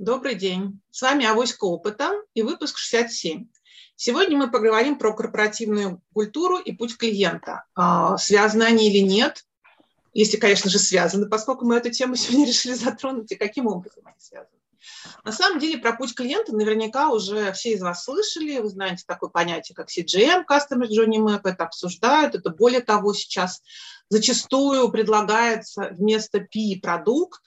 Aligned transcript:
Добрый 0.00 0.34
день. 0.34 0.80
С 0.90 1.02
вами 1.02 1.24
Авоська 1.24 1.66
Опыта 1.66 2.10
и 2.34 2.42
выпуск 2.42 2.78
67. 2.78 3.46
Сегодня 3.94 4.36
мы 4.36 4.50
поговорим 4.50 4.98
про 4.98 5.14
корпоративную 5.14 6.02
культуру 6.12 6.58
и 6.58 6.72
путь 6.72 6.96
клиента. 6.96 7.64
А, 7.76 8.18
связаны 8.18 8.64
они 8.64 8.90
или 8.90 8.98
нет? 8.98 9.44
Если, 10.12 10.36
конечно 10.36 10.68
же, 10.68 10.80
связаны, 10.80 11.28
поскольку 11.28 11.64
мы 11.64 11.76
эту 11.76 11.90
тему 11.90 12.16
сегодня 12.16 12.44
решили 12.48 12.74
затронуть, 12.74 13.30
и 13.30 13.36
каким 13.36 13.68
образом 13.68 14.02
они 14.04 14.16
связаны. 14.18 14.58
На 15.22 15.30
самом 15.30 15.60
деле 15.60 15.78
про 15.78 15.92
путь 15.92 16.12
клиента 16.12 16.52
наверняка 16.52 17.10
уже 17.10 17.52
все 17.52 17.74
из 17.74 17.80
вас 17.80 18.02
слышали. 18.02 18.58
Вы 18.58 18.70
знаете 18.70 19.04
такое 19.06 19.30
понятие, 19.30 19.76
как 19.76 19.90
CGM, 19.90 20.42
Customer 20.44 20.88
Journey 20.88 21.20
Map, 21.20 21.42
это 21.44 21.66
обсуждают. 21.66 22.34
Это 22.34 22.50
более 22.50 22.80
того, 22.80 23.14
сейчас 23.14 23.62
зачастую 24.08 24.90
предлагается 24.90 25.90
вместо 25.92 26.40
P 26.40 26.80
продукт, 26.82 27.42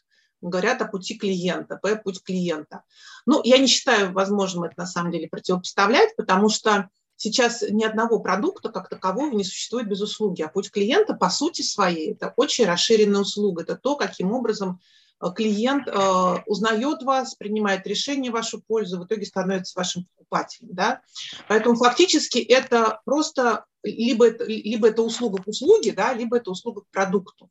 говорят 0.49 0.81
о 0.81 0.87
пути 0.87 1.17
клиента, 1.17 1.79
П– 1.81 1.95
путь 2.03 2.21
клиента. 2.23 2.83
Ну, 3.25 3.41
я 3.43 3.57
не 3.57 3.67
считаю 3.67 4.13
возможным 4.13 4.63
это 4.63 4.75
на 4.77 4.85
самом 4.85 5.11
деле 5.11 5.27
противопоставлять, 5.27 6.15
потому 6.15 6.49
что 6.49 6.89
сейчас 7.15 7.63
ни 7.63 7.83
одного 7.83 8.19
продукта 8.19 8.69
как 8.69 8.89
такового 8.89 9.33
не 9.33 9.43
существует 9.43 9.87
без 9.87 10.01
услуги, 10.01 10.41
а 10.41 10.47
путь 10.47 10.71
клиента 10.71 11.13
по 11.13 11.29
сути 11.29 11.61
своей– 11.61 12.11
это 12.13 12.33
очень 12.35 12.65
расширенная 12.65 13.21
услуга, 13.21 13.63
это 13.63 13.75
то, 13.75 13.95
каким 13.95 14.31
образом 14.31 14.79
э, 15.21 15.27
клиент 15.35 15.87
э, 15.87 16.43
узнает 16.45 17.03
вас, 17.03 17.35
принимает 17.35 17.85
решение 17.87 18.31
в 18.31 18.35
вашу 18.35 18.61
пользу, 18.61 18.99
в 18.99 19.05
итоге 19.05 19.25
становится 19.25 19.77
вашим 19.77 20.05
покупателем. 20.15 20.69
Да? 20.73 21.01
Поэтому 21.47 21.75
фактически 21.75 22.37
это 22.37 23.01
просто 23.05 23.65
либо 23.83 24.27
это, 24.27 24.45
либо 24.45 24.89
это 24.89 25.01
услуга 25.01 25.41
к 25.41 25.47
услуге, 25.47 25.93
да, 25.93 26.13
либо 26.13 26.37
это 26.37 26.51
услуга 26.51 26.81
к 26.81 26.91
продукту. 26.91 27.49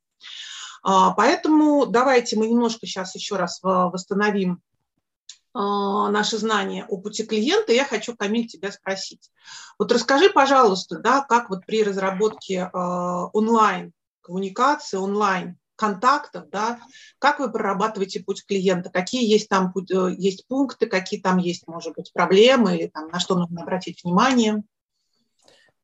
А, 0.88 1.10
поэтому 1.10 1.86
давайте 1.86 2.36
мы 2.36 2.46
немножко 2.46 2.86
сейчас 2.86 3.16
еще 3.16 3.34
раз 3.34 3.58
восстановим 3.60 4.62
а, 5.52 6.10
наши 6.10 6.38
знания 6.38 6.86
о 6.88 6.98
пути 6.98 7.26
клиента. 7.26 7.72
Я 7.72 7.84
хочу, 7.84 8.14
Камиль, 8.14 8.46
тебя 8.46 8.70
спросить. 8.70 9.32
Вот 9.80 9.90
расскажи, 9.90 10.30
пожалуйста, 10.30 11.00
да, 11.00 11.22
как 11.22 11.50
вот 11.50 11.66
при 11.66 11.82
разработке 11.82 12.70
а, 12.72 13.26
онлайн 13.32 13.92
коммуникации, 14.20 14.96
онлайн 14.96 15.58
контактов, 15.74 16.50
да, 16.50 16.78
как 17.18 17.40
вы 17.40 17.50
прорабатываете 17.50 18.20
путь 18.20 18.46
клиента, 18.46 18.88
какие 18.88 19.28
есть 19.28 19.48
там 19.48 19.74
э, 19.90 20.14
есть 20.16 20.46
пункты, 20.46 20.86
какие 20.86 21.20
там 21.20 21.38
есть, 21.38 21.66
может 21.66 21.96
быть, 21.96 22.12
проблемы 22.12 22.76
или 22.76 22.86
там 22.86 23.08
на 23.08 23.18
что 23.18 23.34
нужно 23.34 23.62
обратить 23.62 24.04
внимание. 24.04 24.62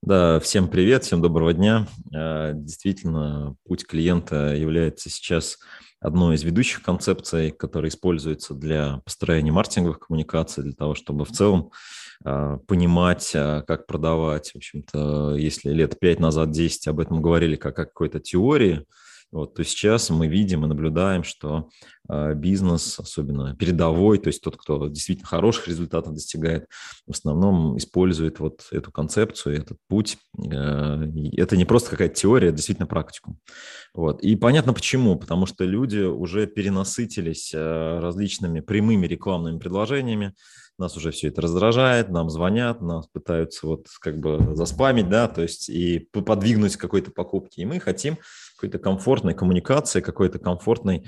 Да, 0.05 0.41
всем 0.41 0.67
привет, 0.67 1.05
всем 1.05 1.23
доброго 1.23 1.53
дня. 1.53 1.87
Э, 2.13 2.55
действительно, 2.57 3.55
путь 3.65 3.87
клиента 3.87 4.53
является 4.53 5.09
сейчас 5.09 5.61
одной 6.01 6.35
из 6.35 6.43
ведущих 6.43 6.83
концепций, 6.83 7.53
которая 7.53 7.89
используется 7.89 8.55
для 8.55 9.01
построения 9.05 9.53
маркетинговых 9.53 10.01
коммуникаций, 10.01 10.65
для 10.65 10.73
того, 10.73 10.97
чтобы 10.97 11.25
в 11.25 11.31
целом 11.31 11.71
э, 12.25 12.59
понимать, 12.67 13.31
э, 13.33 13.63
как 13.65 13.87
продавать. 13.87 14.51
В 14.51 14.57
общем-то, 14.57 15.37
если 15.37 15.71
лет 15.71 15.97
пять 16.01 16.19
назад, 16.19 16.51
10 16.51 16.89
об 16.89 16.99
этом 16.99 17.23
говорили 17.23 17.55
как 17.55 17.79
о 17.79 17.85
какой-то 17.85 18.19
теории, 18.19 18.85
вот, 19.33 19.55
то 19.55 19.65
сейчас 19.65 20.11
мы 20.11 20.29
видим 20.29 20.65
и 20.65 20.69
наблюдаем, 20.69 21.25
что 21.25 21.71
э, 22.09 22.35
бизнес, 22.35 23.01
особенно 23.01 23.57
передовой, 23.57 24.19
то 24.19 24.29
есть 24.29 24.43
тот, 24.43 24.59
кто 24.59 24.89
действительно 24.89 25.27
хороших 25.27 25.69
результатов 25.69 26.13
достигает, 26.13 26.67
в 27.07 27.13
основном 27.13 27.79
использует 27.79 28.41
вот 28.41 28.67
эту 28.71 28.93
концепцию, 28.93 29.57
этот 29.57 29.79
путь. 29.89 30.19
Э, 30.39 31.03
это 31.33 31.57
не 31.57 31.65
просто 31.65 31.91
какая-то 31.91 32.15
теория, 32.15 32.49
это 32.49 32.57
действительно 32.57 32.87
практику. 32.87 33.39
Вот. 33.95 34.23
И 34.23 34.37
понятно 34.37 34.75
почему, 34.75 35.17
потому 35.17 35.47
что 35.47 35.65
люди 35.65 36.01
уже 36.01 36.47
перенасытились 36.47 37.53
э, 37.55 37.99
различными 38.01 38.61
прямыми 38.61 39.07
рекламными 39.07 39.59
предложениями, 39.59 40.35
нас 40.79 40.97
уже 40.97 41.11
все 41.11 41.29
это 41.29 41.43
раздражает, 41.43 42.09
нам 42.09 42.29
звонят, 42.31 42.81
нас 42.81 43.07
пытаются 43.07 43.67
вот 43.67 43.87
как 44.01 44.19
бы 44.19 44.55
заспамить, 44.55 45.09
да, 45.09 45.29
то 45.29 45.43
есть 45.43 45.69
и 45.69 45.99
подвигнуть 45.99 46.77
какой-то 46.77 47.11
покупки. 47.11 47.61
И 47.61 47.65
мы 47.65 47.81
хотим 47.81 48.19
какой-то 48.63 48.79
комфортной 48.79 49.35
коммуникации, 49.35 50.01
какой-то 50.01 50.39
комфортный, 50.39 51.05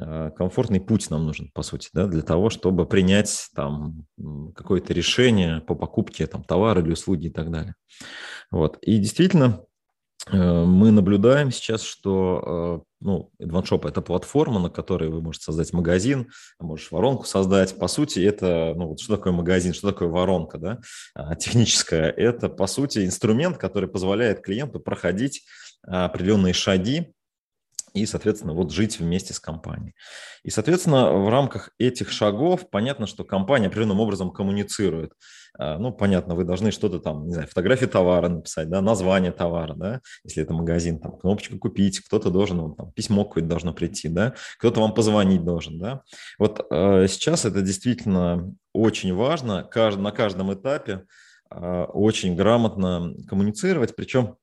э, 0.00 0.30
комфортный 0.34 0.80
путь 0.80 1.10
нам 1.10 1.26
нужен, 1.26 1.50
по 1.52 1.62
сути, 1.62 1.90
да, 1.92 2.06
для 2.06 2.22
того, 2.22 2.48
чтобы 2.48 2.86
принять 2.86 3.48
там 3.54 4.06
какое-то 4.54 4.94
решение 4.94 5.60
по 5.60 5.74
покупке 5.74 6.26
там, 6.26 6.42
товара 6.44 6.80
или 6.80 6.92
услуги 6.92 7.26
и 7.26 7.30
так 7.30 7.50
далее. 7.50 7.74
Вот. 8.50 8.78
И 8.80 8.96
действительно, 8.96 9.60
э, 10.32 10.64
мы 10.64 10.92
наблюдаем 10.92 11.50
сейчас, 11.52 11.82
что 11.82 12.82
э, 12.82 12.94
ну, 13.00 13.30
AdvanShop– 13.38 13.86
это 13.88 14.00
платформа, 14.00 14.58
на 14.58 14.70
которой 14.70 15.10
вы 15.10 15.20
можете 15.20 15.44
создать 15.44 15.74
магазин, 15.74 16.30
можешь 16.58 16.90
воронку 16.90 17.26
создать. 17.26 17.78
По 17.78 17.86
сути, 17.86 18.20
это, 18.20 18.72
ну, 18.74 18.88
вот 18.88 19.00
что 19.00 19.16
такое 19.16 19.34
магазин, 19.34 19.74
что 19.74 19.90
такое 19.90 20.08
воронка, 20.08 20.56
да, 20.56 20.78
а, 21.14 21.34
техническая? 21.34 22.08
Это, 22.10 22.48
по 22.48 22.66
сути, 22.66 23.04
инструмент, 23.04 23.58
который 23.58 23.90
позволяет 23.90 24.40
клиенту 24.40 24.80
проходить 24.80 25.44
определенные 25.86 26.52
шаги 26.52 27.14
и, 27.94 28.06
соответственно, 28.06 28.54
вот 28.54 28.72
жить 28.72 28.98
вместе 28.98 29.32
с 29.32 29.40
компанией. 29.40 29.94
И, 30.42 30.50
соответственно, 30.50 31.12
в 31.12 31.28
рамках 31.28 31.70
этих 31.78 32.10
шагов 32.10 32.68
понятно, 32.68 33.06
что 33.06 33.24
компания 33.24 33.68
определенным 33.68 34.00
образом 34.00 34.32
коммуницирует. 34.32 35.12
А, 35.56 35.78
ну, 35.78 35.92
понятно, 35.92 36.34
вы 36.34 36.42
должны 36.42 36.72
что-то 36.72 36.98
там, 36.98 37.26
не 37.26 37.34
знаю, 37.34 37.48
фотографии 37.48 37.86
товара 37.86 38.28
написать, 38.28 38.68
да, 38.68 38.80
название 38.80 39.30
товара, 39.30 39.74
да, 39.74 40.00
если 40.24 40.42
это 40.42 40.52
магазин, 40.52 40.98
там, 40.98 41.16
кнопочку 41.16 41.56
купить, 41.58 42.00
кто-то 42.00 42.30
должен, 42.30 42.60
вот, 42.60 42.76
там, 42.76 42.90
письмо 42.90 43.24
какое-то 43.24 43.48
должно 43.48 43.72
прийти, 43.72 44.08
да, 44.08 44.34
кто-то 44.58 44.80
вам 44.80 44.92
позвонить 44.92 45.44
должен, 45.44 45.78
да. 45.78 46.02
Вот 46.38 46.66
э, 46.70 47.06
сейчас 47.08 47.44
это 47.44 47.62
действительно 47.62 48.52
очень 48.72 49.14
важно, 49.14 49.68
на 49.72 50.10
каждом 50.10 50.52
этапе 50.52 51.04
э, 51.52 51.84
очень 51.84 52.34
грамотно 52.34 53.14
коммуницировать, 53.28 53.94
причем 53.94 54.36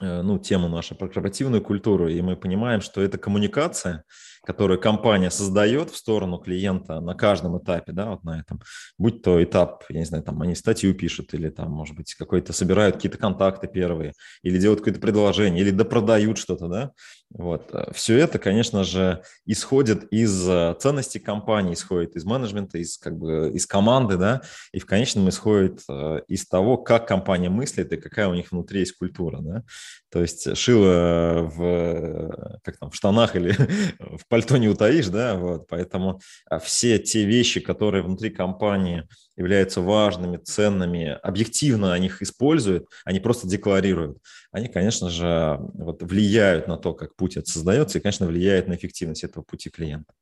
ну, 0.00 0.38
тему 0.38 0.68
нашу 0.68 0.94
про 0.94 1.06
корпоративную 1.06 1.62
культуру, 1.62 2.08
и 2.08 2.20
мы 2.20 2.36
понимаем, 2.36 2.80
что 2.80 3.00
это 3.00 3.18
коммуникация, 3.18 4.04
которую 4.44 4.80
компания 4.80 5.30
создает 5.30 5.90
в 5.90 5.96
сторону 5.96 6.38
клиента 6.38 7.00
на 7.00 7.14
каждом 7.14 7.58
этапе, 7.58 7.92
да, 7.92 8.10
вот 8.10 8.24
на 8.24 8.40
этом, 8.40 8.60
будь 8.98 9.22
то 9.22 9.42
этап, 9.42 9.84
я 9.88 10.00
не 10.00 10.04
знаю, 10.04 10.24
там 10.24 10.40
они 10.42 10.54
статью 10.54 10.94
пишут, 10.94 11.34
или 11.34 11.48
там, 11.48 11.70
может 11.70 11.94
быть, 11.94 12.14
какой-то 12.14 12.52
собирают 12.52 12.96
какие-то 12.96 13.18
контакты 13.18 13.68
первые, 13.68 14.12
или 14.42 14.58
делают 14.58 14.80
какое-то 14.80 15.00
предложение, 15.00 15.62
или 15.62 15.70
допродают 15.70 16.38
что-то, 16.38 16.68
да, 16.68 16.92
вот. 17.30 17.68
Э, 17.72 17.92
Все 17.92 18.18
это, 18.18 18.38
конечно 18.38 18.84
же, 18.84 19.22
исходит 19.46 20.04
из 20.12 20.48
э, 20.48 20.74
ценностей 20.78 21.18
компании, 21.18 21.74
исходит 21.74 22.16
из 22.16 22.24
менеджмента, 22.24 22.78
из, 22.78 22.98
как 22.98 23.16
бы, 23.18 23.50
из 23.52 23.66
команды, 23.66 24.16
да, 24.16 24.42
и 24.72 24.78
в 24.78 24.86
конечном 24.86 25.28
исходит 25.28 25.80
из 26.28 26.46
того, 26.46 26.76
как 26.78 27.06
компания 27.06 27.50
мыслит 27.50 27.92
и 27.92 27.96
какая 27.96 28.28
у 28.28 28.34
них 28.34 28.52
внутри 28.52 28.80
есть 28.80 28.96
культура, 28.96 29.38
да. 29.40 29.64
То 30.10 30.22
есть 30.22 30.56
шило 30.56 31.50
в, 31.54 32.60
как 32.62 32.78
там, 32.78 32.90
в 32.90 32.94
штанах 32.94 33.36
или 33.36 33.52
в 33.98 34.26
пальто 34.28 34.56
не 34.56 34.68
утаишь, 34.68 35.08
да, 35.08 35.36
вот, 35.36 35.66
поэтому 35.68 36.20
а, 36.46 36.58
все 36.58 36.98
те 36.98 37.24
вещи, 37.24 37.60
которые 37.60 38.02
внутри 38.02 38.30
компании 38.30 39.08
являются 39.36 39.80
важными, 39.80 40.36
ценными, 40.36 41.18
объективно 41.22 41.92
они 41.92 42.06
их 42.06 42.22
используют, 42.22 42.86
они 43.04 43.20
просто 43.20 43.48
декларируют. 43.48 44.18
Они, 44.50 44.68
конечно 44.68 45.10
же, 45.10 45.58
вот, 45.74 46.02
влияют 46.02 46.68
на 46.68 46.76
то, 46.76 46.94
как 46.94 47.16
путь 47.16 47.36
это 47.36 47.50
создается, 47.50 47.98
и, 47.98 48.00
конечно, 48.00 48.26
влияют 48.26 48.68
на 48.68 48.74
эффективность 48.74 49.24
этого 49.24 49.42
пути 49.42 49.70
клиента. 49.70 50.12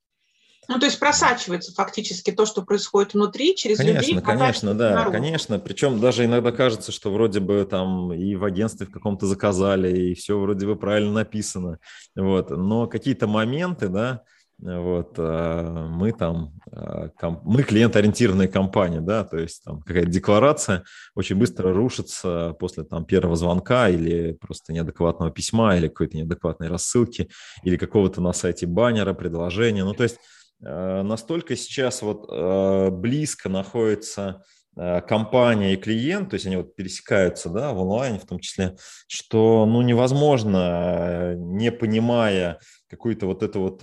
Ну, 0.69 0.79
то 0.79 0.87
есть 0.87 0.99
просачивается 0.99 1.73
фактически 1.73 2.33
то, 2.33 2.45
что 2.47 2.63
происходит 2.63 3.15
внутри, 3.15 3.55
через 3.55 3.79
конечно, 3.79 4.01
людей. 4.01 4.21
Конечно, 4.21 4.75
да, 4.75 4.91
наружу. 4.95 5.13
конечно. 5.13 5.59
Причем 5.59 6.01
даже 6.01 6.25
иногда 6.25 6.51
кажется, 6.53 6.93
что 6.93 7.13
вроде 7.13 7.41
бы 7.41 7.67
там 7.69 8.13
и 8.13 8.35
в 8.35 8.45
агентстве 8.45 8.87
в 8.87 8.91
каком-то 8.91 9.27
заказали, 9.27 9.97
и 9.97 10.15
все 10.15 10.39
вроде 10.39 10.67
бы 10.67 10.77
правильно 10.77 11.13
написано. 11.13 11.79
Вот. 12.17 12.51
Но 12.51 12.87
какие-то 12.89 13.27
моменты, 13.27 13.89
да, 13.89 14.23
вот, 14.59 15.15
а, 15.19 15.87
мы 15.89 16.13
там, 16.13 16.55
а, 16.73 17.11
мы 17.45 17.63
клиент-ориентированная 17.63 18.49
компания, 18.49 19.03
да, 19.03 19.23
то 19.23 19.37
есть 19.37 19.63
там 19.63 19.83
какая-то 19.83 20.09
декларация 20.09 20.83
очень 21.15 21.37
быстро 21.37 21.75
рушится 21.75 22.57
после 22.59 22.85
там 22.85 23.05
первого 23.05 23.37
звонка 23.37 23.91
или 23.91 24.33
просто 24.33 24.73
неадекватного 24.73 25.31
письма 25.31 25.77
или 25.77 25.89
какой-то 25.89 26.17
неадекватной 26.17 26.69
рассылки 26.69 27.29
или 27.65 27.77
какого-то 27.77 28.23
на 28.23 28.33
сайте 28.33 28.67
баннера, 28.67 29.13
предложения, 29.13 29.85
ну, 29.85 29.93
то 29.93 30.05
есть 30.05 30.17
Э, 30.17 30.36
настолько 30.61 31.57
сейчас 31.57 32.03
вот 32.03 32.27
э, 32.31 32.91
близко 32.91 33.49
находится 33.49 34.43
э, 34.77 35.03
компания 35.03 35.75
и 35.75 35.77
клиент, 35.77 36.31
то 36.31 36.35
есть 36.35 36.47
они 36.47 36.57
вот 36.57 36.75
пересекаются 36.75 37.51
да, 37.51 37.73
в 37.73 37.81
онлайне 37.81 38.19
в 38.19 38.27
том 38.27 38.39
числе, 38.39 38.77
что 39.07 39.67
ну, 39.67 39.83
невозможно, 39.83 41.35
не 41.37 41.71
понимая 41.71 42.59
какую-то 42.89 43.27
вот 43.27 43.43
эту 43.43 43.61
вот 43.61 43.81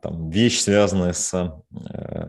там, 0.00 0.30
вещь, 0.30 0.60
связанная 0.60 1.12
с 1.12 1.62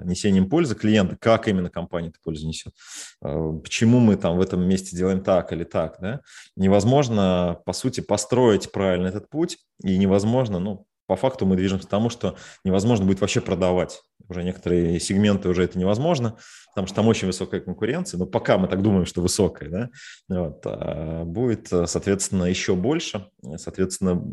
несением 0.03 0.49
пользы 0.49 0.75
клиента, 0.75 1.15
как 1.19 1.47
именно 1.47 1.69
компания 1.69 2.09
эту 2.09 2.19
пользу 2.23 2.47
несет, 2.47 2.73
почему 3.21 3.99
мы 3.99 4.15
там 4.15 4.37
в 4.37 4.41
этом 4.41 4.67
месте 4.67 4.95
делаем 4.95 5.21
так 5.21 5.53
или 5.53 5.63
так, 5.63 5.97
да, 6.01 6.21
невозможно, 6.55 7.59
по 7.65 7.73
сути, 7.73 8.01
построить 8.01 8.71
правильно 8.71 9.07
этот 9.07 9.29
путь, 9.29 9.59
и 9.83 9.97
невозможно, 9.97 10.59
ну, 10.59 10.87
по 11.11 11.17
факту 11.17 11.45
мы 11.45 11.57
движемся 11.57 11.87
к 11.87 11.89
тому, 11.89 12.09
что 12.09 12.37
невозможно 12.63 13.05
будет 13.05 13.19
вообще 13.19 13.41
продавать. 13.41 14.01
Уже 14.29 14.45
некоторые 14.45 14.97
сегменты 15.01 15.49
уже 15.49 15.65
это 15.65 15.77
невозможно, 15.77 16.37
потому 16.69 16.87
что 16.87 16.95
там 16.95 17.07
очень 17.09 17.27
высокая 17.27 17.59
конкуренция, 17.59 18.17
но 18.17 18.25
пока 18.25 18.57
мы 18.57 18.69
так 18.69 18.81
думаем, 18.81 19.05
что 19.05 19.21
высокая, 19.21 19.69
да, 19.69 19.89
вот, 20.29 20.61
а 20.63 21.25
будет, 21.25 21.67
соответственно, 21.67 22.45
еще 22.45 22.75
больше. 22.75 23.27
Соответственно, 23.57 24.23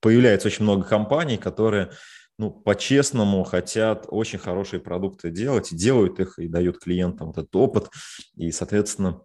появляется 0.00 0.48
очень 0.48 0.64
много 0.64 0.82
компаний, 0.82 1.36
которые 1.36 1.92
ну, 2.36 2.50
по-честному 2.50 3.44
хотят 3.44 4.06
очень 4.08 4.40
хорошие 4.40 4.80
продукты 4.80 5.30
делать, 5.30 5.70
и 5.70 5.76
делают 5.76 6.18
их, 6.18 6.40
и 6.40 6.48
дают 6.48 6.80
клиентам 6.80 7.28
вот 7.28 7.38
этот 7.38 7.54
опыт, 7.54 7.90
и, 8.34 8.50
соответственно, 8.50 9.20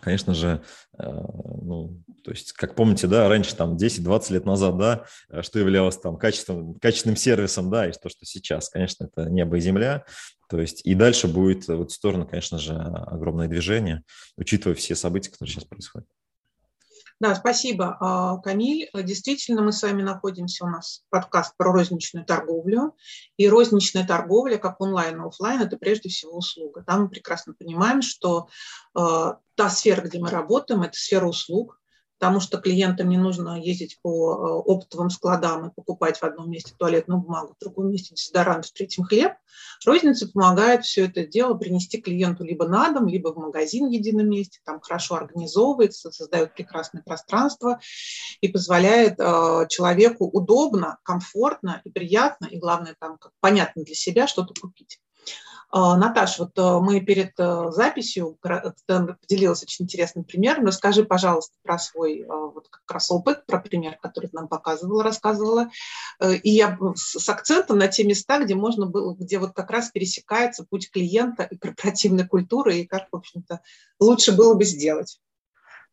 конечно 0.00 0.34
же, 0.34 0.62
э, 0.98 1.04
ну, 1.04 2.02
то 2.22 2.30
есть, 2.30 2.52
как 2.52 2.74
помните, 2.74 3.06
да, 3.06 3.28
раньше, 3.28 3.54
там, 3.54 3.76
10-20 3.76 4.32
лет 4.32 4.46
назад, 4.46 4.78
да, 4.78 5.04
э, 5.30 5.42
что 5.42 5.58
являлось 5.58 5.96
там 5.96 6.16
качественным, 6.16 6.74
качественным 6.74 7.16
сервисом, 7.16 7.70
да, 7.70 7.88
и 7.88 7.92
то, 7.92 8.08
что 8.08 8.24
сейчас, 8.24 8.68
конечно, 8.68 9.04
это 9.04 9.28
небо 9.30 9.56
и 9.56 9.60
земля, 9.60 10.04
то 10.48 10.60
есть, 10.60 10.82
и 10.84 10.94
дальше 10.94 11.28
будет 11.28 11.66
в 11.66 11.82
эту 11.82 11.88
сторону, 11.88 12.26
конечно 12.26 12.58
же, 12.58 12.74
огромное 12.74 13.48
движение, 13.48 14.02
учитывая 14.36 14.76
все 14.76 14.94
события, 14.94 15.30
которые 15.30 15.52
сейчас 15.52 15.64
происходят. 15.64 16.06
Да, 17.18 17.34
спасибо, 17.34 17.96
а, 17.98 18.36
Камиль. 18.38 18.90
Действительно, 18.92 19.62
мы 19.62 19.72
с 19.72 19.82
вами 19.82 20.02
находимся, 20.02 20.66
у 20.66 20.68
нас 20.68 21.02
подкаст 21.08 21.56
про 21.56 21.72
розничную 21.72 22.26
торговлю. 22.26 22.94
И 23.38 23.48
розничная 23.48 24.06
торговля, 24.06 24.58
как 24.58 24.80
онлайн 24.82 25.22
и 25.22 25.26
офлайн, 25.26 25.62
это 25.62 25.78
прежде 25.78 26.10
всего 26.10 26.36
услуга. 26.36 26.84
Там 26.86 27.04
мы 27.04 27.08
прекрасно 27.08 27.54
понимаем, 27.54 28.02
что 28.02 28.48
а, 28.94 29.38
та 29.54 29.70
сфера, 29.70 30.02
где 30.02 30.18
мы 30.18 30.28
работаем, 30.28 30.82
это 30.82 30.98
сфера 30.98 31.26
услуг, 31.26 31.80
потому 32.18 32.40
что 32.40 32.58
клиентам 32.58 33.08
не 33.08 33.18
нужно 33.18 33.60
ездить 33.60 33.98
по 34.02 34.32
э, 34.32 34.70
оптовым 34.70 35.10
складам 35.10 35.68
и 35.68 35.74
покупать 35.74 36.18
в 36.18 36.24
одном 36.24 36.50
месте 36.50 36.74
туалетную 36.76 37.20
бумагу, 37.20 37.54
в 37.54 37.64
другом 37.64 37.90
месте 37.90 38.14
дезодорант, 38.14 38.66
в 38.66 38.72
третьем 38.72 39.04
хлеб. 39.04 39.32
Розница 39.84 40.28
помогает 40.28 40.84
все 40.84 41.06
это 41.06 41.26
дело 41.26 41.54
принести 41.54 42.00
клиенту 42.00 42.44
либо 42.44 42.66
на 42.66 42.90
дом, 42.90 43.06
либо 43.06 43.28
в 43.32 43.36
магазин 43.36 43.88
в 43.88 43.92
едином 43.92 44.28
месте, 44.28 44.60
там 44.64 44.80
хорошо 44.80 45.16
организовывается, 45.16 46.10
создает 46.10 46.54
прекрасное 46.54 47.02
пространство 47.02 47.80
и 48.40 48.48
позволяет 48.48 49.18
э, 49.18 49.66
человеку 49.68 50.26
удобно, 50.26 50.98
комфортно 51.02 51.82
и 51.84 51.90
приятно, 51.90 52.46
и 52.46 52.58
главное, 52.58 52.96
там, 52.98 53.18
как 53.18 53.32
понятно 53.40 53.84
для 53.84 53.94
себя 53.94 54.26
что-то 54.26 54.54
купить. 54.58 55.00
А, 55.68 55.96
Наташ, 55.96 56.38
вот 56.38 56.56
э, 56.58 56.78
мы 56.80 57.00
перед 57.00 57.32
э, 57.38 57.70
записью 57.70 58.38
поделилась 58.40 59.62
очень 59.62 59.84
интересным 59.84 60.24
примером. 60.24 60.66
Расскажи, 60.66 61.04
пожалуйста, 61.04 61.56
про 61.62 61.78
свой 61.78 62.20
э, 62.20 62.26
вот 62.26 62.68
как 62.68 62.88
раз 62.90 63.10
опыт, 63.10 63.44
про 63.46 63.58
пример, 63.58 63.98
который 64.00 64.26
ты 64.26 64.36
нам 64.36 64.48
показывала, 64.48 65.02
рассказывала. 65.02 65.68
И 66.42 66.50
я 66.50 66.78
с 66.94 67.28
акцентом 67.28 67.78
на 67.78 67.88
те 67.88 68.04
места, 68.04 68.38
где 68.42 68.54
можно 68.54 68.86
было, 68.86 69.14
где 69.14 69.38
вот 69.38 69.52
как 69.52 69.70
раз 69.70 69.90
пересекается 69.90 70.64
путь 70.64 70.90
клиента 70.90 71.42
и 71.42 71.56
корпоративной 71.56 72.26
культуры, 72.26 72.78
и 72.78 72.86
как, 72.86 73.08
в 73.10 73.16
общем-то, 73.16 73.60
лучше 73.98 74.32
было 74.32 74.54
бы 74.54 74.64
сделать. 74.64 75.20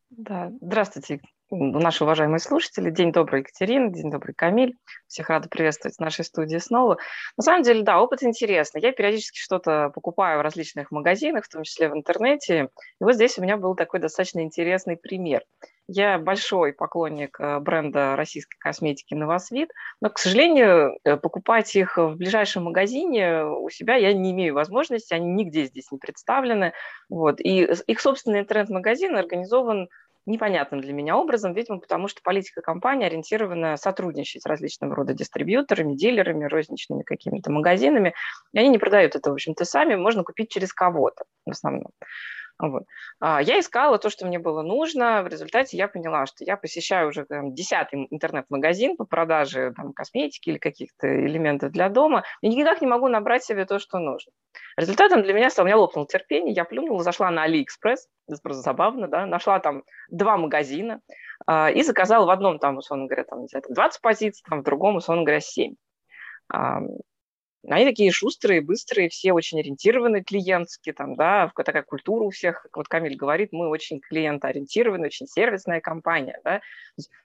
Да, 0.09 0.51
здравствуйте, 0.61 1.21
наши 1.53 2.03
уважаемые 2.03 2.39
слушатели. 2.39 2.89
День 2.89 3.11
добрый, 3.11 3.41
Екатерина, 3.41 3.91
день 3.91 4.09
добрый, 4.09 4.33
Камиль. 4.33 4.75
Всех 5.07 5.29
рада 5.29 5.47
приветствовать 5.49 5.95
в 5.95 5.99
нашей 5.99 6.25
студии 6.25 6.57
снова. 6.57 6.97
На 7.37 7.43
самом 7.43 7.63
деле, 7.63 7.83
да, 7.83 8.01
опыт 8.01 8.23
интересный. 8.23 8.81
Я 8.81 8.91
периодически 8.91 9.37
что-то 9.37 9.91
покупаю 9.93 10.39
в 10.39 10.41
различных 10.41 10.91
магазинах, 10.91 11.45
в 11.45 11.49
том 11.49 11.63
числе 11.63 11.89
в 11.89 11.93
интернете. 11.93 12.69
И 12.99 13.03
вот 13.03 13.15
здесь 13.15 13.37
у 13.37 13.43
меня 13.43 13.57
был 13.57 13.75
такой 13.75 13.99
достаточно 13.99 14.41
интересный 14.41 14.97
пример. 14.97 15.43
Я 15.87 16.17
большой 16.17 16.71
поклонник 16.71 17.37
э, 17.41 17.59
бренда 17.59 18.15
российской 18.15 18.57
косметики 18.57 19.13
«Новосвит», 19.13 19.69
но, 19.99 20.09
к 20.09 20.17
сожалению, 20.17 20.97
э, 21.03 21.17
покупать 21.17 21.75
их 21.75 21.97
в 21.97 22.15
ближайшем 22.15 22.63
магазине 22.63 23.43
у 23.43 23.69
себя 23.69 23.95
я 23.95 24.13
не 24.13 24.31
имею 24.31 24.53
возможности, 24.53 25.13
они 25.13 25.27
нигде 25.27 25.65
здесь 25.65 25.91
не 25.91 25.97
представлены. 25.97 26.71
Вот. 27.09 27.41
И 27.41 27.67
их 27.85 27.99
собственный 27.99 28.39
интернет-магазин 28.39 29.17
организован 29.17 29.89
непонятным 30.25 30.81
для 30.81 30.93
меня 30.93 31.17
образом, 31.17 31.53
видимо, 31.53 31.79
потому 31.79 32.07
что 32.07 32.21
политика 32.23 32.61
компании 32.61 33.05
ориентирована 33.05 33.77
сотрудничать 33.77 34.43
с 34.43 34.45
различного 34.45 34.95
рода 34.95 35.13
дистрибьюторами, 35.13 35.95
дилерами, 35.95 36.45
розничными 36.45 37.03
какими-то 37.03 37.51
магазинами, 37.51 38.13
и 38.53 38.59
они 38.59 38.69
не 38.69 38.77
продают 38.77 39.15
это, 39.15 39.29
в 39.29 39.33
общем-то, 39.33 39.65
сами, 39.65 39.95
можно 39.95 40.23
купить 40.23 40.49
через 40.49 40.73
кого-то 40.73 41.25
в 41.45 41.51
основном. 41.51 41.91
Вот. 42.59 42.83
А, 43.19 43.41
я 43.41 43.59
искала 43.59 43.97
то, 43.97 44.09
что 44.09 44.25
мне 44.25 44.39
было 44.39 44.61
нужно. 44.61 45.23
В 45.23 45.27
результате 45.27 45.75
я 45.75 45.87
поняла, 45.87 46.25
что 46.25 46.43
я 46.43 46.55
посещаю 46.55 47.09
уже 47.09 47.25
там, 47.25 47.53
десятый 47.53 48.07
интернет-магазин 48.09 48.95
по 48.95 49.05
продаже 49.05 49.73
там, 49.75 49.91
косметики 49.93 50.49
или 50.49 50.57
каких-то 50.57 51.07
элементов 51.07 51.71
для 51.71 51.89
дома, 51.89 52.23
и 52.41 52.49
никак 52.49 52.81
не 52.81 52.87
могу 52.87 53.07
набрать 53.07 53.43
себе 53.43 53.65
то, 53.65 53.79
что 53.79 53.97
нужно. 53.99 54.31
Результатом 54.77 55.23
для 55.23 55.33
меня 55.33 55.49
стал, 55.49 55.63
у 55.63 55.67
меня 55.67 55.77
лопнул 55.77 56.05
терпение, 56.05 56.53
я 56.53 56.63
плюнула, 56.63 57.03
зашла 57.03 57.31
на 57.31 57.43
Алиэкспресс, 57.43 58.07
это 58.27 58.39
просто 58.41 58.61
забавно, 58.61 59.07
да, 59.07 59.25
нашла 59.25 59.59
там 59.59 59.83
два 60.09 60.37
магазина 60.37 61.01
э, 61.47 61.73
и 61.73 61.81
заказала 61.83 62.25
в 62.25 62.29
одном, 62.29 62.59
там, 62.59 62.77
условно 62.77 63.07
говоря, 63.07 63.23
там, 63.23 63.45
20 63.47 64.01
позиций, 64.01 64.43
там, 64.47 64.61
в 64.61 64.63
другом, 64.63 64.97
условно 64.97 65.23
говоря, 65.23 65.41
7. 65.41 65.75
Они 67.69 67.85
такие 67.85 68.11
шустрые, 68.11 68.61
быстрые, 68.61 69.09
все 69.09 69.31
очень 69.31 69.59
ориентированы 69.59 70.21
клиентски, 70.21 70.91
там, 70.91 71.15
да, 71.15 71.51
такая 71.55 71.83
культура 71.83 72.25
у 72.25 72.29
всех, 72.29 72.63
как 72.63 72.75
вот 72.75 72.87
Камиль 72.89 73.15
говорит, 73.15 73.49
мы 73.53 73.69
очень 73.69 74.01
клиентоориентированы, 74.01 75.07
очень 75.07 75.27
сервисная 75.27 75.79
компания, 75.79 76.39
да. 76.43 76.61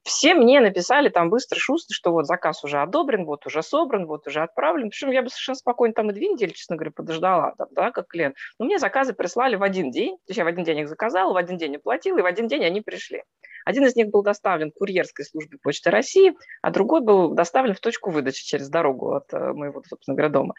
Все 0.04 0.34
мне 0.34 0.60
написали 0.60 1.08
там 1.08 1.28
быстро, 1.28 1.58
шустро, 1.58 1.92
что 1.92 2.12
вот 2.12 2.26
заказ 2.26 2.62
уже 2.62 2.80
одобрен, 2.80 3.24
вот 3.24 3.46
уже 3.46 3.62
собран, 3.62 4.06
вот 4.06 4.26
уже 4.28 4.40
отправлен. 4.40 4.90
Причем 4.90 5.10
я 5.10 5.22
бы 5.22 5.28
совершенно 5.28 5.56
спокойно 5.56 5.94
там 5.94 6.10
и 6.10 6.14
две 6.14 6.28
недели, 6.28 6.50
честно 6.50 6.76
говоря, 6.76 6.92
подождала, 6.92 7.54
там, 7.58 7.68
да, 7.72 7.90
как 7.90 8.06
клиент. 8.06 8.36
Но 8.58 8.66
мне 8.66 8.78
заказы 8.78 9.14
прислали 9.14 9.56
в 9.56 9.62
один 9.62 9.90
день, 9.90 10.16
то 10.18 10.24
есть 10.28 10.38
я 10.38 10.44
в 10.44 10.48
один 10.48 10.64
день 10.64 10.78
их 10.78 10.88
заказала, 10.88 11.32
в 11.32 11.36
один 11.36 11.58
день 11.58 11.76
оплатила, 11.76 12.18
и 12.18 12.22
в 12.22 12.26
один 12.26 12.46
день 12.46 12.64
они 12.64 12.80
пришли. 12.80 13.24
Один 13.68 13.84
из 13.84 13.94
них 13.96 14.08
был 14.08 14.22
доставлен 14.22 14.72
курьерской 14.72 15.26
службе 15.26 15.58
Почты 15.62 15.90
России, 15.90 16.32
а 16.62 16.70
другой 16.70 17.02
был 17.02 17.34
доставлен 17.34 17.74
в 17.74 17.80
точку 17.80 18.10
выдачи 18.10 18.42
через 18.42 18.70
дорогу 18.70 19.12
от 19.12 19.30
э, 19.34 19.52
моего, 19.52 19.82
собственно 19.86 20.16
говоря, 20.16 20.32
дома. 20.32 20.54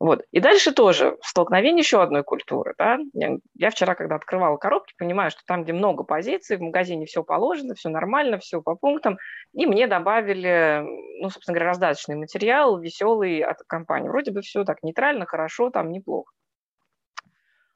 Вот. 0.00 0.24
И 0.30 0.40
дальше 0.40 0.72
тоже 0.72 1.18
столкновение 1.20 1.80
еще 1.80 2.00
одной 2.00 2.24
культуры. 2.24 2.72
Да? 2.78 2.96
Я, 3.12 3.68
вчера, 3.68 3.94
когда 3.94 4.14
открывала 4.14 4.56
коробки, 4.56 4.94
понимаю, 4.96 5.30
что 5.30 5.42
там, 5.46 5.64
где 5.64 5.74
много 5.74 6.04
позиций, 6.04 6.56
в 6.56 6.62
магазине 6.62 7.04
все 7.04 7.22
положено, 7.22 7.74
все 7.74 7.90
нормально, 7.90 8.38
все 8.38 8.62
по 8.62 8.76
пунктам, 8.76 9.18
и 9.52 9.66
мне 9.66 9.86
добавили, 9.86 10.86
ну, 11.20 11.28
собственно 11.28 11.54
говоря, 11.54 11.72
раздаточный 11.72 12.16
материал, 12.16 12.78
веселый 12.78 13.40
от 13.40 13.58
компании. 13.66 14.08
Вроде 14.08 14.30
бы 14.30 14.40
все 14.40 14.64
так 14.64 14.82
нейтрально, 14.82 15.26
хорошо, 15.26 15.68
там 15.68 15.92
неплохо. 15.92 16.32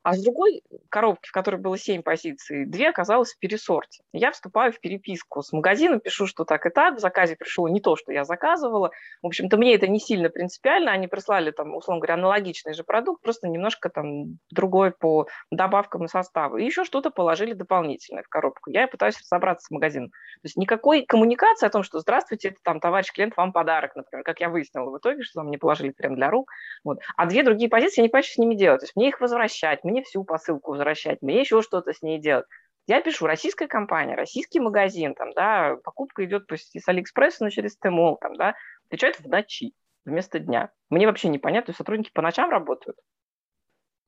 А 0.03 0.15
с 0.15 0.23
другой 0.23 0.63
коробки, 0.89 1.29
в 1.29 1.33
которой 1.33 1.57
было 1.57 1.79
7 1.79 2.03
позиций, 2.03 2.67
две 2.67 2.89
оказалось 2.89 3.33
в 3.33 3.39
пересорте. 3.39 4.03
Я 4.13 4.33
вступаю 4.33 4.73
в 4.73 4.81
переписку 4.81 5.43
с 5.43 5.53
магазином, 5.53 6.01
пишу, 6.01 6.27
что 6.27 6.45
так 6.45 6.67
и 6.67 6.71
так, 6.71 6.97
в 6.97 7.01
заказе 7.01 7.37
пришло 7.37 7.69
не 7.69 7.81
то, 7.81 7.97
что 7.97 8.13
я 8.13 8.25
заказывала. 8.25 8.91
В 9.23 9.27
общем-то, 9.27 9.57
мне 9.57 9.75
это 9.75 9.87
не 9.87 10.01
сильно 10.01 10.29
принципиально, 10.29 10.91
они 10.91 11.07
прислали, 11.07 11.53
там, 11.53 11.75
условно 11.77 12.01
говоря, 12.01 12.15
аналогичный 12.15 12.75
же 12.75 12.83
продукт, 12.85 13.23
просто 13.23 13.49
немножко 13.49 13.91
там 13.91 14.39
другой 14.51 14.91
по 14.91 15.27
добавкам 15.51 16.05
и 16.05 16.09
составу. 16.09 16.57
И 16.57 16.65
еще 16.65 16.85
что-то 16.85 17.11
положили 17.11 17.53
дополнительное 17.53 18.23
в 18.23 18.29
коробку. 18.29 18.71
Я 18.71 18.89
пытаюсь 18.89 19.19
разобраться 19.21 19.67
с 19.67 19.71
магазином. 19.71 20.09
То 20.09 20.47
есть 20.47 20.57
никакой 20.57 21.05
коммуникации 21.07 21.67
о 21.67 21.71
том, 21.71 21.83
что 21.83 22.01
здравствуйте, 22.01 22.49
это 22.49 22.59
там 22.65 22.81
товарищ 22.81 23.13
клиент, 23.13 23.37
вам 23.37 23.53
подарок, 23.53 23.95
например, 23.95 24.25
как 24.25 24.41
я 24.41 24.49
выяснила 24.49 24.91
в 24.91 24.99
итоге, 24.99 25.23
что 25.23 25.41
там 25.41 25.49
мне 25.49 25.59
положили 25.59 25.93
крем 25.93 26.17
для 26.17 26.31
рук. 26.31 26.51
Вот. 26.83 26.99
А 27.17 27.27
две 27.27 27.43
другие 27.45 27.71
позиции 27.71 28.01
я 28.01 28.03
не 28.03 28.09
понимаю, 28.09 28.25
что 28.25 28.35
с 28.35 28.39
ними 28.39 28.55
делать. 28.55 28.81
То 28.81 28.85
есть 28.85 28.97
мне 28.97 29.09
их 29.09 29.21
возвращать, 29.21 29.85
мне 29.93 30.03
всю 30.03 30.25
посылку 30.25 30.73
возвращать, 30.73 31.23
мне 31.23 31.41
еще 31.41 31.63
что-то 31.63 31.93
с 31.93 32.03
ней 32.03 32.19
делать. 32.19 32.47
Я 32.87 33.01
пишу, 33.01 33.27
российская 33.27 33.69
компания, 33.69 34.17
российский 34.17 34.59
магазин, 34.59 35.15
там, 35.15 35.33
да, 35.33 35.77
покупка 35.85 36.25
идет 36.25 36.47
пусть 36.49 36.77
с 36.77 36.89
Алиэкспресса, 36.89 37.45
но 37.45 37.51
через 37.51 37.77
ТМО, 37.77 38.17
там, 38.21 38.35
да, 38.35 38.55
отвечают 38.87 39.21
в 39.21 39.29
ночи 39.29 39.75
вместо 40.05 40.41
дня. 40.41 40.73
Мне 40.91 41.07
вообще 41.07 41.29
непонятно, 41.29 41.75
сотрудники 41.75 42.11
по 42.13 42.23
ночам 42.23 42.51
работают 42.51 42.97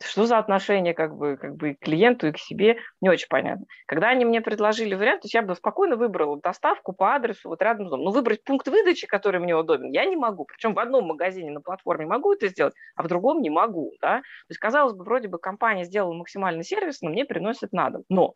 что 0.02 0.26
за 0.26 0.38
отношение 0.38 0.94
как 0.94 1.16
бы, 1.16 1.36
как 1.36 1.56
бы 1.56 1.74
к 1.74 1.80
клиенту 1.80 2.28
и 2.28 2.32
к 2.32 2.38
себе, 2.38 2.78
не 3.00 3.08
очень 3.08 3.28
понятно. 3.28 3.66
Когда 3.86 4.08
они 4.08 4.24
мне 4.24 4.40
предложили 4.40 4.94
вариант, 4.94 5.22
то 5.22 5.26
есть 5.26 5.34
я 5.34 5.42
бы 5.42 5.54
спокойно 5.54 5.96
выбрала 5.96 6.40
доставку 6.40 6.92
по 6.92 7.14
адресу 7.14 7.48
вот 7.48 7.62
рядом 7.62 7.86
с 7.86 7.90
домом. 7.90 8.06
Но 8.06 8.10
выбрать 8.10 8.42
пункт 8.44 8.68
выдачи, 8.68 9.06
который 9.06 9.40
мне 9.40 9.54
удобен, 9.54 9.90
я 9.90 10.04
не 10.04 10.16
могу. 10.16 10.44
Причем 10.44 10.74
в 10.74 10.78
одном 10.78 11.06
магазине 11.06 11.50
на 11.50 11.60
платформе 11.60 12.06
могу 12.06 12.32
это 12.32 12.48
сделать, 12.48 12.74
а 12.96 13.02
в 13.02 13.08
другом 13.08 13.40
не 13.40 13.50
могу. 13.50 13.92
Да? 14.00 14.18
То 14.18 14.50
есть, 14.50 14.58
казалось 14.58 14.94
бы, 14.94 15.04
вроде 15.04 15.28
бы 15.28 15.38
компания 15.38 15.84
сделала 15.84 16.12
максимальный 16.12 16.64
сервис, 16.64 17.00
но 17.00 17.10
мне 17.10 17.24
приносят 17.24 17.72
на 17.72 17.90
дом. 17.90 18.02
Но 18.08 18.34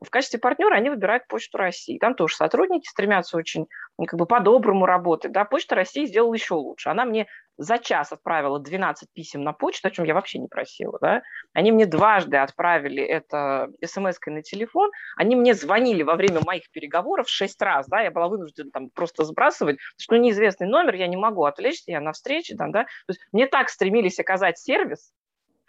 в 0.00 0.10
качестве 0.10 0.38
партнера 0.38 0.74
они 0.74 0.90
выбирают 0.90 1.26
Почту 1.26 1.58
России. 1.58 1.98
Там 1.98 2.14
тоже 2.14 2.36
сотрудники 2.36 2.88
стремятся 2.88 3.36
очень 3.36 3.66
как 4.06 4.18
бы 4.18 4.26
по-доброму 4.26 4.86
работать. 4.86 5.32
Да? 5.32 5.44
Почта 5.44 5.74
России 5.74 6.04
сделала 6.04 6.34
еще 6.34 6.54
лучше. 6.54 6.90
Она 6.90 7.04
мне 7.04 7.26
за 7.58 7.78
час 7.78 8.12
отправила 8.12 8.60
12 8.60 9.08
писем 9.14 9.42
на 9.42 9.52
почту, 9.54 9.88
о 9.88 9.90
чем 9.90 10.04
я 10.04 10.12
вообще 10.12 10.38
не 10.38 10.48
просила. 10.48 10.98
Да? 11.00 11.22
Они 11.54 11.72
мне 11.72 11.86
дважды 11.86 12.36
отправили 12.36 13.02
это 13.02 13.70
смс-кой 13.84 14.34
на 14.34 14.42
телефон. 14.42 14.90
Они 15.16 15.34
мне 15.34 15.54
звонили 15.54 16.02
во 16.02 16.16
время 16.16 16.40
моих 16.44 16.70
переговоров 16.70 17.28
шесть 17.28 17.60
раз. 17.62 17.86
Да? 17.88 18.00
Я 18.00 18.10
была 18.10 18.28
вынуждена 18.28 18.70
там 18.70 18.90
просто 18.90 19.24
сбрасывать, 19.24 19.78
что 19.96 20.16
неизвестный 20.16 20.66
номер, 20.66 20.94
я 20.96 21.06
не 21.06 21.16
могу 21.16 21.44
отвлечься, 21.44 21.92
я 21.92 22.00
на 22.00 22.12
встрече. 22.12 22.56
Там, 22.56 22.72
да? 22.72 22.84
То 22.84 23.12
есть 23.12 23.20
мне 23.32 23.46
так 23.46 23.70
стремились 23.70 24.20
оказать 24.20 24.58
сервис, 24.58 25.12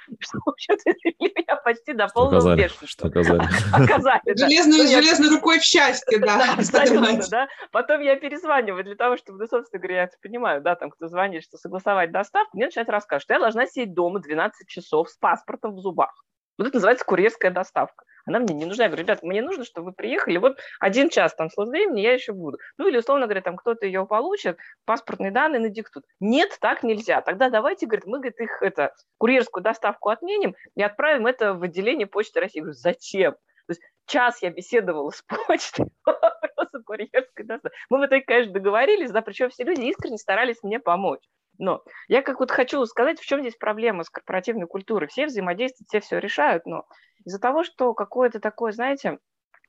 что, 0.20 0.40
в 0.46 0.50
общем-то, 0.50 0.92
меня 1.20 1.56
почти 1.64 1.94
до 1.94 2.08
полного 2.08 2.56
бешенства. 2.56 2.88
Что 2.88 3.08
оказали? 3.08 3.42
Оказали, 3.74 4.22
Железной, 4.26 4.78
ну, 4.78 4.88
железной 4.88 5.30
рукой 5.30 5.60
в 5.60 5.64
счастье, 5.64 6.20
да. 6.26 6.54
Абсолютно, 6.58 7.28
да. 7.30 7.48
Потом 7.72 8.02
я 8.02 8.16
перезваниваю 8.16 8.84
для 8.84 8.96
того, 8.96 9.18
чтобы, 9.18 9.40
ну, 9.40 9.48
собственно 9.48 9.82
говоря, 9.82 10.02
я 10.02 10.10
понимаю, 10.22 10.62
да, 10.62 10.76
там, 10.76 10.90
кто 10.90 11.08
звонит, 11.08 11.44
что 11.44 11.58
согласовать 11.58 12.12
доставку, 12.12 12.56
мне 12.56 12.66
начинают 12.66 12.90
рассказывать, 12.90 13.24
что 13.24 13.34
я 13.34 13.40
должна 13.40 13.66
сидеть 13.68 13.94
дома 13.94 14.20
12 14.20 14.68
часов 14.68 15.10
с 15.10 15.18
паспортом 15.18 15.76
в 15.76 15.80
зубах. 15.80 16.24
Вот 16.58 16.68
это 16.68 16.78
называется 16.78 17.06
курьерская 17.06 17.52
доставка. 17.52 18.04
Она 18.28 18.40
мне 18.40 18.54
не 18.54 18.66
нужна. 18.66 18.84
Я 18.84 18.90
говорю, 18.90 19.04
ребят, 19.04 19.24
мне 19.24 19.42
нужно, 19.42 19.64
чтобы 19.64 19.88
вы 19.88 19.94
приехали. 19.94 20.38
Вот 20.38 20.58
один 20.80 21.10
час 21.10 21.34
там 21.34 21.50
слот 21.50 21.70
времени 21.70 22.02
я 22.02 22.14
еще 22.14 22.34
буду. 22.34 22.60
Ну 22.78 22.88
или, 22.88 22.98
условно 22.98 23.26
говоря, 23.26 23.42
там 23.42 23.56
кто-то 23.56 23.86
ее 23.86 24.06
получит, 24.06 24.58
паспортные 24.86 25.32
данные 25.32 25.62
надиктуют. 25.62 26.06
Нет, 26.20 26.58
так 26.60 26.84
нельзя. 26.84 27.22
Тогда 27.22 27.50
давайте, 27.50 27.86
говорит, 27.86 28.06
мы, 28.06 28.18
говорит, 28.20 28.40
их 28.40 28.62
это, 28.62 28.94
курьерскую 29.18 29.64
доставку 29.64 30.10
отменим 30.10 30.56
и 30.76 30.84
отправим 30.84 31.26
это 31.26 31.54
в 31.54 31.64
отделение 31.64 32.06
Почты 32.06 32.42
России. 32.42 32.60
Я 32.60 32.64
говорю, 32.64 32.78
зачем? 32.78 33.34
То 33.34 33.72
есть 33.72 33.82
час 34.06 34.42
я 34.42 34.50
беседовала 34.50 35.12
с 35.12 35.22
почтой 35.22 35.88
по 36.04 36.12
вопросу 36.12 36.84
курьерской 36.84 37.46
доставки. 37.46 37.78
Мы 37.90 38.00
в 38.00 38.06
итоге, 38.06 38.22
конечно, 38.22 38.54
договорились, 38.54 39.12
да, 39.12 39.22
причем 39.22 39.50
все 39.50 39.64
люди 39.64 39.82
искренне 39.82 40.18
старались 40.18 40.64
мне 40.64 40.80
помочь. 40.80 41.24
Но 41.58 41.84
я 42.08 42.22
как 42.22 42.40
вот 42.40 42.52
хочу 42.52 42.86
сказать, 42.86 43.20
в 43.20 43.26
чем 43.26 43.42
здесь 43.42 43.56
проблема 43.56 44.04
с 44.04 44.10
корпоративной 44.10 44.68
культурой. 44.68 45.08
Все 45.08 45.26
взаимодействуют, 45.26 45.90
все 45.90 46.00
все 46.00 46.20
решают, 46.20 46.66
но 46.66 46.86
из-за 47.26 47.40
того, 47.40 47.64
что 47.64 47.94
какое-то 47.94 48.40
такое, 48.40 48.72
знаете, 48.72 49.20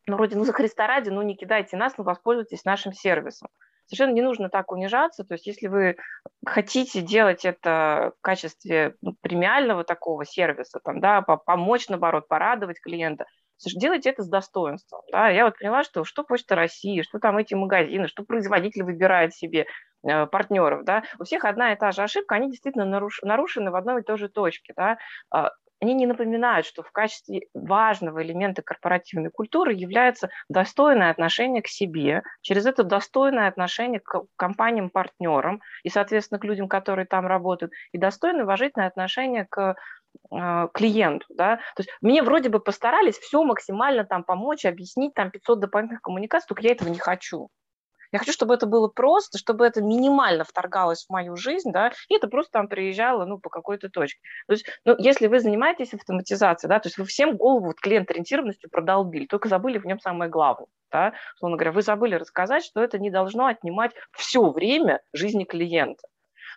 ну, 0.07 0.17
вроде, 0.17 0.37
ну, 0.37 0.45
за 0.45 0.53
Христа 0.53 0.87
ради, 0.87 1.11
ну, 1.11 1.23
не 1.23 1.37
кидайте 1.37 1.77
нас, 1.77 1.97
но 1.99 2.05
воспользуйтесь 2.05 2.65
нашим 2.65 2.93
сервисом. 2.93 3.49
Совершенно 3.87 4.13
не 4.15 4.23
нужно 4.23 4.51
так 4.51 4.71
унижаться. 4.71 5.25
То 5.25 5.35
есть 5.35 5.47
если 5.47 5.67
вы 5.67 5.97
хотите 6.45 7.01
делать 7.01 7.45
это 7.45 8.13
в 8.19 8.21
качестве 8.23 8.95
ну, 9.01 9.15
премиального 9.23 9.83
такого 9.85 10.25
сервиса, 10.27 10.79
там, 10.85 11.01
да, 11.01 11.23
помочь, 11.23 11.89
наоборот, 11.89 12.29
порадовать 12.29 12.81
клиента, 12.81 13.25
делайте 13.65 14.11
это 14.11 14.23
с 14.23 14.29
достоинством. 14.29 15.03
Да. 15.13 15.29
Я 15.29 15.45
вот 15.45 15.59
поняла, 15.59 15.83
что 15.85 16.05
что 16.05 16.25
Почта 16.25 16.55
России, 16.55 17.03
что 17.03 17.19
там 17.19 17.39
эти 17.39 17.55
магазины, 17.55 18.09
что 18.09 18.25
производитель 18.25 18.85
выбирает 18.85 19.35
себе 19.35 19.67
э, 20.07 20.27
партнеров, 20.27 20.85
да, 20.85 21.03
у 21.19 21.25
всех 21.25 21.45
одна 21.45 21.73
и 21.73 21.77
та 21.77 21.93
же 21.93 22.03
ошибка, 22.03 22.37
они 22.37 22.51
действительно 22.51 22.85
наруш, 22.85 23.21
нарушены 23.23 23.71
в 23.71 23.77
одной 23.77 24.01
и 24.01 24.05
той 24.05 24.19
же 24.19 24.29
точке, 24.29 24.73
да, 24.77 24.99
а, 25.31 25.51
они 25.81 25.95
не 25.95 26.07
напоминают, 26.07 26.67
что 26.67 26.83
в 26.83 26.91
качестве 26.91 27.43
важного 27.55 28.23
элемента 28.23 28.63
корпоративной 28.63 29.31
культуры 29.31 29.73
является 29.73 30.29
достойное 30.49 31.11
отношение 31.11 31.63
к 31.63 31.69
себе, 31.69 32.23
через 32.43 32.67
это 32.67 32.83
достойное 32.83 33.49
отношение 33.49 34.01
к 34.01 34.25
компаниям-партнерам 34.37 35.61
и, 35.85 35.89
соответственно, 35.89 36.41
к 36.41 36.45
людям, 36.45 36.69
которые 36.69 37.07
там 37.07 37.27
работают, 37.27 37.73
и 37.93 37.99
достойное 37.99 38.45
уважительное 38.45 38.89
отношение 38.89 39.47
к 39.49 39.77
клиенту, 40.31 41.27
да, 41.31 41.57
то 41.57 41.81
есть 41.81 41.91
мне 42.03 42.23
вроде 42.23 42.51
бы 42.51 42.61
постарались 42.61 43.19
все 43.19 43.43
максимально 43.45 44.05
там 44.05 44.25
помочь, 44.25 44.67
объяснить 44.67 45.15
там 45.15 45.31
500 45.31 45.61
дополнительных 45.61 46.03
коммуникаций, 46.03 46.47
только 46.49 46.63
я 46.63 46.73
этого 46.73 46.89
не 46.91 46.99
хочу. 46.99 47.49
Я 48.13 48.19
хочу, 48.19 48.33
чтобы 48.33 48.55
это 48.55 48.67
было 48.67 48.89
просто, 48.89 49.39
чтобы 49.39 49.67
это 49.67 49.83
минимально 49.83 50.45
вторгалось 50.45 51.05
в 51.05 51.11
мою 51.11 51.37
жизнь, 51.37 51.73
да, 51.73 51.93
и 52.09 52.15
это 52.15 52.29
просто 52.29 52.53
там 52.53 52.69
приезжало, 52.69 53.27
ну, 53.27 53.39
по 53.39 53.51
какой-то 53.51 53.91
точке. 53.91 54.21
То 54.47 54.55
есть, 54.55 54.67
ну, 54.85 54.95
если 54.99 55.27
вы 55.27 55.41
занимаетесь 55.41 55.93
автоматизацией, 55.93 56.69
да, 56.69 56.79
то 56.79 56.89
есть 56.89 56.99
вы 56.99 57.05
всем 57.05 57.37
голову 57.37 57.67
вот, 57.67 57.81
клиент-ориентированностью 57.81 58.71
продолбили, 58.71 59.27
только 59.27 59.49
забыли 59.49 59.79
в 59.79 59.85
нем 59.85 60.01
самое 60.01 60.31
главное, 60.31 60.69
да, 60.91 61.13
условно 61.37 61.59
говоря, 61.59 61.73
вы 61.73 61.83
забыли 61.83 62.15
рассказать, 62.15 62.65
что 62.65 62.83
это 62.83 62.99
не 62.99 63.11
должно 63.11 63.47
отнимать 63.47 63.93
все 64.13 64.51
время 64.51 65.03
жизни 65.13 65.45
клиента. 65.45 66.09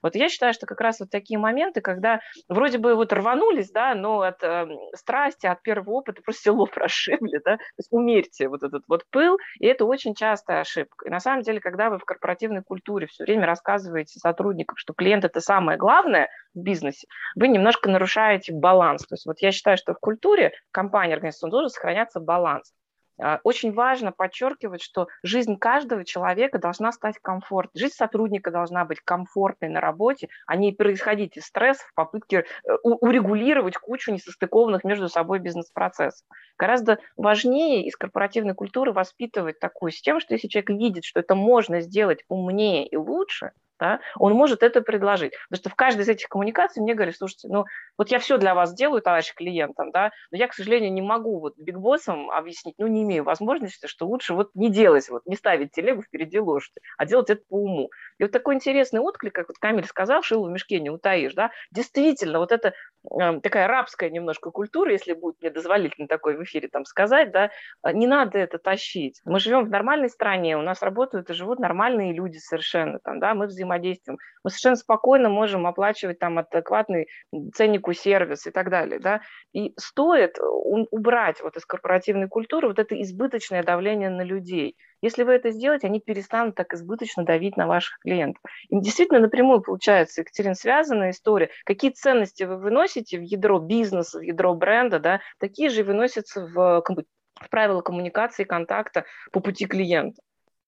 Вот 0.01 0.15
я 0.15 0.29
считаю, 0.29 0.53
что 0.53 0.65
как 0.65 0.81
раз 0.81 0.99
вот 0.99 1.09
такие 1.09 1.39
моменты, 1.39 1.81
когда 1.81 2.21
вроде 2.49 2.77
бы 2.77 2.95
вот 2.95 3.13
рванулись, 3.13 3.71
да, 3.71 3.95
но 3.95 4.21
от 4.21 4.43
э, 4.43 4.67
страсти, 4.95 5.45
от 5.45 5.61
первого 5.61 5.91
опыта 5.91 6.21
просто 6.21 6.43
село 6.43 6.65
прошибли, 6.73 7.39
да, 7.43 7.57
то 7.57 7.63
есть 7.77 7.91
умерьте 7.91 8.47
вот 8.47 8.63
этот 8.63 8.83
вот 8.87 9.05
пыл, 9.09 9.37
и 9.59 9.67
это 9.67 9.85
очень 9.85 10.15
частая 10.15 10.61
ошибка. 10.61 11.07
И 11.07 11.09
на 11.09 11.19
самом 11.19 11.43
деле, 11.43 11.59
когда 11.59 11.89
вы 11.89 11.99
в 11.99 12.05
корпоративной 12.05 12.63
культуре 12.63 13.07
все 13.07 13.23
время 13.23 13.45
рассказываете 13.45 14.19
сотрудникам, 14.19 14.77
что 14.77 14.93
клиент– 14.93 15.25
это 15.25 15.41
самое 15.41 15.77
главное 15.77 16.29
в 16.53 16.59
бизнесе, 16.59 17.07
вы 17.35 17.47
немножко 17.47 17.89
нарушаете 17.89 18.53
баланс. 18.53 19.05
То 19.05 19.15
есть 19.15 19.25
вот 19.25 19.39
я 19.39 19.51
считаю, 19.51 19.77
что 19.77 19.93
в 19.93 19.99
культуре 19.99 20.51
компании, 20.71 21.13
организации 21.13 21.49
должен 21.49 21.69
сохраняться 21.69 22.19
баланс. 22.19 22.73
А, 23.19 23.39
очень 23.43 23.73
важно 23.73 24.11
подчеркивать, 24.11 24.81
что 24.81 25.07
жизнь 25.23 25.57
каждого 25.57 26.05
человека 26.05 26.59
должна 26.59 26.91
стать 26.91 27.17
комфортной. 27.19 27.79
Жизнь 27.79 27.95
сотрудника 27.95 28.51
должна 28.51 28.85
быть 28.85 28.99
комфортной 29.01 29.69
на 29.69 29.81
работе, 29.81 30.29
а 30.45 30.55
не 30.55 30.71
происходить 30.71 31.37
из 31.37 31.45
стресса 31.45 31.83
в 31.87 31.93
попытке 31.93 32.45
э, 32.63 32.73
урегулировать 32.83 33.77
кучу 33.77 34.11
несостыкованных 34.11 34.83
между 34.83 35.09
собой 35.09 35.39
бизнес-процессов. 35.39 36.25
Гораздо 36.57 36.99
важнее 37.17 37.85
из 37.85 37.95
корпоративной 37.95 38.55
культуры 38.55 38.91
воспитывать 38.93 39.59
такую 39.59 39.91
систему, 39.91 40.19
что 40.19 40.33
если 40.33 40.47
человек 40.47 40.69
видит, 40.69 41.05
что 41.05 41.19
это 41.19 41.35
можно 41.35 41.81
сделать 41.81 42.23
умнее 42.27 42.87
и 42.87 42.95
лучше– 42.95 43.51
да, 43.81 43.99
он 44.15 44.33
может 44.33 44.61
это 44.61 44.81
предложить. 44.81 45.33
Потому 45.49 45.59
что 45.59 45.69
в 45.71 45.75
каждой 45.75 46.01
из 46.01 46.09
этих 46.09 46.29
коммуникаций 46.29 46.83
мне 46.83 46.93
говорят, 46.93 47.15
слушайте, 47.17 47.47
ну 47.49 47.65
вот 47.97 48.09
я 48.09 48.19
все 48.19 48.37
для 48.37 48.53
вас 48.53 48.73
делаю, 48.73 49.01
товарищ 49.01 49.33
клиентам, 49.33 49.91
да, 49.91 50.11
но 50.29 50.37
я, 50.37 50.47
к 50.47 50.53
сожалению, 50.53 50.93
не 50.93 51.01
могу 51.01 51.39
вот 51.39 51.57
бигбоссам 51.57 52.29
объяснить, 52.29 52.75
ну 52.77 52.85
не 52.85 53.01
имею 53.01 53.23
возможности, 53.23 53.87
что 53.87 54.05
лучше 54.05 54.35
вот 54.35 54.51
не 54.53 54.69
делать, 54.69 55.09
вот 55.09 55.23
не 55.25 55.35
ставить 55.35 55.71
телегу 55.71 56.03
впереди 56.03 56.39
лошади, 56.39 56.79
а 56.97 57.05
делать 57.05 57.31
это 57.31 57.41
по 57.49 57.55
уму. 57.55 57.89
И 58.19 58.23
вот 58.23 58.31
такой 58.31 58.53
интересный 58.53 58.99
отклик, 58.99 59.33
как 59.33 59.47
вот 59.47 59.57
Камиль 59.57 59.85
сказал, 59.85 60.21
шил 60.21 60.45
в 60.45 60.51
мешке 60.51 60.79
не 60.79 60.91
утаишь, 60.91 61.33
да, 61.33 61.49
действительно, 61.71 62.37
вот 62.37 62.51
это 62.51 62.73
э, 63.19 63.39
такая 63.41 63.67
рабская 63.67 64.11
немножко 64.11 64.51
культура, 64.51 64.91
если 64.91 65.13
будет 65.13 65.41
мне 65.41 65.49
дозволительно 65.49 66.07
такой 66.07 66.37
в 66.37 66.43
эфире 66.43 66.67
там 66.67 66.85
сказать, 66.85 67.31
да, 67.31 67.49
э, 67.83 67.93
не 67.93 68.05
надо 68.05 68.37
это 68.37 68.59
тащить. 68.59 69.21
Мы 69.25 69.39
живем 69.39 69.65
в 69.65 69.69
нормальной 69.71 70.09
стране, 70.09 70.55
у 70.55 70.61
нас 70.61 70.83
работают 70.83 71.31
и 71.31 71.33
живут 71.33 71.57
нормальные 71.57 72.13
люди 72.13 72.37
совершенно, 72.37 72.99
там, 72.99 73.19
да, 73.19 73.33
мы 73.33 73.47
взаимодействуем 73.47 73.70
взаимодействием. 73.71 74.17
Мы 74.43 74.49
совершенно 74.49 74.75
спокойно 74.75 75.29
можем 75.29 75.65
оплачивать 75.67 76.19
там 76.19 76.37
адекватный 76.39 77.07
ценнику 77.53 77.93
сервис 77.93 78.47
и 78.47 78.51
так 78.51 78.69
далее. 78.69 78.99
Да? 78.99 79.21
И 79.53 79.73
стоит 79.77 80.37
убрать 80.39 81.41
вот 81.41 81.57
из 81.57 81.65
корпоративной 81.65 82.27
культуры 82.27 82.67
вот 82.67 82.79
это 82.79 82.99
избыточное 83.01 83.63
давление 83.63 84.09
на 84.09 84.23
людей. 84.23 84.75
Если 85.01 85.23
вы 85.23 85.33
это 85.33 85.49
сделаете, 85.51 85.87
они 85.87 85.99
перестанут 85.99 86.55
так 86.55 86.73
избыточно 86.73 87.23
давить 87.25 87.57
на 87.57 87.67
ваших 87.67 87.97
клиентов. 87.99 88.43
И 88.69 88.79
действительно 88.79 89.19
напрямую 89.19 89.61
получается, 89.61 90.21
Екатерина, 90.21 90.53
связанная 90.53 91.11
история. 91.11 91.49
Какие 91.65 91.91
ценности 91.91 92.43
вы 92.43 92.57
выносите 92.57 93.17
в 93.17 93.21
ядро 93.21 93.59
бизнеса, 93.59 94.19
в 94.19 94.21
ядро 94.21 94.53
бренда, 94.53 94.99
да, 94.99 95.21
такие 95.39 95.69
же 95.69 95.83
выносятся 95.83 96.45
в, 96.45 96.83
в 96.83 97.49
правила 97.49 97.81
коммуникации, 97.81 98.43
контакта 98.43 99.05
по 99.31 99.39
пути 99.39 99.65
клиента. 99.65 100.21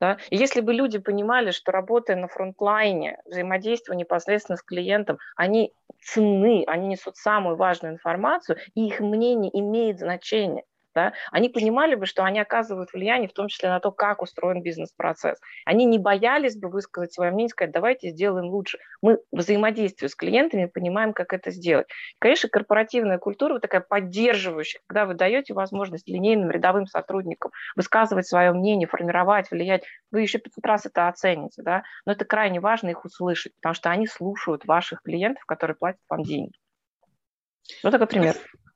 Да? 0.04 0.18
И 0.32 0.36
если 0.36 0.60
бы 0.60 0.74
люди 0.74 1.00
понимали, 1.00 1.52
что 1.52 1.72
работая 1.72 2.18
на 2.18 2.28
фронтлайне, 2.28 3.22
взаимодействуя 3.26 3.96
непосредственно 3.96 4.58
с 4.58 4.62
клиентом, 4.62 5.18
они 5.38 5.72
ценны, 6.02 6.66
они 6.68 6.88
несут 6.88 7.16
самую 7.16 7.56
важную 7.56 7.94
информацию, 7.94 8.58
и 8.76 8.86
их 8.86 9.00
мнение 9.00 9.50
имеет 9.58 10.00
значение 10.00 10.66
да, 10.96 11.14
они 11.32 11.50
понимали 11.50 11.96
бы, 11.96 12.06
что 12.06 12.24
они 12.24 12.40
оказывают 12.40 12.94
влияние 12.94 13.30
в 13.30 13.34
том 13.34 13.48
числе 13.48 13.70
на 13.70 13.80
то, 13.80 13.92
как 13.92 14.22
устроен 14.22 14.62
бизнес-процесс. 14.62 15.40
Они 15.66 15.86
не 15.86 16.00
боялись 16.00 16.58
бы 16.58 16.70
высказать 16.70 17.14
свое 17.14 17.32
мнение, 17.32 17.50
сказать, 17.50 17.74
давайте 17.74 18.10
сделаем 18.10 18.48
лучше. 18.48 18.80
Мы 19.02 19.20
взаимодействуем 19.32 20.10
с 20.10 20.16
клиентами, 20.16 20.66
понимаем, 20.66 21.14
как 21.14 21.34
это 21.34 21.52
сделать. 21.52 21.88
Конечно, 22.20 22.50
корпоративная 22.50 23.18
культура 23.18 23.54
вот 23.54 23.62
такая 23.62 23.82
поддерживающая, 23.82 24.82
когда 24.88 25.06
вы 25.06 25.14
даете 25.14 25.54
возможность 25.54 26.08
линейным 26.08 26.52
рядовым 26.52 26.88
сотрудникам 26.88 27.52
высказывать 27.76 28.28
свое 28.28 28.52
мнение, 28.52 28.88
формировать, 28.88 29.52
влиять, 29.52 29.84
вы 30.12 30.22
еще 30.22 30.38
500 30.38 30.66
раз 30.66 30.86
это 30.86 31.08
оцените, 31.08 31.62
да, 31.64 31.84
но 32.06 32.14
это 32.14 32.26
крайне 32.26 32.60
важно 32.60 32.90
их 32.90 33.06
услышать, 33.06 33.54
потому 33.56 33.74
что 33.74 33.90
они 33.90 34.08
слушают 34.08 34.66
ваших 34.66 35.02
клиентов, 35.02 35.46
которые 35.46 35.76
платят 35.76 36.02
вам 36.10 36.24
деньги. 36.24 36.54
Вот 37.84 37.92
такой 37.92 38.08
пример. 38.08 38.36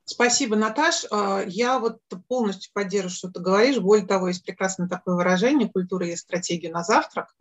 Спасибо, 0.10 0.56
Наташ. 0.56 1.06
А, 1.12 1.44
я 1.46 1.80
вот 1.80 2.00
полностью 2.30 2.72
поддерживаю, 2.74 3.12
что 3.14 3.30
ты 3.30 3.42
говоришь. 3.42 3.80
Более 3.80 4.08
того, 4.08 4.30
есть 4.30 4.46
прекрасное 4.46 4.88
такое 4.88 5.16
выражение 5.16 5.70
«культура 5.70 6.08
есть 6.08 6.22
стратегия 6.22 6.72
на 6.72 6.82
завтрак». 6.82 7.36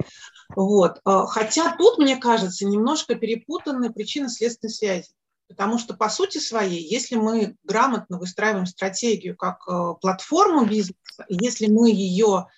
Вот. 0.57 1.01
А, 1.05 1.27
хотя 1.27 1.77
тут, 1.77 1.99
мне 1.99 2.17
кажется, 2.17 2.67
немножко 2.67 3.15
перепутаны 3.15 3.93
причины 3.93 4.29
следственной 4.29 4.73
связи. 4.73 5.11
Потому 5.47 5.79
что 5.79 5.95
по 5.95 6.09
сути 6.09 6.39
своей, 6.39 6.83
если 6.83 7.15
мы 7.15 7.57
грамотно 7.63 8.19
выстраиваем 8.19 8.67
стратегию 8.67 9.37
как 9.37 9.63
э, 9.69 9.95
платформу 10.01 10.67
бизнеса, 10.67 11.25
если 11.29 11.69
мы 11.69 11.89
ее 11.93 12.49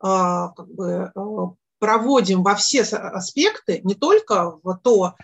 как 0.00 0.66
бы, 0.68 1.12
проводим 1.78 2.42
во 2.42 2.54
все 2.54 2.82
аспекты, 2.84 3.82
не 3.84 3.94
только 3.94 4.58
в 4.62 4.78
то, 4.82 5.14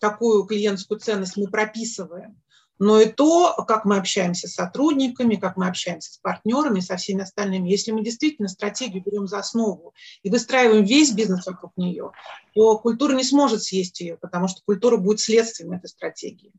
какую 0.00 0.44
клиентскую 0.44 1.00
ценность 1.00 1.36
мы 1.36 1.48
прописываем, 1.48 2.40
но 2.80 2.98
и 2.98 3.10
то, 3.10 3.54
как 3.68 3.84
мы 3.84 3.98
общаемся 3.98 4.48
с 4.48 4.54
сотрудниками, 4.54 5.36
как 5.36 5.58
мы 5.58 5.68
общаемся 5.68 6.14
с 6.14 6.16
партнерами, 6.16 6.80
со 6.80 6.96
всеми 6.96 7.20
остальными. 7.22 7.68
Если 7.68 7.92
мы 7.92 8.02
действительно 8.02 8.48
стратегию 8.48 9.04
берем 9.04 9.28
за 9.28 9.38
основу 9.38 9.92
и 10.22 10.30
выстраиваим 10.30 10.84
весь 10.84 11.12
бизнес 11.12 11.46
вокруг 11.46 11.72
нее, 11.76 12.10
то 12.54 12.78
культура 12.78 13.14
не 13.14 13.22
сможет 13.22 13.62
съесть 13.62 14.00
ее, 14.00 14.16
потому 14.16 14.48
что 14.48 14.62
культура 14.64 14.96
будет 14.96 15.20
следствием 15.20 15.72
этой 15.72 15.88
стратегии. 15.88 16.52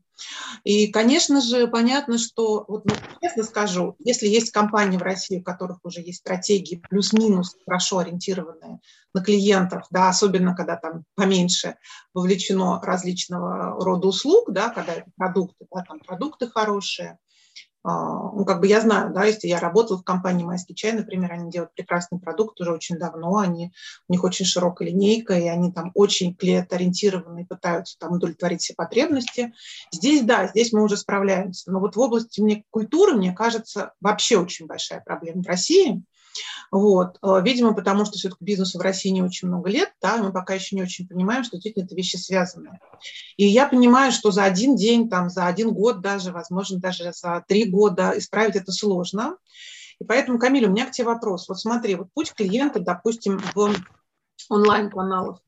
И, 0.62 0.86
конечно 0.92 1.40
же, 1.40 1.66
понятно, 1.66 2.18
что, 2.18 2.64
вот, 2.68 2.84
ну, 2.84 2.94
честно 3.20 3.42
скажу, 3.42 3.96
если 3.98 4.28
есть 4.28 4.52
компании 4.52 4.98
в 4.98 5.02
России, 5.02 5.40
у 5.40 5.42
которых 5.42 5.80
уже 5.82 6.02
есть 6.02 6.20
стратегии 6.20 6.80
плюс-минус 6.88 7.56
хорошо 7.66 7.98
ориентированные 7.98 8.78
на 9.14 9.22
клиентов, 9.22 9.86
да, 9.90 10.08
особенно 10.08 10.54
когда 10.54 10.76
там 10.76 11.04
поменьше 11.14 11.76
вовлечено 12.14 12.80
различного 12.82 13.82
рода 13.84 14.08
услуг, 14.08 14.52
да, 14.52 14.70
когда 14.70 14.94
это 14.94 15.10
продукты, 15.16 15.66
да, 15.70 15.82
там 15.82 16.00
продукты 16.00 16.48
хорошие, 16.48 17.18
а, 17.84 18.30
ну, 18.32 18.44
как 18.44 18.60
бы 18.60 18.68
я 18.68 18.80
знаю, 18.80 19.12
да, 19.12 19.24
если 19.24 19.48
я 19.48 19.58
работала 19.58 19.98
в 19.98 20.04
компании 20.04 20.44
«Майский 20.44 20.74
чай», 20.74 20.92
например, 20.92 21.32
они 21.32 21.50
делают 21.50 21.74
прекрасный 21.74 22.20
продукт 22.20 22.60
уже 22.60 22.72
очень 22.72 22.96
давно, 22.96 23.38
они, 23.38 23.72
у 24.08 24.12
них 24.12 24.22
очень 24.22 24.44
широкая 24.44 24.88
линейка, 24.88 25.34
и 25.34 25.48
они 25.48 25.72
там 25.72 25.90
очень 25.94 26.34
клиент-ориентированы 26.34 27.44
пытаются 27.44 27.98
там 27.98 28.12
удовлетворить 28.12 28.62
все 28.62 28.74
потребности. 28.74 29.52
Здесь, 29.90 30.22
да, 30.22 30.46
здесь 30.46 30.72
мы 30.72 30.84
уже 30.84 30.96
справляемся. 30.96 31.72
Но 31.72 31.80
вот 31.80 31.96
в 31.96 32.00
области 32.00 32.40
мне, 32.40 32.64
культуры, 32.70 33.14
мне 33.14 33.32
кажется, 33.32 33.92
вообще 34.00 34.38
очень 34.38 34.66
большая 34.66 35.00
проблема 35.00 35.42
в 35.42 35.46
России. 35.48 36.04
Вот. 36.70 37.18
Э, 37.22 37.40
видимо, 37.42 37.74
потому 37.74 38.04
что 38.04 38.16
все-таки 38.16 38.44
бизнесу 38.44 38.78
в 38.78 38.82
России 38.82 39.10
не 39.10 39.22
очень 39.22 39.48
много 39.48 39.68
лет, 39.68 39.92
да, 40.00 40.16
мы 40.16 40.32
пока 40.32 40.54
еще 40.54 40.74
не 40.74 40.82
очень 40.82 41.06
понимаем, 41.06 41.44
что 41.44 41.56
действительно 41.56 41.84
это 41.84 41.94
вещи 41.94 42.16
связанные. 42.16 42.80
И 43.36 43.46
я 43.46 43.66
понимаю, 43.66 44.12
что 44.12 44.30
за 44.30 44.44
один 44.44 44.76
день, 44.76 45.08
там, 45.08 45.28
за 45.28 45.46
один 45.46 45.72
год 45.72 46.00
даже, 46.00 46.32
возможно, 46.32 46.78
даже 46.78 47.12
за 47.12 47.44
три 47.46 47.64
года 47.64 48.14
исправить 48.16 48.56
это 48.56 48.72
сложно. 48.72 49.36
И 49.98 50.04
поэтому, 50.04 50.38
Камиль, 50.38 50.66
у 50.66 50.70
меня 50.70 50.86
к 50.86 50.92
тебе 50.92 51.08
вопрос. 51.08 51.48
Вот 51.48 51.60
смотри, 51.60 51.94
вот 51.94 52.08
путь 52.14 52.32
клиента, 52.32 52.80
допустим, 52.80 53.40
в 53.54 53.74
онлайн-каналах, 54.48 55.40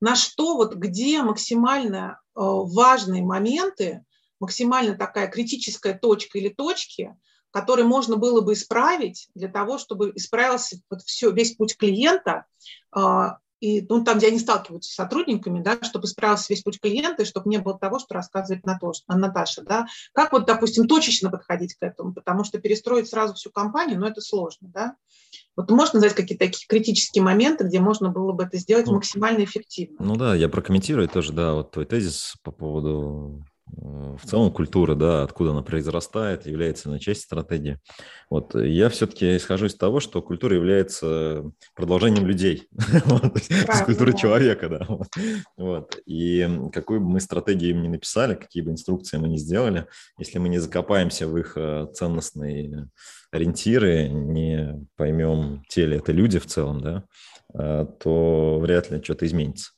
на 0.00 0.14
что, 0.14 0.56
вот 0.56 0.76
где 0.76 1.22
максимально 1.22 2.20
э, 2.36 2.40
важные 2.40 3.22
моменты, 3.24 4.04
максимально 4.38 4.94
такая 4.94 5.26
критическая 5.26 5.94
точка 5.94 6.38
или 6.38 6.50
точки– 6.50 7.16
который 7.50 7.84
можно 7.84 8.16
было 8.16 8.40
бы 8.40 8.52
исправить 8.52 9.28
для 9.34 9.48
того, 9.48 9.78
чтобы 9.78 10.12
исправился 10.14 10.76
вот 10.90 11.02
все, 11.02 11.30
весь 11.30 11.54
путь 11.56 11.76
клиента, 11.76 12.44
а, 12.92 13.38
и 13.60 13.84
ну, 13.88 14.04
там, 14.04 14.18
где 14.18 14.28
они 14.28 14.38
сталкиваются 14.38 14.90
с 14.90 14.94
сотрудниками, 14.94 15.60
да, 15.60 15.78
чтобы 15.82 16.06
исправился 16.06 16.46
весь 16.50 16.62
путь 16.62 16.80
клиента, 16.80 17.22
и 17.22 17.26
чтобы 17.26 17.50
не 17.50 17.58
было 17.58 17.76
того, 17.76 17.98
что 17.98 18.14
рассказывает 18.14 18.64
Наташа. 18.64 19.62
Да. 19.62 19.86
Как 20.12 20.32
вот, 20.32 20.46
допустим, 20.46 20.86
точечно 20.86 21.30
подходить 21.30 21.74
к 21.74 21.82
этому, 21.82 22.14
потому 22.14 22.44
что 22.44 22.58
перестроить 22.58 23.08
сразу 23.08 23.34
всю 23.34 23.50
компанию, 23.50 23.98
ну, 23.98 24.06
это 24.06 24.20
сложно. 24.20 24.68
Да. 24.68 24.94
Вот 25.56 25.70
можно 25.70 25.96
назвать 25.96 26.14
какие-то 26.14 26.46
такие 26.46 26.66
критические 26.68 27.24
моменты, 27.24 27.64
где 27.64 27.80
можно 27.80 28.10
было 28.10 28.32
бы 28.32 28.44
это 28.44 28.58
сделать 28.58 28.86
ну, 28.86 28.94
максимально 28.94 29.42
эффективно? 29.42 29.96
Ну 29.98 30.16
да, 30.16 30.36
я 30.36 30.48
прокомментирую 30.48 31.08
тоже, 31.08 31.32
да, 31.32 31.54
вот 31.54 31.72
твой 31.72 31.84
тезис 31.84 32.36
по 32.44 32.52
поводу 32.52 33.44
в 33.70 34.20
целом 34.24 34.50
культура, 34.50 34.94
да, 34.94 35.22
откуда 35.22 35.50
она 35.50 35.62
произрастает, 35.62 36.46
является 36.46 36.90
на 36.90 36.98
часть 36.98 37.22
стратегии. 37.22 37.78
Вот 38.30 38.54
я 38.54 38.88
все-таки 38.88 39.36
исхожу 39.36 39.66
из 39.66 39.74
того, 39.74 40.00
что 40.00 40.22
культура 40.22 40.54
является 40.54 41.50
продолжением 41.74 42.26
людей, 42.26 42.68
из 42.72 43.82
культуры 43.82 44.16
человека, 44.16 44.68
да. 44.68 44.88
Вот. 45.56 45.98
И 46.06 46.48
какую 46.72 47.00
бы 47.00 47.08
мы 47.08 47.20
стратегию 47.20 47.70
им 47.70 47.82
не 47.82 47.88
написали, 47.88 48.34
какие 48.34 48.62
бы 48.62 48.70
инструкции 48.70 49.18
мы 49.18 49.28
не 49.28 49.38
сделали, 49.38 49.86
если 50.18 50.38
мы 50.38 50.48
не 50.48 50.58
закопаемся 50.58 51.28
в 51.28 51.36
их 51.36 51.52
э, 51.56 51.86
ценностные 51.94 52.88
ориентиры, 53.30 54.08
не 54.08 54.86
поймем, 54.96 55.62
те 55.68 55.86
ли 55.86 55.96
это 55.96 56.12
люди 56.12 56.38
в 56.38 56.46
целом, 56.46 56.80
да, 56.80 56.96
э, 56.98 57.37
то 57.52 58.58
вряд 58.60 58.90
ли 58.90 59.02
что-то 59.02 59.26
изменится. 59.26 59.72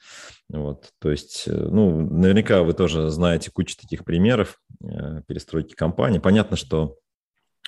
Вот, 0.53 0.91
то 0.99 1.11
есть, 1.11 1.45
э, 1.47 1.53
ну, 1.53 2.01
наверняка 2.01 2.63
вы 2.63 2.73
тоже 2.73 3.09
знаете 3.11 3.51
кучу 3.53 3.77
таких 3.77 4.05
примеров 4.05 4.59
э, 4.83 5.23
перестройки 5.27 5.75
компании. 5.75 6.19
Понятно, 6.19 6.57
что 6.57 6.97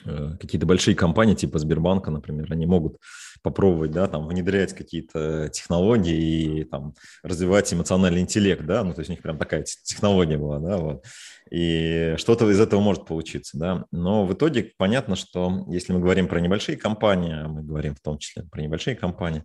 э, 0.05 0.37
какие-то 0.41 0.67
большие 0.67 0.97
компании 0.97 1.35
типа 1.35 1.61
Сбербанка, 1.61 2.11
например, 2.11 2.49
они 2.51 2.67
могут 2.67 2.97
попробовать, 3.43 3.93
да, 3.93 4.09
там, 4.09 4.27
внедрять 4.27 4.73
какие-то 4.73 5.49
технологии 5.51 6.61
и 6.61 6.65
там 6.65 6.95
развивать 7.23 7.73
эмоциональный 7.73 8.21
интеллект, 8.21 8.65
да, 8.67 8.83
ну, 8.83 8.95
то 8.95 9.01
есть 9.01 9.11
у 9.11 9.13
них 9.13 9.23
прям 9.23 9.39
такая 9.39 9.65
технология 9.85 10.37
была, 10.37 10.59
да, 10.59 10.79
вот, 10.79 11.05
и 11.51 12.15
что-то 12.19 12.51
из 12.51 12.59
этого 12.59 12.81
может 12.81 13.07
получиться, 13.07 13.59
да, 13.59 13.85
но 13.93 14.27
в 14.27 14.33
итоге 14.33 14.73
понятно, 14.77 15.15
что 15.15 15.67
если 15.69 15.93
мы 15.93 16.01
говорим 16.01 16.27
про 16.27 16.41
небольшие 16.41 16.77
компании, 16.77 17.45
а 17.45 17.49
мы 17.49 17.63
говорим 17.63 17.95
в 17.95 18.01
том 18.01 18.19
числе 18.19 18.43
про 18.45 18.61
небольшие 18.61 18.97
компании, 18.97 19.45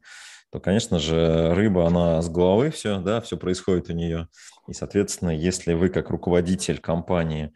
то, 0.51 0.59
конечно 0.59 0.99
же, 0.99 1.53
рыба, 1.53 1.87
она 1.87 2.21
с 2.21 2.29
головы 2.29 2.71
все, 2.71 2.99
да, 2.99 3.21
все 3.21 3.37
происходит 3.37 3.89
у 3.89 3.93
нее. 3.93 4.27
И, 4.67 4.73
соответственно, 4.73 5.31
если 5.31 5.73
вы 5.73 5.89
как 5.89 6.09
руководитель 6.09 6.79
компании 6.79 7.53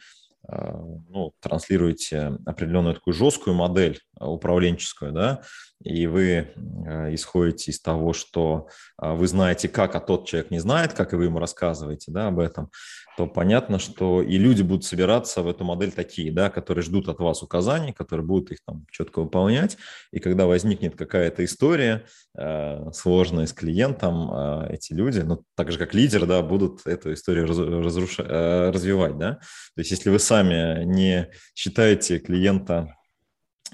а, 0.47 0.83
ну, 1.09 1.33
транслируете 1.39 2.37
определенную 2.45 2.95
такую 2.95 3.13
жесткую 3.13 3.55
модель 3.55 3.99
управленческую, 4.27 5.11
да, 5.11 5.41
и 5.83 6.07
вы 6.07 6.53
а, 6.85 7.13
исходите 7.13 7.71
из 7.71 7.81
того, 7.81 8.13
что 8.13 8.67
вы 8.97 9.27
знаете, 9.27 9.67
как, 9.67 9.95
а 9.95 9.99
тот 9.99 10.27
человек 10.27 10.51
не 10.51 10.59
знает, 10.59 10.93
как 10.93 11.13
и 11.13 11.15
вы 11.15 11.25
ему 11.25 11.39
рассказываете 11.39 12.11
да, 12.11 12.27
об 12.27 12.39
этом, 12.39 12.69
то 13.17 13.27
понятно, 13.27 13.79
что 13.79 14.21
и 14.21 14.37
люди 14.37 14.61
будут 14.61 14.85
собираться 14.85 15.41
в 15.41 15.47
эту 15.47 15.63
модель 15.63 15.91
такие, 15.91 16.31
да, 16.31 16.49
которые 16.49 16.83
ждут 16.83 17.09
от 17.09 17.19
вас 17.19 17.43
указаний, 17.43 17.93
которые 17.93 18.25
будут 18.25 18.51
их 18.51 18.59
там 18.65 18.85
четко 18.89 19.21
выполнять. 19.21 19.77
И 20.11 20.19
когда 20.19 20.45
возникнет 20.45 20.95
какая-то 20.95 21.43
история 21.43 22.05
э, 22.37 22.91
сложная 22.93 23.47
с 23.47 23.53
клиентом, 23.53 24.31
э, 24.31 24.73
эти 24.73 24.93
люди, 24.93 25.19
ну, 25.19 25.43
так 25.55 25.71
же 25.71 25.77
как 25.77 25.93
лидер, 25.93 26.25
да, 26.25 26.41
будут 26.41 26.85
эту 26.85 27.13
историю 27.13 27.47
разруш... 27.47 28.19
э, 28.19 28.71
развивать, 28.71 29.17
да. 29.17 29.33
То 29.75 29.81
есть 29.81 29.91
если 29.91 30.09
вы 30.09 30.19
сами 30.19 30.83
не 30.85 31.29
считаете 31.53 32.19
клиента 32.19 32.95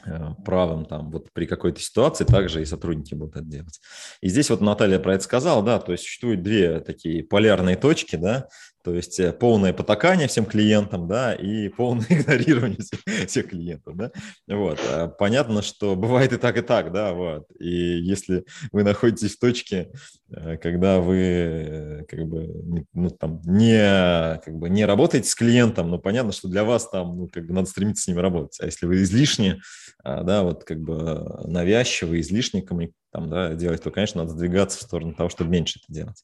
Э, 0.05 0.33
правым 0.45 0.85
там 0.85 1.09
вот 1.09 1.31
при 1.33 1.45
какой-то 1.45 1.79
ситуации 1.79 2.23
также 2.23 2.61
и 2.61 2.65
сотрудники 2.65 3.15
будут 3.15 3.37
это 3.37 3.45
делать. 3.45 3.81
И 4.21 4.29
здесь 4.29 4.49
вот 4.49 4.61
Наталья 4.61 4.99
про 4.99 5.15
это 5.15 5.23
сказала, 5.23 5.63
да, 5.63 5.79
то 5.79 5.91
есть 5.91 6.03
существуют 6.03 6.43
две 6.43 6.79
такие 6.81 7.23
полярные 7.23 7.75
точки, 7.75 8.15
да, 8.15 8.47
то 8.83 8.93
есть 8.93 9.19
э, 9.19 9.33
полное 9.33 9.73
потакание 9.73 10.27
всем 10.27 10.45
клиентам, 10.45 11.07
да, 11.07 11.33
и 11.33 11.69
полное 11.69 12.05
игнорирование 12.09 12.79
всех, 13.27 13.49
клиентов, 13.49 13.95
да. 13.95 14.11
Вот. 14.47 14.79
А 14.89 15.07
понятно, 15.07 15.61
что 15.61 15.95
бывает 15.97 16.33
и 16.33 16.37
так, 16.37 16.57
и 16.57 16.61
так, 16.61 16.91
да, 16.91 17.13
вот. 17.13 17.47
И 17.59 17.69
если 17.69 18.45
вы 18.71 18.83
находитесь 18.83 19.35
в 19.35 19.39
точке, 19.39 19.91
э, 20.29 20.57
когда 20.57 20.99
вы 20.99 22.05
как 22.07 22.25
бы 22.27 22.85
ну, 22.93 23.09
там, 23.09 23.41
не, 23.45 24.39
как 24.43 24.55
бы 24.55 24.69
не 24.69 24.85
работаете 24.85 25.29
с 25.29 25.35
клиентом, 25.35 25.89
ну, 25.89 25.99
понятно, 25.99 26.31
что 26.31 26.47
для 26.47 26.63
вас 26.63 26.89
там 26.89 27.17
ну, 27.17 27.27
как 27.27 27.45
бы 27.45 27.53
надо 27.53 27.67
стремиться 27.67 28.03
с 28.03 28.07
ними 28.07 28.19
работать. 28.19 28.59
А 28.61 28.65
если 28.65 28.85
вы 28.85 29.01
излишне, 29.03 29.59
а, 30.03 30.23
да, 30.23 30.43
вот 30.43 30.63
как 30.63 30.79
бы 30.79 31.41
навязчиво, 31.45 32.19
излишне 32.19 32.65
там, 33.11 33.29
да, 33.29 33.53
делать, 33.53 33.83
то, 33.83 33.91
конечно, 33.91 34.21
надо 34.21 34.33
сдвигаться 34.35 34.79
в 34.79 34.83
сторону 34.83 35.13
того, 35.13 35.29
чтобы 35.29 35.49
меньше 35.49 35.79
это 35.83 35.93
делать. 35.93 36.23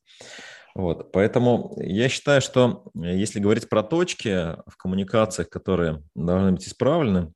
Вот, 0.76 1.12
поэтому 1.12 1.76
я 1.78 2.10
считаю, 2.10 2.42
что 2.42 2.84
э, 2.96 3.16
если 3.16 3.40
говорить 3.40 3.70
про 3.70 3.84
точки 3.84 4.56
в 4.68 4.76
коммуникациях, 4.78 5.50
которые 5.50 6.04
должны 6.16 6.54
быть 6.54 6.68
исправлены, 6.68 7.32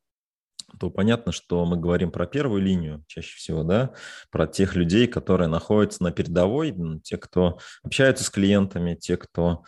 то 0.80 0.90
понятно, 0.90 1.32
что 1.32 1.66
мы 1.66 1.78
говорим 1.78 2.12
про 2.12 2.26
первую 2.26 2.62
линию 2.62 3.04
чаще 3.08 3.38
всего, 3.38 3.64
да, 3.64 3.94
про 4.32 4.48
тех 4.48 4.76
людей, 4.76 5.08
которые 5.08 5.48
находятся 5.48 6.04
на 6.04 6.12
передовой, 6.12 6.76
те, 7.04 7.18
кто 7.18 7.60
общаются 7.84 8.24
с 8.24 8.30
клиентами, 8.30 8.96
те, 8.96 9.18
кто 9.18 9.64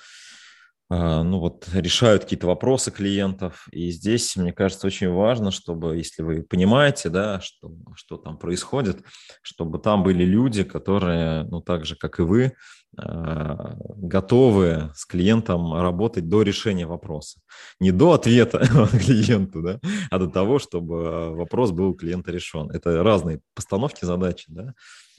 ну 0.89 1.39
вот, 1.39 1.67
решают 1.71 2.23
какие-то 2.23 2.47
вопросы 2.47 2.89
клиентов. 2.91 3.67
И 3.71 3.91
здесь, 3.91 4.35
мне 4.35 4.51
кажется, 4.51 4.87
очень 4.87 5.09
важно, 5.09 5.51
чтобы, 5.51 5.97
если 5.97 6.23
вы 6.23 6.41
понимаете, 6.41 7.09
да, 7.09 7.39
что, 7.41 7.71
что 7.95 8.17
там 8.17 8.37
происходит, 8.37 9.03
чтобы 9.43 9.77
там 9.77 10.03
были 10.03 10.23
люди, 10.23 10.63
которые, 10.63 11.43
ну 11.43 11.61
так 11.61 11.85
же, 11.85 11.95
как 11.95 12.19
и 12.19 12.23
вы, 12.23 12.53
а, 12.97 13.75
готовы 13.97 14.91
с 14.95 15.05
клиентом 15.05 15.73
работать 15.79 16.27
до 16.27 16.41
решения 16.41 16.87
вопроса. 16.87 17.39
Не 17.79 17.91
до 17.91 18.13
ответа 18.13 18.59
клиенту, 18.91 19.61
да, 19.61 19.79
а 20.09 20.17
до 20.17 20.27
того, 20.27 20.57
чтобы 20.57 21.35
вопрос 21.35 21.71
был 21.71 21.89
у 21.89 21.93
клиента 21.93 22.31
решен. 22.31 22.71
Это 22.71 23.03
разные 23.03 23.41
постановки 23.53 24.05
задачи, 24.05 24.45
да, 24.47 24.73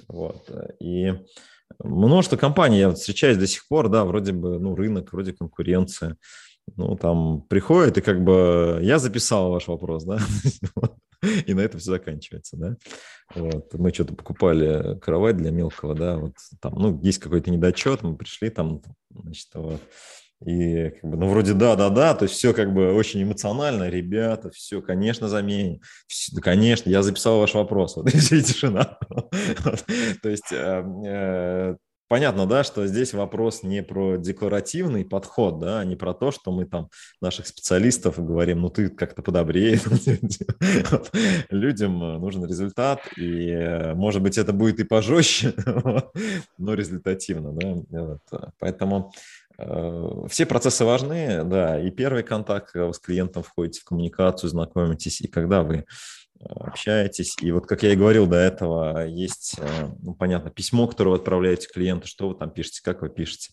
вот. 0.09 0.50
И 0.80 1.14
множество 1.78 2.37
компаний 2.37 2.78
я 2.78 2.90
встречаюсь 2.92 3.37
до 3.37 3.46
сих 3.46 3.66
пор, 3.68 3.88
да, 3.88 4.04
вроде 4.04 4.33
бы, 4.33 4.59
ну, 4.59 4.74
рынок, 4.74 5.12
вроде 5.12 5.33
конкуренция. 5.33 6.16
Ну, 6.76 6.96
там 6.96 7.42
приходит, 7.48 7.98
и 7.98 8.00
как 8.00 8.22
бы 8.22 8.78
я 8.83 8.98
записал 8.98 9.50
ваш 9.50 9.66
вопрос, 9.66 10.04
да, 10.04 10.18
и 11.46 11.54
на 11.54 11.61
этом 11.61 11.80
все 11.80 11.90
заканчивается, 11.92 12.56
да. 12.56 12.76
Вот. 13.35 13.74
Мы 13.74 13.92
что-то 13.92 14.14
покупали 14.14 14.98
кровать 15.00 15.37
для 15.37 15.50
мелкого, 15.50 15.94
да, 15.94 16.16
вот 16.16 16.35
там, 16.61 16.74
ну, 16.74 17.00
есть 17.02 17.18
какой-то 17.18 17.50
недочет, 17.50 18.02
мы 18.02 18.16
пришли 18.16 18.50
там, 18.50 18.83
значит, 19.11 19.48
вот, 19.54 19.80
и 20.44 20.90
как 20.90 21.11
бы, 21.11 21.16
ну, 21.18 21.29
вроде 21.29 21.53
да, 21.53 21.76
да, 21.76 21.90
да, 21.90 22.14
то 22.14 22.24
есть 22.24 22.35
все 22.35 22.55
как 22.55 22.72
бы 22.72 22.94
очень 22.94 23.22
эмоционально, 23.22 23.90
ребята, 23.90 24.50
все, 24.50 24.81
конечно, 24.81 25.29
заменим. 25.29 25.81
Все, 26.07 26.35
да, 26.35 26.40
конечно, 26.40 26.88
я 26.88 27.03
записал 27.03 27.40
ваш 27.40 27.55
вопрос, 27.55 27.96
вот, 27.96 28.09
и 28.14 28.42
тишина. 28.42 28.98
То 30.22 30.29
есть 30.31 30.50
э, 30.50 30.85
э, 31.07 31.76
понятно, 32.09 32.46
да, 32.46 32.64
что 32.64 32.87
здесь 32.87 33.12
вопрос 33.12 33.62
не 33.62 33.83
про 33.83 34.16
декларативный 34.16 35.05
подход, 35.05 35.59
да, 35.59 35.81
а 35.81 35.85
не 35.85 35.94
про 35.94 36.14
то, 36.14 36.31
что 36.31 36.53
мы 36.53 36.64
там 36.64 36.88
наших 37.20 37.46
специалистов 37.46 38.18
говорим, 38.24 38.62
ну 38.62 38.70
ты 38.70 38.88
как-то 38.88 39.20
подобрее. 39.20 39.79
Людям 41.50 41.98
нужен 41.98 42.46
результат, 42.46 43.03
и, 43.18 43.50
э, 43.50 43.92
может 43.92 44.22
быть, 44.22 44.38
это 44.38 44.55
будет 44.55 44.81
и 44.81 44.85
пожестче, 44.85 45.53
но 46.57 46.72
результативно, 46.72 47.53
да. 47.90 48.53
Поэтому 48.59 49.12
Э, 49.49 49.49
все 50.28 50.46
процессы 50.46 50.84
важны, 50.84 51.44
да, 51.44 51.80
и 51.80 51.90
первый 51.90 52.22
контакт, 52.22 52.70
когда 52.70 52.86
вы 52.86 52.94
с 52.94 52.98
клиентом 52.98 53.42
входите 53.42 53.80
в 53.80 53.84
коммуникацию, 53.84 54.50
знакомитесь, 54.50 55.20
и 55.20 55.28
когда 55.28 55.62
вы 55.62 55.76
э, 55.76 55.84
общаетесь. 56.40 57.36
И 57.40 57.52
вот, 57.52 57.66
как 57.66 57.82
я 57.82 57.92
и 57.92 57.96
говорил 57.96 58.26
до 58.26 58.36
этого, 58.36 59.06
есть, 59.06 59.56
э, 59.58 59.88
ну, 60.00 60.14
понятно, 60.14 60.50
письмо, 60.50 60.86
которое 60.86 61.10
вы 61.10 61.16
отправляете 61.16 61.68
клиенту, 61.68 62.06
что 62.06 62.28
вы 62.28 62.34
там 62.34 62.50
пишете, 62.50 62.80
как 62.82 63.02
вы 63.02 63.10
пишете. 63.10 63.52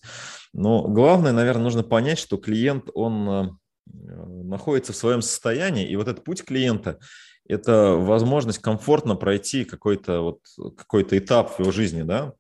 Но 0.54 0.88
главное, 0.88 1.32
наверное, 1.32 1.64
нужно 1.64 1.84
понять, 1.84 2.20
что 2.20 2.38
клиент, 2.38 2.90
он 2.94 3.60
находится 3.86 4.92
в 4.92 4.98
своем 4.98 5.22
состоянии, 5.22 5.88
и 5.88 5.96
вот 5.96 6.08
этот 6.08 6.24
путь 6.24 6.44
клиента– 6.44 7.00
это 7.48 7.94
возможность 7.94 8.60
комфортно 8.60 9.16
пройти 9.16 9.64
какой-то 9.64 10.22
вот, 10.22 10.40
какой-то 10.76 11.18
этап 11.18 11.56
в 11.56 11.60
его 11.60 11.72
жизни, 11.72 12.04
да, 12.04 12.34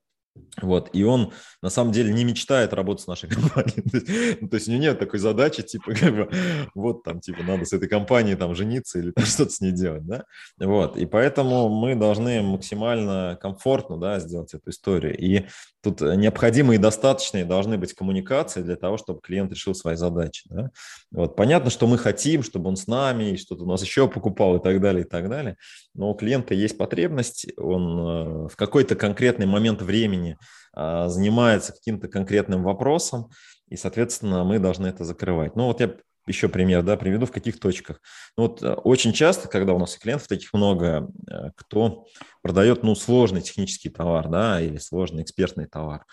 вот, 0.61 0.89
и 0.93 1.03
он 1.03 1.33
на 1.61 1.69
самом 1.69 1.91
деле 1.91 2.13
не 2.13 2.23
мечтает 2.23 2.73
работать 2.73 3.03
с 3.03 3.07
нашей 3.07 3.29
компанией. 3.29 3.81
то, 3.81 3.97
есть, 3.97 4.41
ну, 4.41 4.49
то 4.49 4.55
есть 4.55 4.67
у 4.67 4.71
него 4.71 4.81
нет 4.81 4.99
такой 4.99 5.19
задачи, 5.19 5.63
типа, 5.63 5.93
как 5.99 6.15
бы, 6.15 6.29
вот 6.75 7.03
там, 7.03 7.19
типа, 7.19 7.43
надо 7.43 7.65
с 7.65 7.73
этой 7.73 7.87
компанией 7.87 8.35
там 8.35 8.55
жениться 8.55 8.99
или 8.99 9.13
что-то 9.23 9.51
с 9.51 9.61
ней 9.61 9.71
делать, 9.71 10.05
да. 10.05 10.25
Вот, 10.59 10.97
и 10.97 11.05
поэтому 11.05 11.69
мы 11.69 11.95
должны 11.95 12.41
максимально 12.41 13.37
комфортно, 13.41 13.97
да, 13.97 14.19
сделать 14.19 14.53
эту 14.53 14.69
историю. 14.69 15.17
И 15.17 15.47
тут 15.91 16.01
необходимые 16.01 16.77
и 16.77 16.81
достаточные 16.81 17.45
должны 17.45 17.77
быть 17.77 17.93
коммуникации 17.93 18.61
для 18.61 18.75
того, 18.75 18.97
чтобы 18.97 19.21
клиент 19.21 19.51
решил 19.51 19.73
свои 19.73 19.95
задачи, 19.95 20.43
да. 20.49 20.71
Вот, 21.11 21.35
понятно, 21.35 21.69
что 21.69 21.87
мы 21.87 21.97
хотим, 21.97 22.43
чтобы 22.43 22.69
он 22.69 22.75
с 22.75 22.87
нами, 22.87 23.31
и 23.31 23.37
что-то 23.37 23.63
у 23.63 23.67
нас 23.67 23.81
еще 23.81 24.07
покупал 24.07 24.57
и 24.57 24.63
так 24.63 24.81
далее, 24.81 25.03
и 25.05 25.07
так 25.07 25.29
далее. 25.29 25.57
Но 25.93 26.11
у 26.11 26.15
клиента 26.15 26.53
есть 26.53 26.77
потребность, 26.77 27.47
он 27.57 27.99
э, 27.99 28.47
в 28.49 28.55
какой-то 28.55 28.95
конкретный 28.95 29.45
момент 29.45 29.81
времени 29.81 30.37
а, 30.73 31.07
занимается 31.09 31.73
каким-то 31.73 32.07
конкретным 32.07 32.63
вопросом, 32.63 33.29
и, 33.69 33.75
соответственно, 33.75 34.43
мы 34.43 34.59
должны 34.59 34.87
это 34.87 35.03
закрывать. 35.03 35.55
Ну, 35.55 35.65
вот 35.65 35.79
я 35.79 35.95
еще 36.27 36.49
пример, 36.49 36.83
да, 36.83 36.97
приведу 36.97 37.25
в 37.25 37.31
каких 37.31 37.59
точках. 37.59 38.01
Ну, 38.37 38.43
вот 38.43 38.61
э, 38.61 38.73
очень 38.73 39.13
часто, 39.13 39.47
когда 39.47 39.73
у 39.73 39.79
нас 39.79 39.95
и 39.95 39.99
клиентов 39.99 40.27
таких 40.27 40.53
много, 40.53 41.09
э, 41.29 41.51
кто 41.55 42.05
продает, 42.41 42.83
ну, 42.83 42.95
сложный 42.95 43.41
технический 43.41 43.89
товар, 43.89 44.27
да, 44.27 44.61
или 44.61 44.77
сложный 44.77 45.23
экспертный 45.23 45.67
товар. 45.67 46.05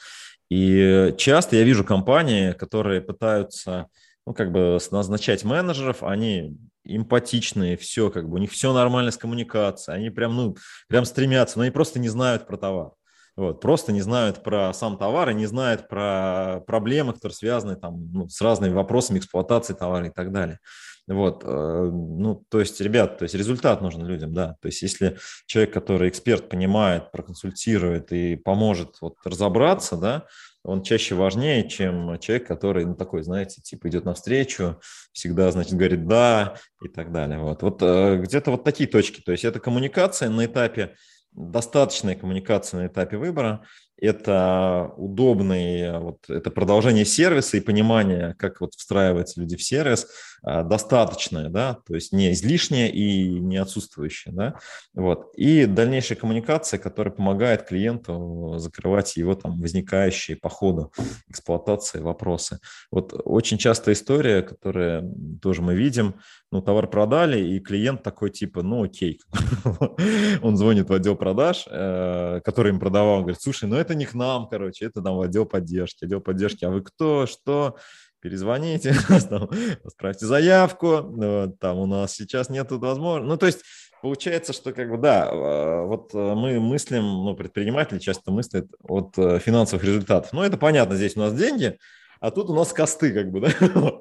И 0.51 1.15
часто 1.19 1.57
я 1.57 1.65
вижу 1.65 1.85
компании, 1.85 2.53
которые 2.53 3.01
пытаются, 3.01 3.89
ну, 4.27 4.35
как 4.35 4.53
бы 4.53 4.79
назначать 4.91 5.45
менеджеров, 5.45 6.03
они 6.03 6.57
эмпатичные, 6.85 7.77
все, 7.77 8.11
как 8.11 8.29
бы 8.29 8.37
у 8.37 8.39
них 8.39 8.53
все 8.53 8.73
нормально 8.73 9.11
с 9.11 9.17
коммуникацией, 9.17 9.99
они 9.99 10.11
прям, 10.11 10.37
ну, 10.37 10.57
прям 10.89 11.05
стремятся, 11.05 11.59
но 11.59 11.63
они 11.63 11.71
просто 11.71 11.99
не 11.99 12.09
знают 12.09 12.47
про 12.47 12.57
товар. 12.57 12.91
Вот, 13.37 13.61
просто 13.61 13.93
не 13.93 14.01
знают 14.01 14.45
про 14.45 14.73
сам 14.73 14.97
товар 14.97 15.31
и 15.31 15.35
не 15.35 15.47
знают 15.47 15.89
про 15.89 16.63
проблемы, 16.67 17.15
которые 17.15 17.35
связаны 17.35 17.75
там, 17.75 18.13
ну, 18.13 18.29
с 18.29 18.41
разными 18.41 18.73
вопросами 18.73 19.19
эксплуатации 19.19 19.75
товара 19.75 20.07
и 20.07 20.11
так 20.11 20.31
далее. 20.31 20.61
Вот, 21.07 21.43
э, 21.45 21.47
ну, 21.47 22.45
то 22.49 22.61
есть, 22.61 22.81
ребят, 22.81 23.19
то 23.19 23.25
есть 23.25 23.35
результат 23.35 23.83
нужен 23.83 24.07
людям, 24.07 24.33
да. 24.33 24.57
То 24.63 24.69
есть, 24.69 24.81
если 24.83 25.19
человек, 25.47 25.75
который 25.75 26.09
эксперт, 26.09 26.49
понимает, 26.49 27.11
проконсультирует 27.11 28.13
и 28.13 28.37
поможет 28.37 28.97
вот 29.03 29.17
разобраться, 29.25 29.97
да, 29.97 30.27
он 30.63 30.83
чаще 30.83 31.15
важнее, 31.15 31.69
чем 31.69 32.19
человек, 32.21 32.47
который, 32.47 32.87
ну, 32.87 32.95
такой, 32.95 33.23
знаете, 33.23 33.61
типа 33.61 33.89
идет 33.89 34.07
навстречу, 34.07 34.81
всегда, 35.13 35.51
значит, 35.51 35.75
говорит 35.75 36.07
«да» 36.07 36.55
и 36.83 36.89
так 36.89 37.13
далее. 37.13 37.39
Вот, 37.39 37.63
вот 37.63 37.83
э, 37.83 38.17
где-то 38.17 38.53
вот 38.53 38.65
такие 38.65 38.89
точки. 38.89 39.21
То 39.21 39.33
есть, 39.33 39.45
это 39.45 39.61
коммуникация 39.61 40.31
на 40.31 40.47
этапе 40.47 40.95
достаточная 41.35 42.15
коммуникация 42.15 42.81
на 42.83 42.87
этапе 42.87 43.17
выбора, 43.17 43.65
это 43.97 44.93
удобный, 44.97 45.99
вот, 45.99 46.29
это 46.29 46.51
продолжение 46.51 47.05
сервиса 47.05 47.57
и 47.57 47.61
понимание, 47.61 48.35
как 48.39 48.61
вот 48.61 48.75
встраиваются 48.75 49.41
люди 49.41 49.57
в 49.57 49.63
сервис, 49.63 50.07
а, 50.43 50.63
достаточное, 50.63 51.49
да, 51.49 51.79
то 51.87 51.95
есть 51.95 52.13
не 52.13 52.33
излишнее 52.33 52.91
и 52.91 53.29
не 53.41 53.57
отсутствующее, 53.57 54.35
да, 54.35 54.55
вот, 54.93 55.33
и 55.37 55.65
дальнейшая 55.65 56.19
коммуникация, 56.19 56.79
которая 56.79 57.15
помогает 57.15 57.67
клиенту 57.67 58.55
закрывать 58.59 59.17
его 59.17 59.35
там 59.35 59.61
возникающие 59.61 60.37
по 60.37 60.49
ходу 60.49 60.93
эксплуатации 61.29 62.01
вопросы. 62.01 62.59
Вот 62.91 63.15
очень 63.25 63.57
частая 63.59 63.95
история, 63.95 64.43
которая 64.43 65.09
тоже 65.41 65.63
мы 65.63 65.75
видим, 65.75 66.17
ну, 66.51 66.61
товар 66.63 66.89
продали, 66.89 67.41
и 67.41 67.59
клиент 67.59 68.03
такой 68.03 68.31
типа, 68.31 68.63
ну, 68.63 68.85
окей, 68.85 69.21
он 70.43 70.57
звонит 70.57 70.89
в 70.89 70.93
отдел 70.93 71.17
продаж, 71.17 71.67
э, 71.69 72.41
который 72.45 72.71
им 72.71 72.79
продавал, 72.79 73.21
говорит, 73.21 73.41
слушай, 73.41 73.69
ну, 73.69 73.77
это 73.85 73.95
не 73.95 74.07
к 74.07 74.15
нам, 74.15 74.49
короче, 74.49 74.87
это 74.87 75.03
там 75.03 75.17
в 75.17 75.21
отдел 75.21 75.47
поддержки, 75.47 76.05
отдел 76.05 76.21
поддержки, 76.21 76.65
а 76.65 76.71
вы 76.71 76.83
кто, 76.83 77.27
что, 77.27 77.77
перезвоните, 78.21 78.95
отправьте 79.85 80.27
заявку, 80.27 81.03
ну, 81.03 81.55
там 81.61 81.79
у 81.79 81.87
нас 81.87 82.15
сейчас 82.15 82.49
нет 82.49 82.71
возможности. 82.71 83.29
Ну, 83.29 83.37
то 83.37 83.47
есть 83.47 83.61
получается, 84.01 84.55
что 84.55 84.73
как 84.73 84.91
бы 84.91 84.97
да, 84.97 85.29
а, 85.31 85.85
вот 85.85 86.15
э, 86.15 86.35
мы 86.35 86.59
мыслим, 86.59 87.03
ну, 87.03 87.37
предприниматели 87.37 87.99
часто 87.99 88.33
мыслят 88.33 88.67
от 88.83 89.17
э, 89.19 89.39
финансовых 89.41 89.85
результатов. 89.85 90.33
Ну, 90.33 90.43
это 90.43 90.57
понятно, 90.57 90.97
здесь 90.97 91.17
у 91.17 91.21
нас 91.21 91.35
деньги, 91.35 91.79
а 92.21 92.31
тут 92.31 92.49
у 92.49 92.55
нас 92.55 92.73
косты, 92.73 93.13
как 93.13 93.31
бы, 93.31 93.41
да, 93.43 93.51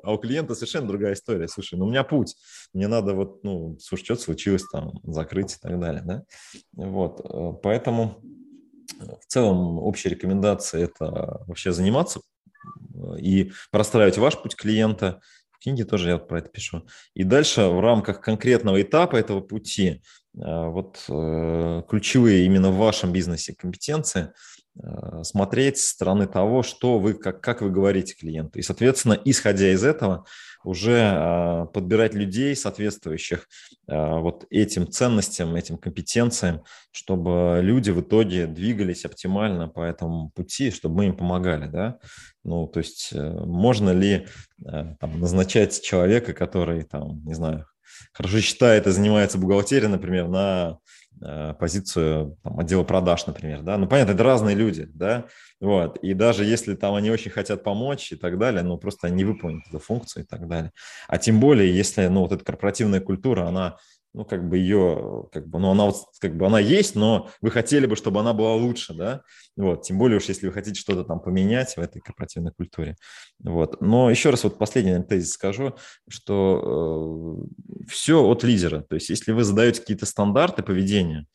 а 0.04 0.14
у 0.14 0.18
клиента 0.18 0.56
совершенно 0.56 0.88
другая 0.88 1.14
история. 1.14 1.50
Слушай, 1.50 1.78
ну 1.78 1.86
у 1.86 1.90
меня 1.90 2.06
путь, 2.06 2.38
мне 2.74 2.88
надо 2.88 3.14
вот, 3.14 3.44
ну, 3.44 3.78
слушай, 3.82 4.06
что 4.06 4.16
случилось 4.16 4.64
там, 4.72 5.02
закрыть 5.04 5.56
и 5.56 5.58
так 5.62 5.78
далее, 5.78 6.02
да. 6.06 6.24
Вот, 6.72 7.20
э, 7.20 7.54
поэтому 7.62 8.22
в 9.00 9.26
целом 9.28 9.80
общая 9.80 10.10
рекомендация– 10.10 10.84
это 10.86 11.44
вообще 11.48 11.72
заниматься 11.72 12.22
и 13.18 13.52
простраивать 13.72 14.18
ваш 14.18 14.42
путь 14.42 14.56
клиента. 14.56 15.22
В 15.52 15.64
книге 15.64 15.86
тоже 15.86 16.10
я 16.10 16.18
про 16.18 16.40
это 16.40 16.50
пишу. 16.50 16.86
И 17.14 17.24
дальше 17.24 17.68
в 17.68 17.80
рамках 17.80 18.22
конкретного 18.22 18.82
этапа 18.82 19.16
этого 19.16 19.42
пути 19.42 20.02
э, 20.36 20.68
вот 20.68 21.04
э, 21.10 21.84
ключевые 21.90 22.46
именно 22.46 22.72
в 22.72 22.78
вашем 22.78 23.12
бизнесе 23.12 23.54
компетенции 23.54 24.34
э, 24.82 25.24
смотреть 25.24 25.78
с 25.78 25.90
стороны 25.90 26.28
того, 26.28 26.64
что 26.64 27.00
вы, 27.00 27.14
как, 27.14 27.42
как 27.42 27.62
вы 27.62 27.70
говорите 27.70 28.16
клиенту. 28.16 28.60
И, 28.60 28.62
соответственно, 28.62 29.20
исходя 29.24 29.72
из 29.72 29.84
этого, 29.84 30.26
уже 30.64 31.00
а, 31.02 31.66
подбирать 31.66 32.14
людей, 32.14 32.56
соответствующих 32.56 33.48
а, 33.88 34.20
вот 34.20 34.46
этим 34.50 34.90
ценностям, 34.90 35.56
этим 35.56 35.78
компетенциям, 35.78 36.64
чтобы 36.92 37.60
люди 37.62 37.92
в 37.92 38.02
итоге 38.02 38.48
двигались 38.48 39.06
оптимально 39.06 39.68
по 39.68 39.82
этому 39.82 40.30
пути, 40.32 40.72
чтобы 40.72 40.96
мы 40.96 41.06
им 41.08 41.18
помогали, 41.18 41.68
да. 41.68 42.00
Ну, 42.44 42.68
то 42.68 42.80
есть 42.80 43.10
э, 43.14 43.30
можно 43.46 43.92
ли 43.92 44.28
э, 44.66 44.96
там, 45.00 45.20
назначать 45.20 45.82
человека, 45.82 46.34
который, 46.34 46.84
там, 46.84 47.24
не 47.26 47.34
знаю, 47.34 47.66
хорошо 48.12 48.40
считает 48.42 48.86
и 48.86 48.92
занимается 48.92 49.38
бухгалтерией, 49.38 49.90
например, 49.90 50.28
на 50.28 50.80
позицию 51.60 52.38
там, 52.44 52.60
отдела 52.60 52.84
продаж, 52.84 53.26
например, 53.28 53.62
да, 53.62 53.78
ну, 53.78 53.88
понятно, 53.88 54.12
это 54.12 54.24
разные 54.24 54.56
люди, 54.56 54.90
да, 54.94 55.26
вот, 55.62 55.98
и 55.98 56.14
даже 56.14 56.44
если 56.44 56.76
там 56.76 56.96
они 56.96 57.12
очень 57.12 57.32
хотят 57.32 57.64
помочь 57.64 58.12
и 58.12 58.16
так 58.16 58.38
далее, 58.38 58.64
ну, 58.64 58.78
просто 58.78 59.08
они 59.08 59.18
не 59.18 59.26
выполнят 59.26 59.64
эту 59.68 59.80
функцию 59.80 60.24
и 60.24 60.28
так 60.28 60.48
далее, 60.48 60.72
а 61.08 61.18
тем 61.18 61.40
более, 61.40 61.76
если, 61.76 62.08
ну, 62.08 62.22
вот 62.22 62.32
эта 62.32 62.44
корпоративная 62.44 63.00
культура, 63.00 63.48
она 63.48 63.78
ну, 64.14 64.26
как 64.26 64.48
бы 64.48 64.58
ее, 64.58 65.28
как 65.32 65.48
бы, 65.48 65.60
ну, 65.60 65.72
она 65.72 65.86
вот, 65.86 65.96
как 66.20 66.38
бы, 66.38 66.46
она 66.46 66.60
есть, 66.60 66.96
но 66.96 67.30
вы 67.42 67.52
хотели 67.52 67.86
бы, 67.86 67.96
чтобы 67.96 68.20
она 68.20 68.34
была 68.34 68.56
лучше, 68.56 68.94
да, 68.94 69.22
вот, 69.56 69.82
тем 69.84 69.98
более 69.98 70.18
уж, 70.18 70.26
если 70.26 70.48
вы 70.48 70.54
хотите 70.54 70.80
что-то 70.80 71.04
там 71.04 71.20
поменять 71.20 71.76
в 71.76 71.80
этой 71.80 72.00
корпоративной 72.00 72.52
культуре, 72.52 72.96
вот, 73.40 73.82
но 73.82 74.10
еще 74.10 74.30
раз 74.30 74.44
вот 74.44 74.58
последний 74.58 75.04
тезис 75.04 75.32
скажу, 75.34 75.76
что 76.08 77.46
э, 77.80 77.86
все 77.88 78.24
от 78.24 78.44
лидера, 78.44 78.82
то 78.82 78.96
есть 78.96 79.10
если 79.10 79.32
вы 79.32 79.44
задаете 79.44 79.82
какие-то 79.82 80.06
стандарты 80.06 80.64
поведения, 80.64 81.26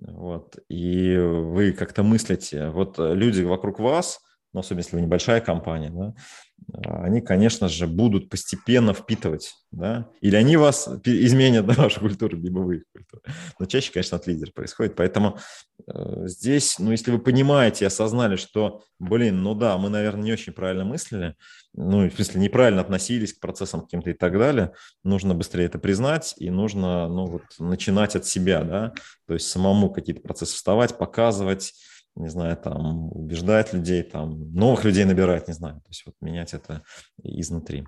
Вот. 0.00 0.56
И 0.70 1.16
вы 1.16 1.72
как-то 1.72 2.02
мыслите, 2.02 2.70
вот 2.70 2.96
люди 2.98 3.42
вокруг 3.42 3.78
вас, 3.78 4.20
ну, 4.52 4.60
особенно 4.60 4.80
если 4.80 4.96
вы 4.96 5.02
небольшая 5.02 5.40
компания, 5.40 5.90
да, 5.90 6.14
они, 6.84 7.20
конечно 7.20 7.68
же, 7.68 7.86
будут 7.86 8.28
постепенно 8.28 8.94
впитывать, 8.94 9.54
да, 9.70 10.08
или 10.20 10.36
они 10.36 10.56
вас 10.56 10.88
изменят 11.04 11.66
на 11.66 11.74
вашу 11.74 12.00
культуру, 12.00 12.36
либо 12.36 12.60
вы 12.60 12.76
их 12.76 12.82
культуру. 12.92 13.22
Но 13.58 13.66
чаще, 13.66 13.92
конечно, 13.92 14.16
от 14.16 14.26
лидера 14.26 14.50
происходит. 14.52 14.94
Поэтому 14.96 15.38
э, 15.86 16.26
здесь, 16.26 16.78
ну, 16.78 16.90
если 16.90 17.10
вы 17.10 17.18
понимаете, 17.18 17.86
осознали, 17.86 18.36
что, 18.36 18.82
блин, 18.98 19.42
ну 19.42 19.54
да, 19.54 19.76
мы, 19.78 19.88
наверное, 19.88 20.24
не 20.24 20.32
очень 20.32 20.52
правильно 20.52 20.84
мыслили, 20.84 21.34
ну, 21.74 22.08
в 22.08 22.14
смысле, 22.14 22.40
неправильно 22.40 22.82
относились 22.82 23.32
к 23.32 23.40
процессам 23.40 23.82
каким-то 23.82 24.10
и 24.10 24.14
так 24.14 24.38
далее, 24.38 24.72
нужно 25.04 25.34
быстрее 25.34 25.64
это 25.64 25.78
признать, 25.78 26.34
и 26.36 26.50
нужно, 26.50 27.08
ну, 27.08 27.26
вот, 27.26 27.42
начинать 27.58 28.16
от 28.16 28.26
себя, 28.26 28.62
да, 28.62 28.92
то 29.26 29.34
есть 29.34 29.48
самому 29.48 29.90
какие-то 29.90 30.20
процессы 30.20 30.54
вставать, 30.54 30.98
показывать, 30.98 31.72
не 32.14 32.28
знаю, 32.28 32.56
там, 32.56 33.10
убеждать 33.12 33.72
людей, 33.72 34.02
там, 34.02 34.52
новых 34.52 34.84
людей 34.84 35.04
набирать, 35.04 35.48
не 35.48 35.54
знаю, 35.54 35.76
то 35.76 35.88
есть 35.88 36.04
вот 36.06 36.14
менять 36.20 36.54
это 36.54 36.82
изнутри. 37.22 37.86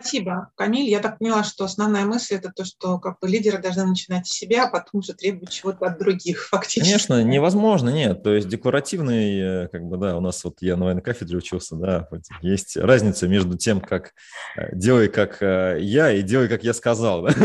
Спасибо, 0.00 0.50
Камиль. 0.54 0.88
Я 0.88 1.00
так 1.00 1.18
поняла, 1.18 1.42
что 1.42 1.64
основная 1.64 2.04
мысль 2.04 2.36
это 2.36 2.52
то, 2.54 2.64
что 2.64 2.98
как 2.98 3.18
бы 3.20 3.28
лидеры 3.28 3.58
должны 3.58 3.84
начинать 3.84 4.26
с 4.26 4.30
себя, 4.30 4.66
а 4.66 4.70
потом 4.70 5.00
уже 5.00 5.12
требовать 5.12 5.50
чего-то 5.50 5.86
от 5.86 5.98
других, 5.98 6.44
фактически. 6.50 6.88
Конечно, 6.88 7.22
невозможно, 7.24 7.90
нет. 7.90 8.22
То 8.22 8.32
есть 8.34 8.48
декларативный, 8.48 9.64
э, 9.64 9.68
как 9.68 9.82
бы, 9.82 9.96
да, 9.96 10.16
у 10.16 10.20
нас 10.20 10.42
вот 10.44 10.58
я 10.60 10.76
на 10.76 10.84
военной 10.86 11.02
кафедре 11.02 11.38
учился, 11.38 11.74
да, 11.76 12.08
есть 12.42 12.76
разница 12.76 13.26
между 13.26 13.56
тем, 13.56 13.80
как 13.80 14.12
э, 14.56 14.74
делай, 14.74 15.08
как 15.08 15.42
э, 15.42 15.78
я, 15.80 16.12
и 16.12 16.22
делай, 16.22 16.48
как 16.48 16.62
я 16.62 16.74
сказал. 16.74 17.28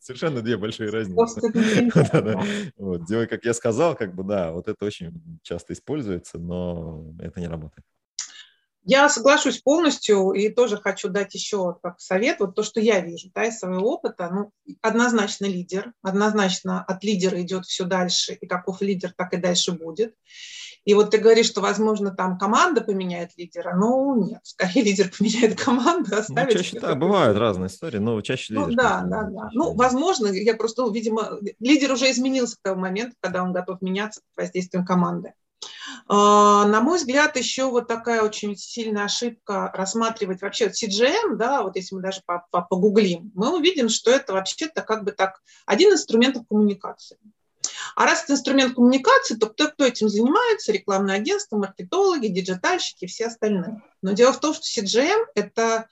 Совершенно 0.00 0.40
две 0.40 0.56
большие 0.56 0.90
разницы. 0.90 1.40
Делай, 3.08 3.26
как 3.26 3.44
я 3.44 3.54
сказал, 3.54 3.94
как 3.94 4.14
бы, 4.14 4.24
да, 4.24 4.52
вот 4.52 4.68
это 4.68 4.84
очень 4.84 5.40
часто 5.42 5.72
используется, 5.72 6.38
но 6.38 7.04
это 7.20 7.40
не 7.40 7.48
работает. 7.48 7.84
Я 8.88 9.10
соглашусь 9.10 9.60
полностью 9.60 10.32
и 10.32 10.48
тоже 10.48 10.78
хочу 10.78 11.10
дать 11.10 11.34
еще 11.34 11.76
как 11.82 12.00
совет, 12.00 12.40
вот 12.40 12.54
то, 12.54 12.62
что 12.62 12.80
я 12.80 13.00
вижу 13.00 13.30
да, 13.34 13.44
из 13.44 13.58
своего 13.58 13.92
опыта. 13.92 14.30
Ну, 14.32 14.50
однозначно 14.80 15.44
лидер, 15.44 15.92
однозначно 16.00 16.84
от 16.84 17.04
лидера 17.04 17.38
идет 17.42 17.66
все 17.66 17.84
дальше, 17.84 18.38
и 18.40 18.46
каков 18.46 18.80
лидер, 18.80 19.12
так 19.14 19.34
и 19.34 19.36
дальше 19.36 19.72
будет. 19.72 20.14
И 20.86 20.94
вот 20.94 21.10
ты 21.10 21.18
говоришь, 21.18 21.48
что, 21.48 21.60
возможно, 21.60 22.12
там 22.12 22.38
команда 22.38 22.80
поменяет 22.80 23.32
лидера. 23.36 23.76
Ну, 23.76 24.24
нет, 24.26 24.40
скорее 24.42 24.82
лидер 24.82 25.12
поменяет 25.18 25.60
команду, 25.60 26.08
ну, 26.12 26.18
оставит... 26.20 26.54
Ну, 26.54 26.58
чаще 26.58 26.80
так, 26.80 26.98
бывают 26.98 27.36
разные 27.36 27.66
истории, 27.66 27.98
но 27.98 28.18
чаще 28.22 28.54
ну, 28.54 28.68
лидер. 28.68 28.82
Ну, 28.82 28.88
да, 28.88 29.02
да, 29.04 29.22
да. 29.24 29.50
Ну, 29.52 29.74
возможно, 29.74 30.28
я 30.28 30.54
просто, 30.54 30.80
ну, 30.80 30.90
видимо, 30.90 31.38
лидер 31.60 31.92
уже 31.92 32.10
изменился 32.10 32.56
к 32.56 32.60
тому 32.62 32.80
моменту, 32.80 33.16
когда 33.20 33.42
он 33.42 33.52
готов 33.52 33.82
меняться 33.82 34.22
под 34.34 34.46
воздействием 34.46 34.86
команды. 34.86 35.34
А, 36.06 36.66
на 36.66 36.80
мой 36.80 36.98
взгляд, 36.98 37.36
еще 37.36 37.70
вот 37.70 37.88
такая 37.88 38.22
очень 38.22 38.56
сильная 38.56 39.04
ошибка 39.04 39.70
рассматривать 39.74 40.40
вообще 40.40 40.68
CJM, 40.68 41.36
да, 41.36 41.62
вот 41.62 41.76
если 41.76 41.94
мы 41.94 42.02
даже 42.02 42.22
погуглим, 42.50 43.30
мы 43.34 43.54
увидим, 43.56 43.88
что 43.88 44.10
это 44.10 44.32
вообще-то 44.32 44.82
как 44.82 45.04
бы 45.04 45.12
так 45.12 45.42
один 45.66 45.90
из 45.90 46.00
инструментов 46.00 46.46
коммуникации. 46.48 47.18
А 47.94 48.04
раз 48.04 48.24
это 48.24 48.34
инструмент 48.34 48.74
коммуникации, 48.74 49.34
то 49.34 49.48
кто, 49.48 49.68
кто 49.68 49.84
этим 49.84 50.08
занимается? 50.08 50.72
Рекламное 50.72 51.16
агентство, 51.16 51.56
маркетологи, 51.56 52.28
диджитальщики 52.28 53.04
и 53.04 53.08
все 53.08 53.26
остальные. 53.26 53.82
Но 54.02 54.12
дело 54.12 54.32
в 54.32 54.40
том, 54.40 54.54
что 54.54 54.62
CJM – 54.62 55.34
это 55.34 55.88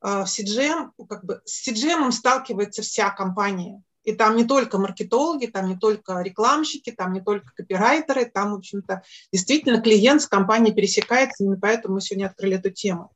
а, 0.00 0.24
в 0.24 0.28
CJM, 0.28 0.90
как 1.08 1.24
бы, 1.24 1.42
с 1.44 1.68
CJM 1.68 2.10
сталкивается 2.12 2.82
вся 2.82 3.10
компания. 3.10 3.82
И 4.04 4.12
там 4.12 4.36
не 4.36 4.44
только 4.44 4.78
маркетологи, 4.78 5.46
там 5.46 5.68
не 5.68 5.76
только 5.76 6.20
рекламщики, 6.22 6.90
там 6.90 7.12
не 7.12 7.20
только 7.20 7.52
копирайтеры, 7.54 8.24
там, 8.24 8.52
в 8.52 8.56
общем-то, 8.56 9.02
действительно 9.32 9.80
клиент 9.80 10.22
с 10.22 10.26
компанией 10.26 10.74
пересекается, 10.74 11.44
именно 11.44 11.58
поэтому 11.60 11.94
мы 11.94 12.00
сегодня 12.00 12.26
открыли 12.26 12.56
эту 12.56 12.70
тему. 12.70 13.10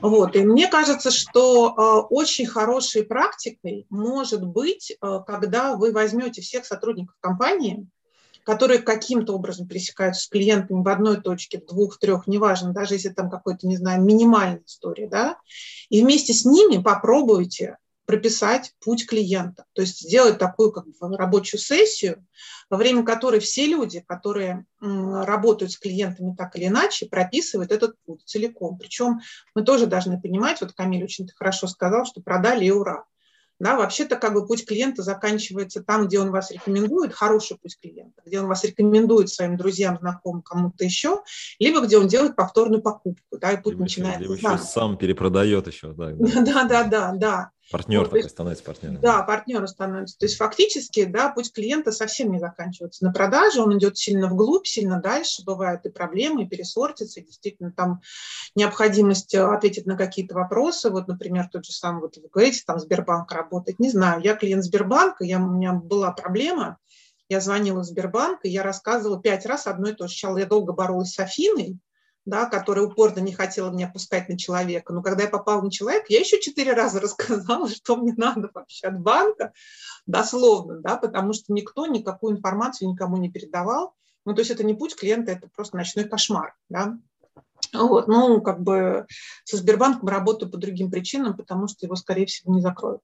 Вот. 0.00 0.36
И 0.36 0.42
мне 0.42 0.68
кажется, 0.68 1.10
что 1.10 1.68
э, 1.68 2.14
очень 2.14 2.46
хорошей 2.46 3.04
практикой 3.04 3.86
может 3.90 4.44
быть, 4.44 4.92
э, 4.92 5.18
когда 5.26 5.76
вы 5.76 5.92
возьмете 5.92 6.42
всех 6.42 6.64
сотрудников 6.64 7.16
компании, 7.20 7.86
которые 8.44 8.80
каким-то 8.80 9.34
образом 9.34 9.66
пересекаются 9.66 10.22
с 10.22 10.28
клиентами 10.28 10.82
в 10.82 10.88
одной 10.88 11.20
точке, 11.20 11.60
в 11.60 11.66
двух, 11.66 11.98
трех, 11.98 12.26
неважно, 12.26 12.72
даже 12.72 12.94
если 12.94 13.10
там 13.10 13.30
какой-то, 13.30 13.66
не 13.66 13.76
знаю, 13.76 14.02
минимальная 14.02 14.62
история, 14.66 15.08
да, 15.08 15.36
и 15.88 16.02
вместе 16.02 16.32
с 16.32 16.44
ними 16.44 16.82
попробуйте 16.82 17.76
прописать 18.10 18.72
путь 18.84 19.06
клиента, 19.06 19.66
то 19.72 19.82
есть 19.82 20.00
сделать 20.00 20.36
такую 20.36 20.72
как 20.72 20.84
бы, 20.84 21.16
рабочую 21.16 21.60
сессию, 21.60 22.26
во 22.68 22.76
время 22.76 23.04
которой 23.04 23.38
все 23.38 23.66
люди, 23.66 24.00
которые 24.00 24.66
работают 24.80 25.70
с 25.70 25.78
клиентами 25.78 26.34
так 26.36 26.56
или 26.56 26.66
иначе, 26.66 27.06
прописывают 27.06 27.70
этот 27.70 27.94
путь 28.04 28.22
целиком. 28.24 28.78
Причем 28.78 29.20
мы 29.54 29.62
тоже 29.62 29.86
должны 29.86 30.20
понимать, 30.20 30.60
вот 30.60 30.72
Камиль 30.72 31.04
очень 31.04 31.28
хорошо 31.36 31.68
сказал, 31.68 32.04
что 32.04 32.20
продали 32.20 32.64
и 32.64 32.72
ура. 32.72 33.04
Да, 33.60 33.76
вообще-то 33.76 34.16
как 34.16 34.32
бы 34.32 34.44
путь 34.44 34.66
клиента 34.66 35.02
заканчивается 35.02 35.80
там, 35.84 36.08
где 36.08 36.18
он 36.18 36.32
вас 36.32 36.50
рекомендует, 36.50 37.12
хороший 37.12 37.58
путь 37.58 37.78
клиента, 37.80 38.22
где 38.26 38.40
он 38.40 38.48
вас 38.48 38.64
рекомендует 38.64 39.28
своим 39.28 39.56
друзьям, 39.56 39.98
знакомым, 39.98 40.42
кому-то 40.42 40.82
еще, 40.82 41.22
либо 41.60 41.80
где 41.82 41.98
он 41.98 42.08
делает 42.08 42.34
повторную 42.34 42.82
покупку, 42.82 43.38
да, 43.38 43.52
и 43.52 43.56
путь 43.58 43.74
либо 43.74 43.82
начинается. 43.82 44.22
Либо 44.22 44.34
еще 44.34 44.58
сам 44.58 44.96
перепродает 44.96 45.68
еще, 45.68 45.92
да. 45.96 46.10
Да, 46.18 46.64
да, 46.64 46.84
да, 46.84 47.12
да. 47.14 47.50
Партнер 47.70 48.00
вот, 48.00 48.10
такой 48.10 48.28
становится 48.28 48.64
партнером. 48.64 49.00
Да, 49.00 49.22
партнером 49.22 49.68
становится. 49.68 50.18
То 50.18 50.26
есть 50.26 50.36
фактически, 50.36 51.04
да, 51.04 51.28
путь 51.28 51.52
клиента 51.52 51.92
совсем 51.92 52.32
не 52.32 52.40
заканчивается 52.40 53.04
на 53.04 53.12
продаже, 53.12 53.62
он 53.62 53.78
идет 53.78 53.96
сильно 53.96 54.26
вглубь, 54.26 54.66
сильно 54.66 55.00
дальше, 55.00 55.44
бывают 55.44 55.86
и 55.86 55.90
проблемы, 55.90 56.42
и 56.42 56.48
пересортится, 56.48 57.20
и 57.20 57.24
действительно 57.24 57.70
там 57.70 58.00
необходимость 58.56 59.34
э, 59.34 59.42
ответить 59.42 59.86
на 59.86 59.96
какие-то 59.96 60.34
вопросы, 60.34 60.90
вот, 60.90 61.06
например, 61.06 61.48
тот 61.52 61.64
же 61.64 61.72
самый, 61.72 62.00
вот 62.00 62.16
вы 62.16 62.28
говорите, 62.28 62.62
там 62.66 62.80
Сбербанк 62.80 63.30
работает, 63.30 63.78
не 63.78 63.90
знаю, 63.90 64.20
я 64.20 64.34
клиент 64.34 64.64
Сбербанка, 64.64 65.24
я, 65.24 65.38
у 65.38 65.50
меня 65.50 65.72
была 65.72 66.10
проблема, 66.10 66.78
я 67.28 67.40
звонила 67.40 67.82
в 67.82 67.84
Сбербанк, 67.84 68.40
и 68.42 68.48
я 68.48 68.64
рассказывала 68.64 69.22
пять 69.22 69.46
раз 69.46 69.68
одно 69.68 69.90
и 69.90 69.92
то 69.92 70.08
же. 70.08 70.12
Сначала 70.12 70.38
я 70.38 70.46
долго 70.46 70.72
боролась 70.72 71.12
с 71.12 71.18
Афиной, 71.20 71.78
да, 72.24 72.46
которая 72.46 72.86
упорно 72.86 73.20
не 73.20 73.32
хотела 73.32 73.70
меня 73.70 73.88
пускать 73.88 74.28
на 74.28 74.38
человека. 74.38 74.92
Но 74.92 75.02
когда 75.02 75.24
я 75.24 75.28
попала 75.28 75.62
на 75.62 75.70
человека, 75.70 76.06
я 76.08 76.20
еще 76.20 76.40
четыре 76.40 76.72
раза 76.72 77.00
рассказала, 77.00 77.68
что 77.68 77.96
мне 77.96 78.14
надо 78.16 78.50
вообще 78.52 78.88
от 78.88 79.00
банка, 79.00 79.52
дословно, 80.06 80.80
да, 80.80 80.96
потому 80.96 81.32
что 81.32 81.52
никто 81.52 81.86
никакую 81.86 82.36
информацию 82.36 82.90
никому 82.90 83.16
не 83.16 83.30
передавал. 83.30 83.94
Ну, 84.26 84.34
то 84.34 84.40
есть 84.40 84.50
это 84.50 84.64
не 84.64 84.74
путь 84.74 84.96
клиента, 84.96 85.32
это 85.32 85.48
просто 85.54 85.76
ночной 85.76 86.04
кошмар, 86.04 86.54
да. 86.68 86.98
Вот, 87.72 88.08
ну, 88.08 88.40
как 88.40 88.60
бы 88.60 89.06
со 89.44 89.56
Сбербанком 89.56 90.08
работаю 90.08 90.50
по 90.50 90.58
другим 90.58 90.90
причинам, 90.90 91.36
потому 91.36 91.68
что 91.68 91.86
его, 91.86 91.94
скорее 91.94 92.26
всего, 92.26 92.52
не 92.54 92.60
закроют. 92.60 93.02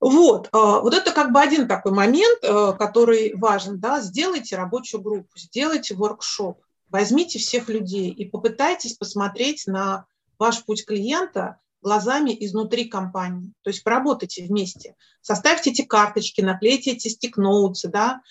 Вот, 0.00 0.48
а, 0.52 0.80
вот 0.80 0.94
это 0.94 1.12
как 1.12 1.32
бы 1.32 1.40
один 1.40 1.68
такой 1.68 1.92
момент, 1.92 2.38
э, 2.42 2.72
который 2.78 3.34
важен, 3.36 3.78
да, 3.80 4.00
сделайте 4.00 4.56
рабочую 4.56 5.02
группу, 5.02 5.28
сделайте 5.36 5.94
воркшоп, 5.94 6.62
Возьмите 6.90 7.38
всех 7.38 7.68
людей 7.68 8.10
и 8.10 8.28
попытайтесь 8.28 8.94
посмотреть 8.94 9.66
на 9.66 10.06
ваш 10.38 10.64
путь 10.64 10.84
клиента 10.84 11.60
глазами 11.82 12.36
изнутри 12.38 12.86
компании. 12.86 13.52
То 13.62 13.70
есть 13.70 13.82
поработайте 13.82 14.44
вместе. 14.44 14.96
Составьте 15.22 15.70
эти 15.70 15.82
карточки, 15.82 16.40
наклейте 16.40 16.92
эти 16.92 17.08
стикноутсы, 17.08 17.88
да, 17.88 18.22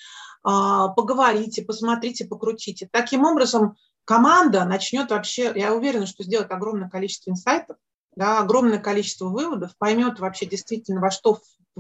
а, 0.44 0.90
поговорите, 0.90 1.64
посмотрите, 1.64 2.26
покрутите. 2.26 2.88
Таким 2.92 3.24
образом, 3.26 3.76
команда 4.06 4.66
начнет 4.66 5.10
вообще, 5.12 5.52
я 5.56 5.74
уверена, 5.74 6.06
что 6.06 6.24
сделает 6.24 6.52
огромное 6.52 6.90
количество 6.90 7.32
инсайтов, 7.32 7.78
да, 8.16 8.40
огромное 8.40 8.80
количество 8.80 9.30
выводов, 9.30 9.76
поймет 9.78 10.20
вообще 10.20 10.46
действительно, 10.46 11.02
во 11.02 11.12
что 11.12 11.40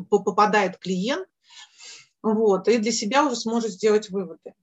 попадает 0.10 0.78
клиент, 0.78 1.28
вот, 2.22 2.68
и 2.68 2.78
для 2.78 2.92
себя 2.92 3.26
уже 3.26 3.36
сможет 3.36 3.72
сделать 3.72 4.10
выводы. 4.10 4.54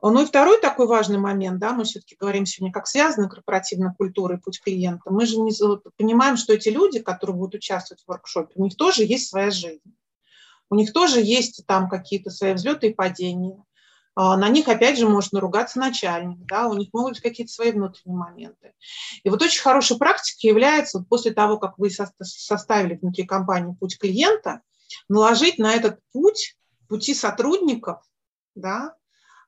Ну 0.00 0.22
и 0.22 0.26
второй 0.26 0.60
такой 0.60 0.86
важный 0.86 1.18
момент, 1.18 1.58
да, 1.58 1.72
мы 1.72 1.84
все-таки 1.84 2.16
говорим 2.18 2.46
сегодня, 2.46 2.72
как 2.72 2.86
связана 2.86 3.28
корпоративная 3.28 3.94
культура 3.98 4.36
и 4.36 4.40
путь 4.40 4.60
клиента. 4.62 5.10
Мы 5.10 5.26
же 5.26 5.38
не 5.38 5.52
понимаем, 5.96 6.36
что 6.36 6.52
эти 6.52 6.68
люди, 6.68 7.00
которые 7.00 7.36
будут 7.36 7.56
участвовать 7.56 8.02
в 8.04 8.08
воркшопе, 8.08 8.52
у 8.54 8.64
них 8.64 8.76
тоже 8.76 9.04
есть 9.04 9.28
своя 9.28 9.50
жизнь. 9.50 9.82
У 10.70 10.76
них 10.76 10.92
тоже 10.92 11.20
есть 11.20 11.64
там 11.66 11.88
какие-то 11.88 12.30
свои 12.30 12.52
взлеты 12.52 12.88
и 12.88 12.94
падения. 12.94 13.64
А, 14.14 14.36
на 14.36 14.48
них, 14.48 14.68
опять 14.68 14.98
же, 14.98 15.08
может 15.08 15.32
наругаться 15.32 15.78
начальник, 15.78 16.38
да, 16.46 16.68
у 16.68 16.74
них 16.74 16.88
могут 16.92 17.12
быть 17.12 17.22
какие-то 17.22 17.52
свои 17.52 17.70
внутренние 17.70 18.18
моменты. 18.18 18.74
И 19.22 19.30
вот 19.30 19.40
очень 19.42 19.62
хорошей 19.62 19.96
практикой 19.96 20.48
является, 20.48 20.98
вот 20.98 21.08
после 21.08 21.32
того, 21.32 21.58
как 21.58 21.78
вы 21.78 21.88
составили 21.90 22.96
внутри 22.96 23.24
компании 23.24 23.76
путь 23.78 23.98
клиента, 23.98 24.60
наложить 25.08 25.58
на 25.58 25.72
этот 25.72 26.00
путь, 26.12 26.56
пути 26.88 27.14
сотрудников, 27.14 28.02
да, 28.54 28.94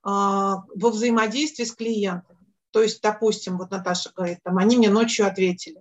во 0.02 0.64
взаимодействии 0.74 1.64
с 1.64 1.72
клиентами. 1.72 2.38
То 2.72 2.82
есть, 2.82 3.02
допустим, 3.02 3.58
вот 3.58 3.70
Наташа 3.70 4.10
говорит, 4.14 4.38
там, 4.42 4.58
они 4.58 4.76
мне 4.76 4.90
ночью 4.90 5.26
ответили. 5.26 5.80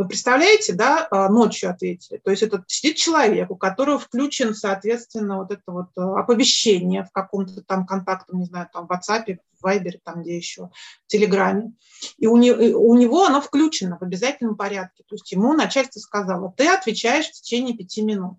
Вы 0.00 0.08
представляете, 0.08 0.72
да, 0.72 1.06
а, 1.10 1.28
ночью 1.28 1.68
ответили. 1.68 2.18
То 2.24 2.30
есть 2.30 2.42
это 2.42 2.64
сидит 2.66 2.96
человек, 2.96 3.50
у 3.50 3.56
которого 3.56 3.98
включен, 3.98 4.54
соответственно, 4.54 5.36
вот 5.36 5.50
это 5.50 5.62
вот 5.66 5.88
э, 5.94 6.00
оповещение 6.00 7.04
в 7.04 7.12
каком-то 7.12 7.60
там 7.60 7.84
контакте, 7.84 8.34
не 8.34 8.46
знаю, 8.46 8.66
там 8.72 8.86
в 8.86 8.90
WhatsApp, 8.90 9.36
в 9.60 9.66
Viber, 9.66 9.98
там 10.02 10.22
где 10.22 10.38
еще, 10.38 10.70
в 11.04 11.08
Телеграме. 11.08 11.74
И 12.16 12.26
у, 12.26 12.38
не, 12.38 12.50
у 12.50 12.94
него 12.94 13.26
оно 13.26 13.42
включено 13.42 13.98
в 13.98 14.02
обязательном 14.02 14.56
порядке. 14.56 15.04
То 15.06 15.16
есть 15.16 15.30
ему 15.32 15.52
начальство 15.52 16.00
сказало, 16.00 16.54
ты 16.56 16.66
отвечаешь 16.66 17.26
в 17.26 17.32
течение 17.32 17.76
пяти 17.76 18.00
минут. 18.00 18.38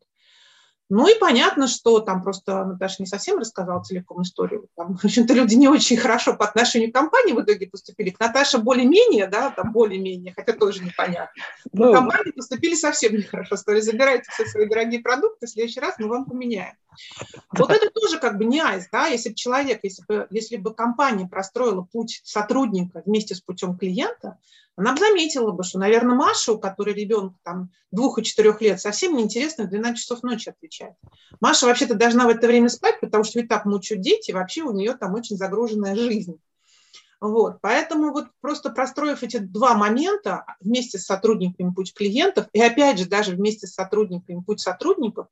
Ну 0.93 1.07
и 1.07 1.17
понятно, 1.17 1.69
что 1.69 2.01
там 2.01 2.21
просто 2.21 2.65
Наташа 2.65 2.97
не 2.99 3.05
совсем 3.05 3.37
рассказала 3.37 3.81
целиком 3.81 4.23
историю. 4.23 4.67
Там, 4.75 4.97
в 4.97 5.05
общем-то, 5.05 5.33
люди 5.33 5.55
не 5.55 5.69
очень 5.69 5.95
хорошо 5.95 6.35
по 6.35 6.43
отношению 6.43 6.91
к 6.91 6.93
компании 6.93 7.31
в 7.31 7.41
итоге 7.41 7.67
поступили. 7.67 8.09
К 8.09 8.19
Наташе 8.19 8.57
более-менее, 8.57 9.27
да, 9.27 9.51
там 9.51 9.71
более-менее, 9.71 10.33
хотя 10.35 10.51
тоже 10.51 10.83
непонятно. 10.83 11.41
Но 11.71 11.85
ну, 11.85 11.93
компании 11.93 12.31
поступили 12.31 12.75
совсем 12.75 13.13
нехорошо. 13.13 13.55
Сказали, 13.55 13.79
забирайте 13.79 14.29
все 14.33 14.45
свои 14.45 14.67
дорогие 14.67 14.99
продукты, 14.99 15.47
в 15.47 15.49
следующий 15.49 15.79
раз 15.79 15.95
мы 15.97 16.09
вам 16.09 16.25
поменяем. 16.25 16.75
Вот 17.53 17.71
это 17.71 17.89
тоже 17.89 18.19
как 18.19 18.37
бы 18.37 18.43
не 18.43 18.59
айс, 18.59 18.89
да, 18.91 19.07
если 19.07 19.29
бы 19.29 19.35
человек, 19.35 19.79
если 19.83 20.03
бы, 20.05 20.27
если 20.29 20.57
бы 20.57 20.73
компания 20.73 21.25
простроила 21.25 21.87
путь 21.89 22.19
сотрудника 22.25 23.01
вместе 23.05 23.33
с 23.33 23.39
путем 23.39 23.77
клиента, 23.77 24.39
она 24.81 24.93
бы 24.93 24.99
заметила 24.99 25.51
бы, 25.51 25.63
что, 25.63 25.77
наверное, 25.77 26.15
Маша, 26.15 26.53
у 26.53 26.59
которой 26.59 26.95
ребенок 26.95 27.33
там 27.43 27.69
двух 27.91 28.17
и 28.17 28.23
четырех 28.23 28.61
лет, 28.61 28.81
совсем 28.81 29.15
неинтересно 29.15 29.65
в 29.65 29.69
12 29.69 29.99
часов 29.99 30.23
ночи 30.23 30.49
отвечать. 30.49 30.95
Маша 31.39 31.67
вообще-то 31.67 31.93
должна 31.93 32.25
в 32.25 32.29
это 32.29 32.47
время 32.47 32.67
спать, 32.67 32.99
потому 32.99 33.23
что 33.23 33.39
ведь 33.39 33.47
так 33.47 33.65
мучают 33.65 34.01
дети, 34.01 34.31
вообще 34.31 34.63
у 34.63 34.73
нее 34.73 34.95
там 34.95 35.13
очень 35.13 35.37
загруженная 35.37 35.95
жизнь. 35.95 36.39
Вот, 37.19 37.59
поэтому 37.61 38.11
вот 38.11 38.29
просто 38.41 38.71
простроив 38.71 39.21
эти 39.21 39.37
два 39.37 39.75
момента 39.75 40.45
вместе 40.59 40.97
с 40.97 41.05
сотрудниками 41.05 41.71
путь 41.71 41.93
клиентов 41.93 42.47
и 42.51 42.59
опять 42.59 42.97
же 42.97 43.05
даже 43.05 43.35
вместе 43.35 43.67
с 43.67 43.75
сотрудниками 43.75 44.41
путь 44.41 44.61
сотрудников, 44.61 45.27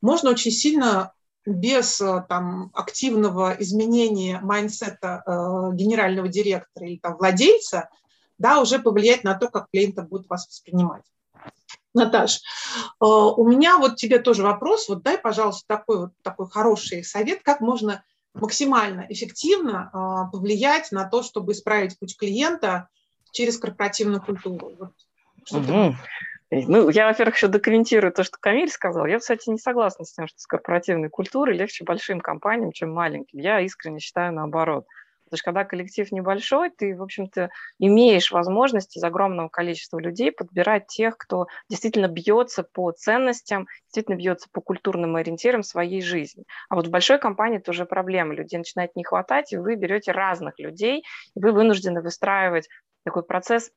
можно 0.00 0.30
очень 0.30 0.52
сильно 0.52 1.12
без 1.44 2.00
там, 2.28 2.70
активного 2.72 3.56
изменения 3.58 4.38
mindset 4.40 5.13
а 5.13 5.24
э, 5.26 5.74
генерального 5.74 6.28
директора 6.28 6.86
или 6.86 6.98
там, 6.98 7.16
владельца– 7.16 7.88
да, 8.42 8.60
уже 8.60 8.78
повлиять 8.78 9.24
на 9.24 9.34
то, 9.34 9.48
как 9.48 9.70
клиенты 9.72 10.02
будут 10.02 10.28
вас 10.28 10.46
воспринимать. 10.46 11.04
Наташ, 11.94 12.38
э, 12.38 12.40
у 13.00 13.46
меня 13.46 13.78
вот 13.78 13.96
тебе 13.96 14.18
тоже 14.18 14.42
вопрос. 14.42 14.88
Вот 14.88 15.02
дай, 15.02 15.18
пожалуйста, 15.18 15.64
такой 15.66 15.98
вот 16.00 16.10
такой 16.22 16.48
хороший 16.48 17.04
совет, 17.04 17.42
как 17.42 17.60
можно 17.60 18.02
максимально 18.34 19.06
эффективно 19.08 19.90
э, 19.92 20.32
повлиять 20.32 20.90
на 20.90 21.08
то, 21.08 21.22
чтобы 21.22 21.52
исправить 21.52 21.98
путь 21.98 22.16
клиента 22.16 22.88
через 23.30 23.58
корпоративную 23.58 24.22
культуру. 24.22 24.72
Вот. 24.78 24.92
Ну, 26.50 26.90
я, 26.90 27.06
во-первых, 27.06 27.36
еще 27.36 27.48
докомментирую 27.48 28.12
то, 28.12 28.24
что 28.24 28.36
Камиль 28.38 28.70
сказал. 28.70 29.06
Я, 29.06 29.18
кстати, 29.18 29.48
не 29.48 29.58
согласна 29.58 30.04
с 30.04 30.12
тем, 30.12 30.26
что 30.26 30.38
с 30.38 30.46
корпоративной 30.46 31.08
культурой 31.08 31.56
легче 31.56 31.84
большим 31.84 32.20
компаниям, 32.20 32.72
чем 32.72 32.92
маленьким. 32.92 33.38
Я 33.38 33.60
искренне 33.60 34.00
считаю 34.00 34.34
наоборот. 34.34 34.86
Потому 35.32 35.38
что 35.38 35.44
когда 35.46 35.64
коллектив 35.64 36.12
небольшой, 36.12 36.68
ты, 36.68 36.94
в 36.94 37.02
общем-то, 37.02 37.48
имеешь 37.78 38.32
возможность 38.32 38.98
из 38.98 39.02
огромного 39.02 39.48
количества 39.48 39.98
людей 39.98 40.30
подбирать 40.30 40.88
тех, 40.88 41.16
кто 41.16 41.46
действительно 41.70 42.06
бьется 42.06 42.64
по 42.64 42.92
ценностям, 42.92 43.66
действительно 43.84 44.16
бьется 44.16 44.50
по 44.52 44.60
культурным 44.60 45.16
ориентирам 45.16 45.62
своей 45.62 46.02
жизни. 46.02 46.44
А 46.68 46.74
вот 46.74 46.86
в 46.86 46.90
большой 46.90 47.18
компании 47.18 47.60
это 47.60 47.70
уже 47.70 47.86
проблема. 47.86 48.34
Людей 48.34 48.58
начинает 48.58 48.94
не 48.94 49.04
хватать, 49.04 49.54
и 49.54 49.56
вы 49.56 49.74
берете 49.76 50.12
разных 50.12 50.58
людей, 50.58 51.02
и 51.34 51.40
вы 51.40 51.52
вынуждены 51.52 52.02
выстраивать 52.02 52.68
такой 53.02 53.22
процесс 53.22 53.70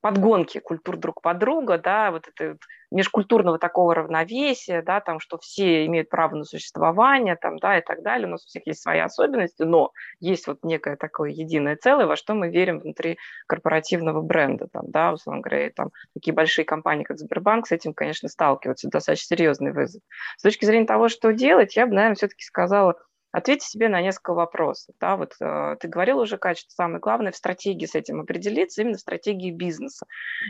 подгонки 0.00 0.58
культур 0.60 0.96
друг 0.96 1.20
под 1.22 1.38
друга, 1.38 1.78
да, 1.78 2.10
вот 2.10 2.28
это 2.28 2.56
межкультурного 2.90 3.58
такого 3.58 3.94
равновесия, 3.94 4.80
да, 4.82 5.00
там, 5.00 5.20
что 5.20 5.38
все 5.38 5.84
имеют 5.86 6.08
право 6.08 6.36
на 6.36 6.44
существование, 6.44 7.36
там, 7.36 7.58
да, 7.58 7.78
и 7.78 7.82
так 7.82 8.02
далее. 8.02 8.26
У 8.26 8.30
нас 8.30 8.44
у 8.44 8.46
всех 8.46 8.66
есть 8.66 8.80
свои 8.80 9.00
особенности, 9.00 9.62
но 9.62 9.90
есть 10.20 10.46
вот 10.46 10.60
некое 10.62 10.96
такое 10.96 11.30
единое 11.30 11.76
целое, 11.76 12.06
во 12.06 12.16
что 12.16 12.34
мы 12.34 12.48
верим 12.48 12.78
внутри 12.78 13.18
корпоративного 13.46 14.22
бренда, 14.22 14.68
там, 14.72 14.90
да, 14.90 15.12
условно 15.12 15.42
говоря, 15.42 15.70
там, 15.74 15.90
такие 16.14 16.32
большие 16.32 16.64
компании, 16.64 17.04
как 17.04 17.18
Сбербанк, 17.18 17.66
с 17.66 17.72
этим, 17.72 17.92
конечно, 17.92 18.28
сталкиваются, 18.28 18.88
достаточно 18.88 19.36
серьезный 19.36 19.72
вызов. 19.72 20.00
С 20.36 20.42
точки 20.42 20.64
зрения 20.64 20.86
того, 20.86 21.08
что 21.08 21.32
делать, 21.32 21.76
я 21.76 21.86
бы, 21.86 21.94
наверное, 21.94 22.16
все-таки 22.16 22.44
сказала, 22.44 22.94
Ответьте 23.38 23.68
себе 23.68 23.88
на 23.88 24.02
несколько 24.02 24.34
вопросов. 24.34 24.96
Да? 24.98 25.16
Вот, 25.16 25.34
э, 25.40 25.76
ты 25.78 25.86
говорил 25.86 26.18
уже, 26.18 26.38
Катя, 26.38 26.60
что 26.62 26.70
самое 26.70 26.98
главное 26.98 27.30
в 27.30 27.36
стратегии 27.36 27.86
с 27.86 27.94
этим 27.94 28.20
определиться, 28.20 28.82
именно 28.82 28.96
в 28.96 29.00
стратегии 29.00 29.52
бизнеса. 29.52 30.06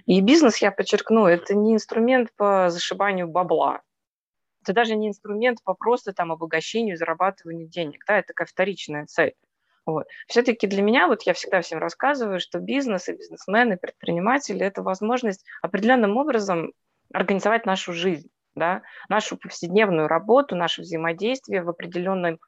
И 0.06 0.22
бизнес, 0.22 0.56
я 0.56 0.72
подчеркну, 0.72 1.26
это 1.26 1.54
не 1.54 1.74
инструмент 1.74 2.30
по 2.34 2.70
зашибанию 2.70 3.28
бабла. 3.28 3.82
Это 4.62 4.72
даже 4.72 4.96
не 4.96 5.08
инструмент 5.08 5.62
по 5.62 5.74
просто 5.74 6.14
там, 6.14 6.32
обогащению, 6.32 6.96
зарабатыванию 6.96 7.68
денег. 7.68 8.04
Да? 8.06 8.20
Это 8.20 8.28
такая 8.28 8.46
вторичная 8.46 9.04
цель. 9.04 9.34
Вот. 9.84 10.06
Все-таки 10.26 10.66
для 10.66 10.80
меня, 10.80 11.08
вот 11.08 11.24
я 11.24 11.34
всегда 11.34 11.60
всем 11.60 11.80
рассказываю, 11.80 12.40
что 12.40 12.58
бизнес 12.58 13.10
и 13.10 13.12
бизнесмены, 13.12 13.76
предприниматели– 13.76 14.60
это 14.64 14.82
возможность 14.82 15.44
определенным 15.60 16.16
образом 16.16 16.72
организовать 17.12 17.66
нашу 17.66 17.92
жизнь, 17.92 18.30
да, 18.54 18.80
нашу 19.10 19.36
повседневную 19.36 20.08
работу, 20.08 20.56
наше 20.56 20.80
взаимодействие 20.80 21.62
в 21.62 21.68
определенном 21.68 22.38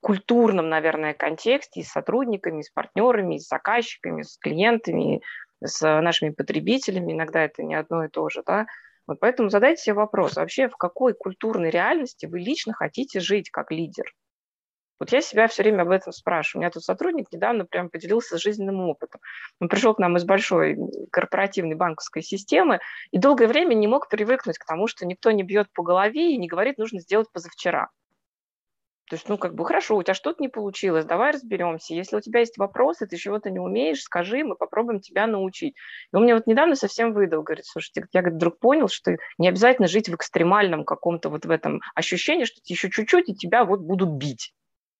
культурном, 0.00 0.68
наверное, 0.68 1.14
контексте 1.14 1.80
и 1.80 1.84
с 1.84 1.90
сотрудниками, 1.90 2.60
и 2.60 2.64
с 2.64 2.70
партнерами, 2.70 3.36
и 3.36 3.38
с 3.38 3.48
заказчиками, 3.48 4.22
с 4.22 4.36
клиентами, 4.38 5.22
с 5.62 5.80
нашими 6.00 6.30
потребителями. 6.30 7.12
Иногда 7.12 7.42
это 7.44 7.62
не 7.62 7.74
одно 7.74 8.04
и 8.04 8.08
то 8.08 8.28
же. 8.28 8.42
Да? 8.46 8.66
Вот 9.06 9.20
поэтому 9.20 9.48
задайте 9.48 9.82
себе 9.82 9.94
вопрос, 9.94 10.36
вообще 10.36 10.68
в 10.68 10.76
какой 10.76 11.14
культурной 11.14 11.70
реальности 11.70 12.26
вы 12.26 12.40
лично 12.40 12.74
хотите 12.74 13.20
жить 13.20 13.50
как 13.50 13.70
лидер? 13.70 14.12
Вот 15.00 15.12
я 15.12 15.20
себя 15.20 15.46
все 15.46 15.62
время 15.62 15.82
об 15.82 15.90
этом 15.90 16.12
спрашиваю. 16.12 16.60
У 16.60 16.62
меня 16.62 16.70
тут 16.70 16.82
сотрудник 16.82 17.30
недавно 17.30 17.64
прям 17.64 17.88
поделился 17.88 18.36
жизненным 18.36 18.80
опытом. 18.80 19.20
Он 19.60 19.68
пришел 19.68 19.94
к 19.94 19.98
нам 19.98 20.16
из 20.16 20.24
большой 20.24 20.76
корпоративной 21.12 21.76
банковской 21.76 22.22
системы 22.22 22.80
и 23.12 23.18
долгое 23.18 23.46
время 23.46 23.74
не 23.74 23.86
мог 23.86 24.08
привыкнуть 24.08 24.58
к 24.58 24.66
тому, 24.66 24.88
что 24.88 25.06
никто 25.06 25.30
не 25.30 25.44
бьет 25.44 25.72
по 25.72 25.82
голове 25.82 26.32
и 26.32 26.36
не 26.36 26.48
говорит, 26.48 26.78
нужно 26.78 27.00
сделать 27.00 27.30
позавчера. 27.32 27.88
То 29.08 29.16
есть, 29.16 29.28
ну, 29.28 29.38
как 29.38 29.54
бы, 29.54 29.64
хорошо, 29.64 29.96
у 29.96 30.02
тебя 30.02 30.14
что-то 30.14 30.42
не 30.42 30.48
получилось, 30.48 31.04
давай 31.04 31.32
разберемся. 31.32 31.94
Если 31.94 32.16
у 32.16 32.20
тебя 32.20 32.40
есть 32.40 32.58
вопросы, 32.58 33.06
ты 33.06 33.16
чего-то 33.16 33.50
не 33.50 33.58
умеешь, 33.58 34.02
скажи, 34.02 34.44
мы 34.44 34.54
попробуем 34.54 35.00
тебя 35.00 35.26
научить. 35.26 35.74
И 36.12 36.16
он 36.16 36.24
мне 36.24 36.34
вот 36.34 36.46
недавно 36.46 36.74
совсем 36.74 37.12
выдал, 37.12 37.42
говорит, 37.42 37.64
слушайте, 37.66 38.06
я 38.12 38.20
говорит, 38.20 38.36
вдруг 38.36 38.58
понял, 38.58 38.88
что 38.88 39.16
не 39.38 39.48
обязательно 39.48 39.88
жить 39.88 40.08
в 40.08 40.14
экстремальном 40.14 40.84
каком-то 40.84 41.30
вот 41.30 41.46
в 41.46 41.50
этом 41.50 41.80
ощущении, 41.94 42.44
что 42.44 42.60
еще 42.64 42.90
чуть-чуть, 42.90 43.28
и 43.28 43.34
тебя 43.34 43.64
вот 43.64 43.80
будут 43.80 44.10
бить. 44.10 44.52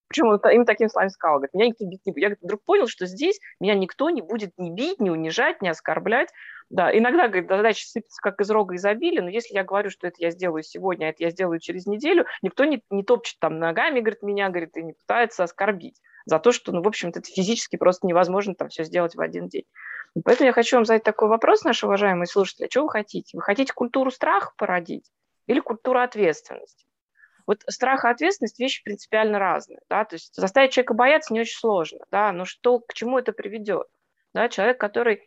Причем 0.09 0.27
он 0.27 0.39
им 0.51 0.65
таким 0.65 0.89
словами 0.89 1.09
сказал, 1.09 1.37
говорит, 1.37 1.53
меня 1.53 1.67
никто 1.67 1.85
бить 1.85 2.01
не 2.03 2.11
будет. 2.11 2.21
Я 2.21 2.27
говорит, 2.29 2.41
вдруг 2.41 2.63
понял, 2.63 2.87
что 2.87 3.05
здесь 3.05 3.39
меня 3.59 3.75
никто 3.75 4.09
не 4.09 4.23
будет 4.23 4.57
ни 4.57 4.71
бить, 4.71 4.99
ни 4.99 5.09
унижать, 5.09 5.61
ни 5.61 5.67
оскорблять. 5.67 6.29
Да, 6.71 6.95
иногда, 6.95 7.27
говорит, 7.27 7.47
задача 7.47 7.85
сыпется 7.85 8.19
как 8.21 8.41
из 8.41 8.49
рога 8.49 8.75
изобилия, 8.75 9.21
но 9.21 9.29
если 9.29 9.53
я 9.53 9.63
говорю, 9.63 9.91
что 9.91 10.07
это 10.07 10.17
я 10.19 10.31
сделаю 10.31 10.63
сегодня, 10.63 11.05
а 11.05 11.09
это 11.09 11.23
я 11.23 11.29
сделаю 11.29 11.59
через 11.59 11.85
неделю, 11.85 12.25
никто 12.41 12.65
не, 12.65 12.83
не 12.89 13.03
топчет 13.03 13.37
там 13.39 13.59
ногами, 13.59 13.99
говорит, 13.99 14.23
меня, 14.23 14.49
говорит, 14.49 14.75
и 14.77 14.83
не 14.83 14.93
пытается 14.93 15.43
оскорбить 15.43 16.01
за 16.25 16.39
то, 16.39 16.51
что, 16.51 16.71
ну, 16.71 16.81
в 16.81 16.87
общем-то, 16.87 17.19
это 17.19 17.29
физически 17.29 17.75
просто 17.75 18.07
невозможно 18.07 18.55
там 18.55 18.69
все 18.69 18.83
сделать 18.83 19.15
в 19.15 19.21
один 19.21 19.47
день. 19.47 19.65
Поэтому 20.23 20.47
я 20.47 20.53
хочу 20.53 20.77
вам 20.77 20.85
задать 20.85 21.03
такой 21.03 21.27
вопрос, 21.27 21.63
наши 21.63 21.85
уважаемые 21.85 22.25
слушатели, 22.25 22.65
а 22.65 22.69
что 22.69 22.83
вы 22.83 22.89
хотите? 22.89 23.37
Вы 23.37 23.43
хотите 23.43 23.73
культуру 23.73 24.09
страха 24.09 24.53
породить 24.57 25.11
или 25.45 25.59
культуру 25.59 25.99
ответственности? 25.99 26.88
Вот 27.49 27.63
страх 27.67 28.05
и 28.05 28.09
ответственность– 28.09 28.59
вещи 28.59 28.83
принципиально 28.83 29.39
разные. 29.39 29.79
Да? 29.89 30.05
То 30.05 30.17
есть 30.17 30.35
заставить 30.35 30.71
человека 30.71 30.93
бояться 30.93 31.33
не 31.33 31.41
очень 31.41 31.57
сложно. 31.57 31.97
Да? 32.11 32.31
Но 32.31 32.45
что, 32.45 32.77
к 32.77 32.93
чему 32.93 33.17
это 33.17 33.33
приведет? 33.33 33.87
Да? 34.35 34.49
Человек, 34.49 34.79
который 34.79 35.23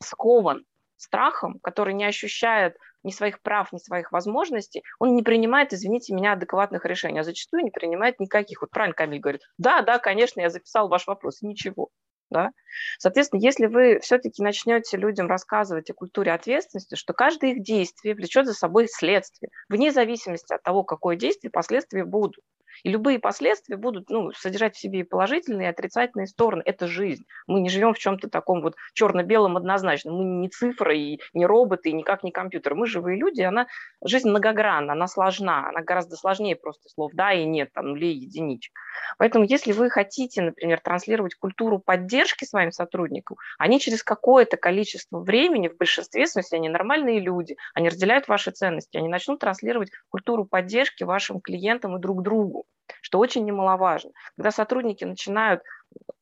скован 0.00 0.64
страхом, 0.96 1.60
который 1.62 1.94
не 1.94 2.04
ощущает 2.04 2.76
ни 3.04 3.12
своих 3.12 3.40
прав, 3.42 3.70
ни 3.70 3.78
своих 3.78 4.10
возможностей, 4.10 4.82
он 4.98 5.14
не 5.14 5.22
принимает, 5.22 5.72
извините 5.72 6.12
меня, 6.16 6.32
адекватных 6.32 6.84
решений, 6.84 7.20
а 7.20 7.22
зачастую 7.22 7.62
не 7.62 7.70
принимает 7.70 8.18
никаких. 8.18 8.62
Вот 8.62 8.70
правильно 8.72 8.96
Камиль 8.96 9.20
говорит, 9.20 9.42
да, 9.56 9.82
да, 9.82 10.00
конечно, 10.00 10.40
я 10.40 10.50
записал 10.50 10.88
ваш 10.88 11.06
вопрос, 11.06 11.42
ничего. 11.42 11.90
Да? 12.32 12.50
Соответственно, 12.98 13.40
если 13.40 13.66
вы 13.66 14.00
все-таки 14.00 14.42
начнете 14.42 14.96
людям 14.96 15.28
рассказывать 15.28 15.90
о 15.90 15.94
культуре 15.94 16.32
ответственности, 16.32 16.94
что 16.94 17.12
каждое 17.12 17.52
их 17.52 17.62
действие 17.62 18.14
влечет 18.14 18.46
за 18.46 18.54
собой 18.54 18.88
следствие, 18.88 19.50
вне 19.68 19.92
зависимости 19.92 20.52
от 20.52 20.62
того, 20.62 20.82
какое 20.84 21.16
действие, 21.16 21.50
последствия 21.50 22.04
будут. 22.04 22.42
И 22.82 22.90
любые 22.90 23.18
последствия 23.18 23.76
будут 23.76 24.10
ну, 24.10 24.32
содержать 24.32 24.74
в 24.74 24.80
себе 24.80 25.00
и 25.00 25.04
положительные, 25.04 25.68
и 25.68 25.70
отрицательные 25.70 26.26
стороны. 26.26 26.62
Это 26.64 26.86
жизнь. 26.86 27.24
Мы 27.46 27.60
не 27.60 27.68
живем 27.68 27.94
в 27.94 27.98
чем-то 27.98 28.28
таком 28.28 28.60
вот 28.62 28.74
черно-белом 28.94 29.56
однозначно. 29.56 30.12
Мы 30.12 30.24
не 30.24 30.48
цифры, 30.48 30.98
и 30.98 31.20
не 31.32 31.46
роботы, 31.46 31.90
и 31.90 31.92
никак 31.92 32.24
не 32.24 32.32
компьютер. 32.32 32.74
Мы 32.74 32.86
живые 32.86 33.18
люди, 33.18 33.42
она, 33.42 33.66
жизнь 34.04 34.28
многогранна, 34.28 34.92
она 34.92 35.06
сложна, 35.06 35.68
она 35.68 35.82
гораздо 35.82 36.16
сложнее 36.16 36.56
просто 36.56 36.88
слов 36.88 37.12
да 37.14 37.32
и 37.32 37.44
нет, 37.44 37.72
там 37.72 37.90
нулей 37.90 38.14
единичек. 38.14 38.72
Поэтому 39.18 39.44
если 39.44 39.72
вы 39.72 39.90
хотите, 39.90 40.42
например, 40.42 40.80
транслировать 40.80 41.34
культуру 41.34 41.78
поддержки 41.78 42.44
своим 42.44 42.72
сотрудникам, 42.72 43.36
они 43.58 43.80
через 43.80 44.02
какое-то 44.02 44.56
количество 44.56 45.20
времени, 45.20 45.68
в 45.68 45.76
большинстве, 45.76 46.24
в 46.24 46.28
смысле, 46.30 46.58
они 46.58 46.68
нормальные 46.68 47.20
люди, 47.20 47.56
они 47.74 47.88
разделяют 47.88 48.28
ваши 48.28 48.50
ценности, 48.50 48.96
они 48.96 49.08
начнут 49.08 49.40
транслировать 49.40 49.90
культуру 50.08 50.44
поддержки 50.44 51.04
вашим 51.04 51.40
клиентам 51.40 51.96
и 51.96 52.00
друг 52.00 52.22
другу, 52.22 52.66
что 53.00 53.18
очень 53.18 53.44
немаловажно. 53.44 54.10
Когда 54.36 54.50
сотрудники 54.50 55.04
начинают 55.04 55.62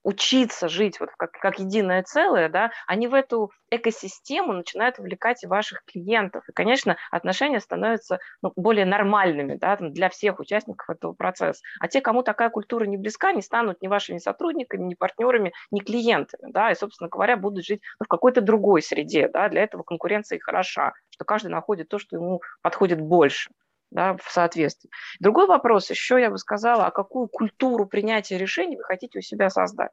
учиться 0.03 0.68
жить 0.68 0.98
вот 0.98 1.11
как, 1.16 1.32
как 1.32 1.59
единое 1.59 2.03
целое, 2.03 2.48
да, 2.48 2.72
они 2.86 3.07
в 3.07 3.14
эту 3.14 3.51
экосистему 3.70 4.53
начинают 4.53 4.98
вовлекать 4.98 5.44
и 5.44 5.46
ваших 5.46 5.84
клиентов. 5.84 6.42
И, 6.48 6.53
конечно, 6.53 6.96
отношения 7.11 7.61
становятся 7.61 8.18
ну, 8.42 8.53
более 8.57 8.86
нормальными 8.86 9.57
да, 9.57 9.76
для 9.76 10.09
всех 10.09 10.40
участников 10.40 10.88
этого 10.88 11.12
процесса. 11.12 11.62
А 11.80 11.88
те, 11.88 12.01
кому 12.01 12.22
такая 12.22 12.51
культура 12.51 12.84
не 12.84 12.96
близка, 12.96 13.32
не 13.32 13.42
станут 13.42 13.82
ни 13.82 13.88
вашими 13.88 14.18
сотрудниками, 14.18 14.84
ни 14.84 14.94
партнерами, 14.94 15.53
ни 15.70 15.80
клиентами. 15.80 16.51
Да, 16.51 16.70
и, 16.70 16.74
собственно 16.74 17.09
говоря, 17.09 17.36
будут 17.36 17.64
жить 17.64 17.82
ну, 18.01 18.07
в 18.07 18.09
какой-то 18.09 18.40
другой 18.40 18.82
среде. 18.82 19.28
Да, 19.28 19.48
для 19.48 19.62
этого 19.62 19.82
конкуренция 19.82 20.38
хороша, 20.40 20.94
что 21.11 21.24
каждый 21.24 21.48
находит 21.48 21.88
то, 21.88 21.98
что 21.98 22.16
ему 22.16 22.40
подходит 22.62 23.01
больше 23.01 23.51
да, 23.91 24.16
в 24.16 24.30
соответствии. 24.30 24.91
Другой 25.20 25.47
вопрос 25.47 25.91
еще, 25.91 26.20
я 26.20 26.30
бы 26.30 26.38
сказала, 26.38 26.86
а 26.86 26.91
какую 26.91 27.28
культуру 27.28 27.86
принятия 27.86 28.38
решений 28.38 28.76
вы 28.76 28.84
хотите 28.84 29.18
у 29.18 29.22
себя 29.22 29.51
создать? 29.51 29.93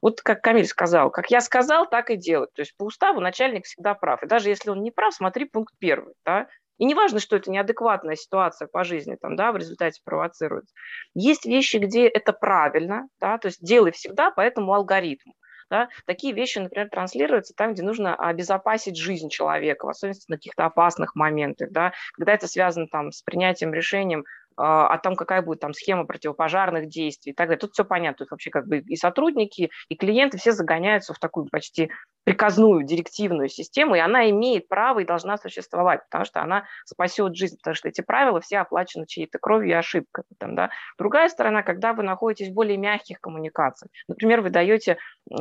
Вот 0.00 0.20
как 0.20 0.42
Камиль 0.42 0.66
сказал, 0.66 1.10
как 1.10 1.30
я 1.30 1.40
сказал, 1.40 1.88
так 1.88 2.10
и 2.10 2.16
делать. 2.16 2.52
То 2.54 2.62
есть 2.62 2.76
по 2.76 2.84
уставу 2.84 3.20
начальник 3.20 3.64
всегда 3.64 3.94
прав. 3.94 4.22
И 4.22 4.26
даже 4.26 4.48
если 4.48 4.70
он 4.70 4.82
не 4.82 4.90
прав, 4.90 5.14
смотри 5.14 5.44
пункт 5.44 5.74
первый. 5.78 6.14
Да? 6.24 6.48
И 6.78 6.84
не 6.84 6.94
важно, 6.94 7.20
что 7.20 7.36
это 7.36 7.50
неадекватная 7.50 8.16
ситуация 8.16 8.66
по 8.66 8.82
жизни 8.82 9.16
там, 9.20 9.36
да, 9.36 9.52
в 9.52 9.56
результате 9.56 10.00
провоцируется. 10.04 10.74
Есть 11.14 11.46
вещи, 11.46 11.76
где 11.76 12.08
это 12.08 12.32
правильно, 12.32 13.06
да, 13.20 13.38
то 13.38 13.46
есть 13.46 13.62
делай 13.62 13.92
всегда 13.92 14.32
по 14.32 14.40
этому 14.40 14.74
алгоритму. 14.74 15.34
Да? 15.72 15.88
Такие 16.04 16.34
вещи, 16.34 16.58
например, 16.58 16.90
транслируются 16.90 17.54
там, 17.56 17.72
где 17.72 17.82
нужно 17.82 18.14
обезопасить 18.14 18.98
жизнь 18.98 19.30
человека, 19.30 19.86
в 19.86 19.88
особенности 19.88 20.30
на 20.30 20.36
каких-то 20.36 20.66
опасных 20.66 21.14
моментах, 21.14 21.70
да? 21.70 21.94
когда 22.12 22.34
это 22.34 22.46
связано 22.46 22.88
там, 22.88 23.10
с 23.10 23.22
принятием 23.22 23.72
решением 23.72 24.26
а, 24.56 24.88
о 24.88 24.98
том, 24.98 25.16
какая 25.16 25.42
будет 25.42 25.60
там 25.60 25.72
схема 25.72 26.04
противопожарных 26.04 26.88
действий 26.88 27.32
и 27.32 27.34
так 27.34 27.48
далее. 27.48 27.58
Тут 27.58 27.72
все 27.72 27.84
понятно, 27.84 28.24
тут 28.24 28.30
вообще 28.32 28.50
как 28.50 28.66
бы 28.66 28.78
и 28.78 28.96
сотрудники, 28.96 29.70
и 29.88 29.96
клиенты 29.96 30.38
все 30.38 30.52
загоняются 30.52 31.14
в 31.14 31.18
такую 31.18 31.46
почти 31.50 31.90
приказную 32.24 32.84
директивную 32.84 33.48
систему, 33.48 33.96
и 33.96 33.98
она 33.98 34.30
имеет 34.30 34.68
право 34.68 35.00
и 35.00 35.04
должна 35.04 35.36
существовать, 35.38 36.02
потому 36.04 36.24
что 36.24 36.40
она 36.40 36.64
спасет 36.84 37.34
жизнь, 37.34 37.56
потому 37.56 37.74
что 37.74 37.88
эти 37.88 38.00
правила 38.00 38.40
все 38.40 38.58
оплачены 38.58 39.06
чьей-то 39.06 39.38
кровью 39.38 39.70
и 39.70 39.74
ошибкой. 39.74 40.24
Там, 40.38 40.54
да. 40.54 40.70
Другая 40.98 41.28
сторона, 41.28 41.62
когда 41.62 41.92
вы 41.92 42.02
находитесь 42.02 42.50
в 42.50 42.54
более 42.54 42.76
мягких 42.76 43.20
коммуникациях, 43.20 43.90
например, 44.06 44.42
вы 44.42 44.50
даете 44.50 44.98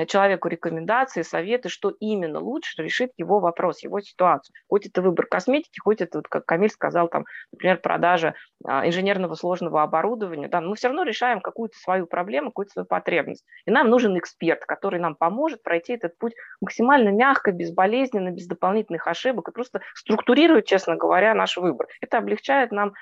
человеку 0.07 0.47
рекомендации, 0.47 1.21
советы, 1.21 1.69
что 1.69 1.89
именно 1.99 2.39
лучше 2.39 2.81
решит 2.81 3.11
его 3.17 3.39
вопрос, 3.39 3.83
его 3.83 3.99
ситуацию. 3.99 4.53
Хоть 4.69 4.85
это 4.85 5.01
выбор 5.01 5.25
косметики, 5.25 5.79
хоть 5.79 6.01
это, 6.01 6.19
вот, 6.19 6.27
как 6.27 6.45
Камиль 6.45 6.69
сказал, 6.69 7.07
там, 7.07 7.25
например, 7.51 7.77
продажа 7.77 8.35
а, 8.65 8.87
инженерного 8.87 9.35
сложного 9.35 9.83
оборудования, 9.83 10.47
да, 10.47 10.61
мы 10.61 10.75
все 10.75 10.87
равно 10.87 11.03
решаем 11.03 11.41
какую-то 11.41 11.77
свою 11.77 12.05
проблему, 12.05 12.49
какую-то 12.49 12.71
свою 12.71 12.85
потребность. 12.85 13.45
И 13.65 13.71
нам 13.71 13.89
нужен 13.89 14.17
эксперт, 14.17 14.65
который 14.65 14.99
нам 14.99 15.15
поможет 15.15 15.63
пройти 15.63 15.93
этот 15.93 16.17
путь 16.17 16.33
максимально 16.61 17.09
мягко, 17.09 17.51
безболезненно, 17.51 18.31
без 18.31 18.47
дополнительных 18.47 19.07
ошибок 19.07 19.49
и 19.49 19.51
просто 19.51 19.81
структурирует, 19.95 20.65
честно 20.65 20.95
говоря, 20.95 21.33
наш 21.33 21.57
выбор. 21.57 21.87
Это 22.01 22.17
облегчает 22.17 22.71
нам 22.71 22.93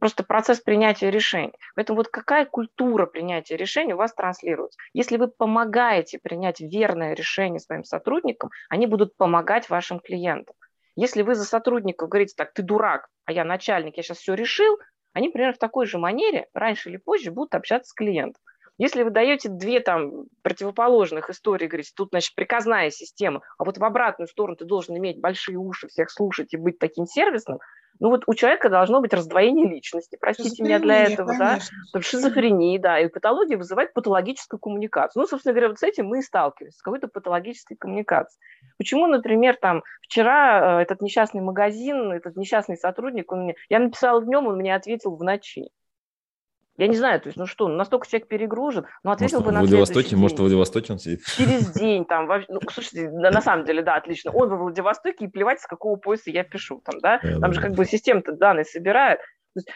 просто 0.00 0.24
процесс 0.24 0.60
принятия 0.60 1.10
решений. 1.10 1.52
Поэтому 1.74 1.98
вот 1.98 2.08
какая 2.08 2.46
культура 2.46 3.06
принятия 3.06 3.56
решений 3.56 3.94
у 3.94 3.98
вас 3.98 4.14
транслируется? 4.14 4.78
Если 4.92 5.16
вы 5.16 5.28
помогаете 5.28 6.18
принять 6.18 6.60
верное 6.60 7.14
решение 7.14 7.60
своим 7.60 7.84
сотрудникам, 7.84 8.50
они 8.68 8.86
будут 8.86 9.16
помогать 9.16 9.68
вашим 9.68 10.00
клиентам. 10.00 10.54
Если 10.96 11.22
вы 11.22 11.34
за 11.34 11.44
сотрудников 11.44 12.08
говорите 12.08 12.34
так, 12.36 12.52
ты 12.52 12.62
дурак, 12.62 13.08
а 13.24 13.32
я 13.32 13.44
начальник, 13.44 13.96
я 13.96 14.02
сейчас 14.02 14.18
все 14.18 14.34
решил, 14.34 14.78
они 15.12 15.28
примерно 15.28 15.54
в 15.54 15.58
такой 15.58 15.86
же 15.86 15.98
манере 15.98 16.46
раньше 16.54 16.90
или 16.90 16.96
позже 16.96 17.30
будут 17.30 17.54
общаться 17.54 17.90
с 17.90 17.94
клиентом. 17.94 18.42
Если 18.78 19.02
вы 19.02 19.10
даете 19.10 19.48
две 19.48 19.80
там 19.80 20.26
противоположных 20.42 21.30
истории, 21.30 21.66
говорите, 21.66 21.92
тут, 21.94 22.10
значит, 22.10 22.34
приказная 22.34 22.90
система, 22.90 23.42
а 23.58 23.64
вот 23.64 23.78
в 23.78 23.84
обратную 23.84 24.28
сторону 24.28 24.56
ты 24.56 24.64
должен 24.64 24.96
иметь 24.96 25.20
большие 25.20 25.58
уши, 25.58 25.88
всех 25.88 26.10
слушать 26.10 26.54
и 26.54 26.56
быть 26.56 26.78
таким 26.78 27.06
сервисным, 27.06 27.58
ну 28.00 28.10
вот 28.10 28.22
у 28.26 28.34
человека 28.34 28.68
должно 28.68 29.00
быть 29.00 29.12
раздвоение 29.12 29.68
личности, 29.68 30.16
простите 30.20 30.62
меня 30.62 30.78
для 30.78 31.04
этого, 31.04 31.36
конечно. 31.36 31.76
да, 31.92 32.00
шизофрения, 32.00 32.78
да, 32.78 33.00
и 33.00 33.08
патология 33.08 33.56
вызывает 33.56 33.92
патологическую 33.92 34.60
коммуникацию. 34.60 35.20
Ну, 35.20 35.26
собственно 35.26 35.52
говоря, 35.52 35.70
вот 35.70 35.78
с 35.78 35.82
этим 35.82 36.06
мы 36.06 36.20
и 36.20 36.22
сталкивались, 36.22 36.76
с 36.76 36.82
какой-то 36.82 37.08
патологической 37.08 37.76
коммуникацией. 37.76 38.40
Почему, 38.76 39.06
например, 39.06 39.56
там 39.60 39.82
вчера 40.02 40.78
э, 40.78 40.82
этот 40.82 41.02
несчастный 41.02 41.40
магазин, 41.40 42.12
этот 42.12 42.36
несчастный 42.36 42.76
сотрудник, 42.76 43.32
он 43.32 43.44
мне, 43.44 43.56
я 43.68 43.80
написала 43.80 44.22
днем, 44.22 44.46
он 44.46 44.56
мне 44.56 44.74
ответил 44.74 45.16
в 45.16 45.24
ночи. 45.24 45.70
Я 46.78 46.86
не 46.86 46.96
знаю, 46.96 47.20
то 47.20 47.26
есть, 47.26 47.36
ну 47.36 47.46
что, 47.46 47.66
настолько 47.66 48.06
человек 48.06 48.28
перегружен, 48.28 48.86
но 49.02 49.10
ответил 49.10 49.38
может, 49.38 49.46
бы 49.46 49.52
на 49.52 49.60
Владивостоке, 49.60 50.10
день. 50.10 50.18
Может, 50.20 50.38
в 50.38 50.42
Владивостоке 50.42 50.92
он 50.92 51.00
сидит? 51.00 51.24
Через 51.24 51.70
день, 51.74 52.04
там, 52.04 52.28
вообще, 52.28 52.46
ну, 52.48 52.60
слушайте, 52.70 53.10
да, 53.10 53.32
на 53.32 53.40
самом 53.40 53.64
деле, 53.64 53.82
да, 53.82 53.96
отлично. 53.96 54.30
Он 54.30 54.48
во 54.48 54.56
Владивостоке, 54.56 55.24
и 55.24 55.28
плевать, 55.28 55.60
с 55.60 55.66
какого 55.66 55.96
пояса 55.96 56.30
я 56.30 56.44
пишу, 56.44 56.80
там, 56.84 57.00
да, 57.00 57.16
yeah, 57.16 57.32
там 57.40 57.40
да, 57.40 57.52
же 57.52 57.60
как 57.60 57.70
да. 57.70 57.76
бы 57.76 57.84
система-то 57.84 58.32
данные 58.32 58.64
собирает. 58.64 59.18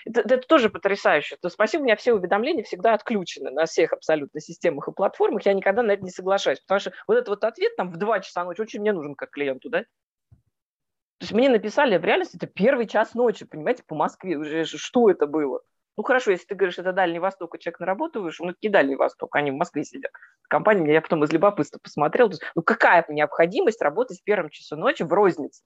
Это, 0.07 0.21
это 0.21 0.47
тоже 0.47 0.71
потрясающе. 0.71 1.37
То 1.43 1.49
спасибо, 1.49 1.83
у 1.83 1.85
меня 1.87 1.97
все 1.97 2.13
уведомления 2.13 2.63
всегда 2.63 2.95
отключены 2.95 3.51
на 3.51 3.67
всех 3.67 3.93
абсолютно 3.93 4.41
системах 4.41 4.87
и 4.87 4.93
платформах. 4.93 5.45
Я 5.45 5.55
никогда 5.55 5.83
на 5.83 5.91
это 5.91 6.05
не 6.05 6.11
соглашаюсь, 6.11 6.61
потому 6.61 6.79
что 6.79 6.93
вот 7.09 7.15
этот 7.15 7.29
вот 7.31 7.43
ответ 7.43 7.75
там 7.75 7.91
в 7.91 7.97
2 7.97 8.21
часа 8.21 8.45
ночи 8.45 8.61
очень 8.61 8.81
мне 8.81 8.93
нужен 8.93 9.17
как 9.17 9.31
клиенту, 9.31 9.71
да? 9.71 9.81
То 9.81 11.25
есть 11.25 11.33
мне 11.33 11.49
написали, 11.49 11.99
в 11.99 12.05
реальности 12.05 12.37
это 12.37 12.47
первый 12.47 12.87
час 12.87 13.15
ночи, 13.15 13.45
понимаете, 13.45 13.83
по 13.87 13.97
Москве. 13.97 14.37
Уже 14.37 14.65
что 14.65 15.11
это 15.11 15.27
было? 15.27 15.63
Ну 15.97 16.03
хорошо, 16.03 16.31
если 16.31 16.47
ты 16.47 16.55
говоришь, 16.55 16.79
это 16.79 16.93
Дальний 16.93 17.19
Восток, 17.19 17.55
и 17.55 17.59
человек 17.59 17.81
на 17.81 17.87
работу 17.87 18.23
вышел, 18.23 18.47
ну 18.47 18.53
это 18.53 18.59
не 18.63 18.69
Дальний 18.71 18.97
Восток, 18.97 19.35
они 19.37 19.51
в 19.51 19.55
Москве 19.55 19.85
сидят. 19.85 20.11
Компания, 20.49 20.93
я 20.93 21.03
потом 21.03 21.23
из 21.25 21.33
любопытства 21.33 21.79
посмотрел, 21.83 22.31
ну 22.55 22.63
какая 22.63 23.05
необходимость 23.09 23.83
работать 23.83 24.21
в 24.21 24.25
первом 24.25 24.49
часу 24.51 24.77
ночи 24.77 25.03
в 25.03 25.13
рознице? 25.13 25.63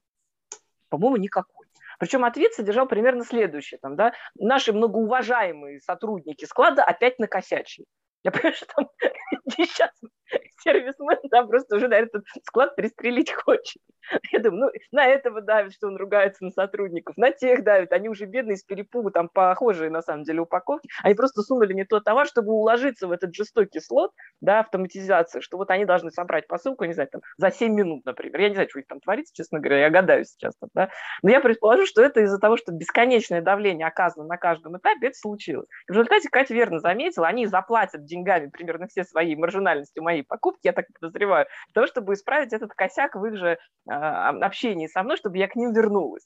По-моему, 0.89 1.17
никакой. 1.17 1.67
Причем 1.99 2.25
ответ 2.25 2.53
содержал 2.53 2.87
примерно 2.87 3.25
следующее. 3.25 3.79
Там, 3.79 3.95
да, 3.95 4.13
наши 4.35 4.71
многоуважаемые 4.71 5.79
сотрудники 5.79 6.45
склада 6.45 6.83
опять 6.83 7.19
накосячили. 7.19 7.85
Я 8.23 8.31
понимаю, 8.31 8.55
что 8.55 8.65
там 8.75 8.87
сейчас 9.49 9.91
сервисмен 10.63 11.17
там 11.29 11.47
просто 11.47 11.75
уже, 11.75 11.87
наверное, 11.87 12.09
этот 12.09 12.25
склад 12.43 12.75
пристрелить 12.75 13.31
хочет. 13.31 13.81
Я 14.31 14.39
думаю, 14.39 14.71
ну, 14.73 14.81
на 14.91 15.05
этого 15.05 15.41
давит, 15.41 15.73
что 15.73 15.87
он 15.87 15.97
ругается 15.97 16.43
на 16.43 16.51
сотрудников, 16.51 17.17
на 17.17 17.31
тех 17.31 17.63
давит, 17.63 17.91
они 17.91 18.09
уже 18.09 18.25
бедные 18.25 18.57
с 18.57 18.63
перепугу, 18.63 19.11
там 19.11 19.29
похожие, 19.29 19.89
на 19.89 20.01
самом 20.01 20.23
деле, 20.23 20.41
упаковки, 20.41 20.89
они 21.03 21.15
просто 21.15 21.41
сунули 21.41 21.73
не 21.73 21.85
тот 21.85 22.03
товар, 22.03 22.27
чтобы 22.27 22.53
уложиться 22.53 23.07
в 23.07 23.11
этот 23.11 23.35
жестокий 23.35 23.79
слот, 23.79 24.11
да, 24.41 24.59
автоматизации, 24.59 25.41
что 25.41 25.57
вот 25.57 25.71
они 25.71 25.85
должны 25.85 26.11
собрать 26.11 26.47
посылку, 26.47 26.85
не 26.85 26.93
знаю, 26.93 27.09
там, 27.11 27.21
за 27.37 27.51
7 27.51 27.73
минут, 27.73 28.05
например. 28.05 28.39
Я 28.39 28.49
не 28.49 28.55
знаю, 28.55 28.69
что 28.69 28.79
их 28.79 28.87
там 28.87 28.99
творится, 28.99 29.33
честно 29.35 29.59
говоря, 29.59 29.81
я 29.81 29.89
гадаю 29.89 30.25
сейчас 30.25 30.53
да. 30.73 30.89
Но 31.21 31.29
я 31.29 31.39
предположу, 31.39 31.85
что 31.85 32.01
это 32.01 32.21
из-за 32.21 32.39
того, 32.39 32.57
что 32.57 32.71
бесконечное 32.71 33.41
давление 33.41 33.87
оказано 33.87 34.25
на 34.25 34.37
каждом 34.37 34.77
этапе, 34.77 35.07
это 35.07 35.17
случилось. 35.17 35.67
в 35.87 35.91
результате 35.91 36.29
Катя 36.29 36.53
верно 36.53 36.79
заметила, 36.79 37.27
они 37.27 37.45
заплатят 37.45 38.05
деньгами 38.05 38.47
примерно 38.47 38.87
все 38.87 39.03
свои 39.03 39.35
маржинальности 39.35 39.99
моей 39.99 40.16
покупки, 40.23 40.67
я 40.67 40.73
так 40.73 40.85
подозреваю, 40.93 41.45
для 41.67 41.73
того, 41.73 41.87
чтобы 41.87 42.13
исправить 42.13 42.53
этот 42.53 42.73
косяк 42.73 43.15
в 43.15 43.25
их 43.25 43.37
же 43.37 43.57
а, 43.89 44.29
общении 44.29 44.87
со 44.87 45.03
мной, 45.03 45.17
чтобы 45.17 45.37
я 45.37 45.47
к 45.47 45.55
ним 45.55 45.73
вернулась. 45.73 46.25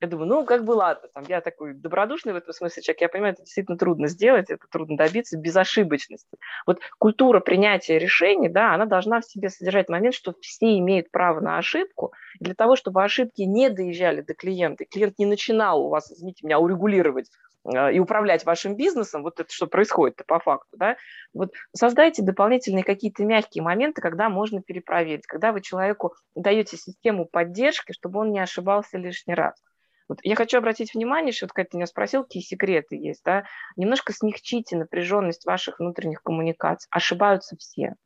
Я 0.00 0.08
думаю, 0.08 0.28
ну, 0.28 0.44
как 0.44 0.64
бы 0.64 0.72
ладно, 0.72 1.08
там, 1.14 1.24
я 1.26 1.40
такой 1.40 1.72
добродушный 1.72 2.34
в 2.34 2.36
этом 2.36 2.52
смысле 2.52 2.82
человек, 2.82 3.00
я 3.00 3.08
понимаю, 3.08 3.32
это 3.32 3.42
действительно 3.42 3.78
трудно 3.78 4.08
сделать, 4.08 4.50
это 4.50 4.66
трудно 4.70 4.98
добиться 4.98 5.38
без 5.38 5.56
ошибочности. 5.56 6.36
Вот 6.66 6.80
культура 6.98 7.40
принятия 7.40 7.98
решений, 7.98 8.50
да, 8.50 8.74
она 8.74 8.84
должна 8.84 9.20
в 9.20 9.24
себе 9.24 9.48
содержать 9.48 9.88
момент, 9.88 10.14
что 10.14 10.34
все 10.42 10.76
имеют 10.78 11.10
право 11.10 11.40
на 11.40 11.56
ошибку, 11.56 12.12
для 12.40 12.54
того, 12.54 12.76
чтобы 12.76 13.02
ошибки 13.02 13.42
не 13.42 13.70
доезжали 13.70 14.20
до 14.20 14.34
клиента, 14.34 14.84
и 14.84 14.86
клиент 14.86 15.18
не 15.18 15.24
начинал 15.24 15.86
у 15.86 15.88
вас, 15.88 16.12
извините 16.12 16.44
меня, 16.44 16.58
урегулировать 16.58 17.30
и 17.92 17.98
управлять 17.98 18.44
вашим 18.44 18.76
бизнесом, 18.76 19.22
вот 19.22 19.40
это 19.40 19.52
что 19.52 19.66
происходит 19.66 20.22
по 20.26 20.38
факту, 20.38 20.76
да, 20.76 20.96
вот 21.32 21.52
создайте 21.74 22.22
дополнительные 22.22 22.84
какие-то 22.84 23.24
мягкие 23.24 23.62
моменты, 23.62 24.00
когда 24.00 24.28
можно 24.28 24.62
перепроверить, 24.62 25.26
когда 25.26 25.52
вы 25.52 25.60
человеку 25.60 26.14
даете 26.34 26.76
систему 26.76 27.26
поддержки, 27.26 27.92
чтобы 27.92 28.20
он 28.20 28.30
не 28.30 28.38
ошибался 28.38 28.98
лишний 28.98 29.34
раз. 29.34 29.54
Вот 30.08 30.20
я 30.22 30.36
хочу 30.36 30.58
обратить 30.58 30.94
внимание, 30.94 31.32
что 31.32 31.46
вот 31.46 31.68
ты 31.68 31.76
меня 31.76 31.86
спросил, 31.86 32.22
какие 32.22 32.42
секреты 32.42 32.96
есть, 32.96 33.22
да, 33.24 33.44
немножко 33.74 34.12
смягчите 34.12 34.76
напряженность 34.76 35.44
ваших 35.44 35.80
внутренних 35.80 36.22
коммуникаций. 36.22 36.86
Ошибаются 36.90 37.56
все 37.56 37.96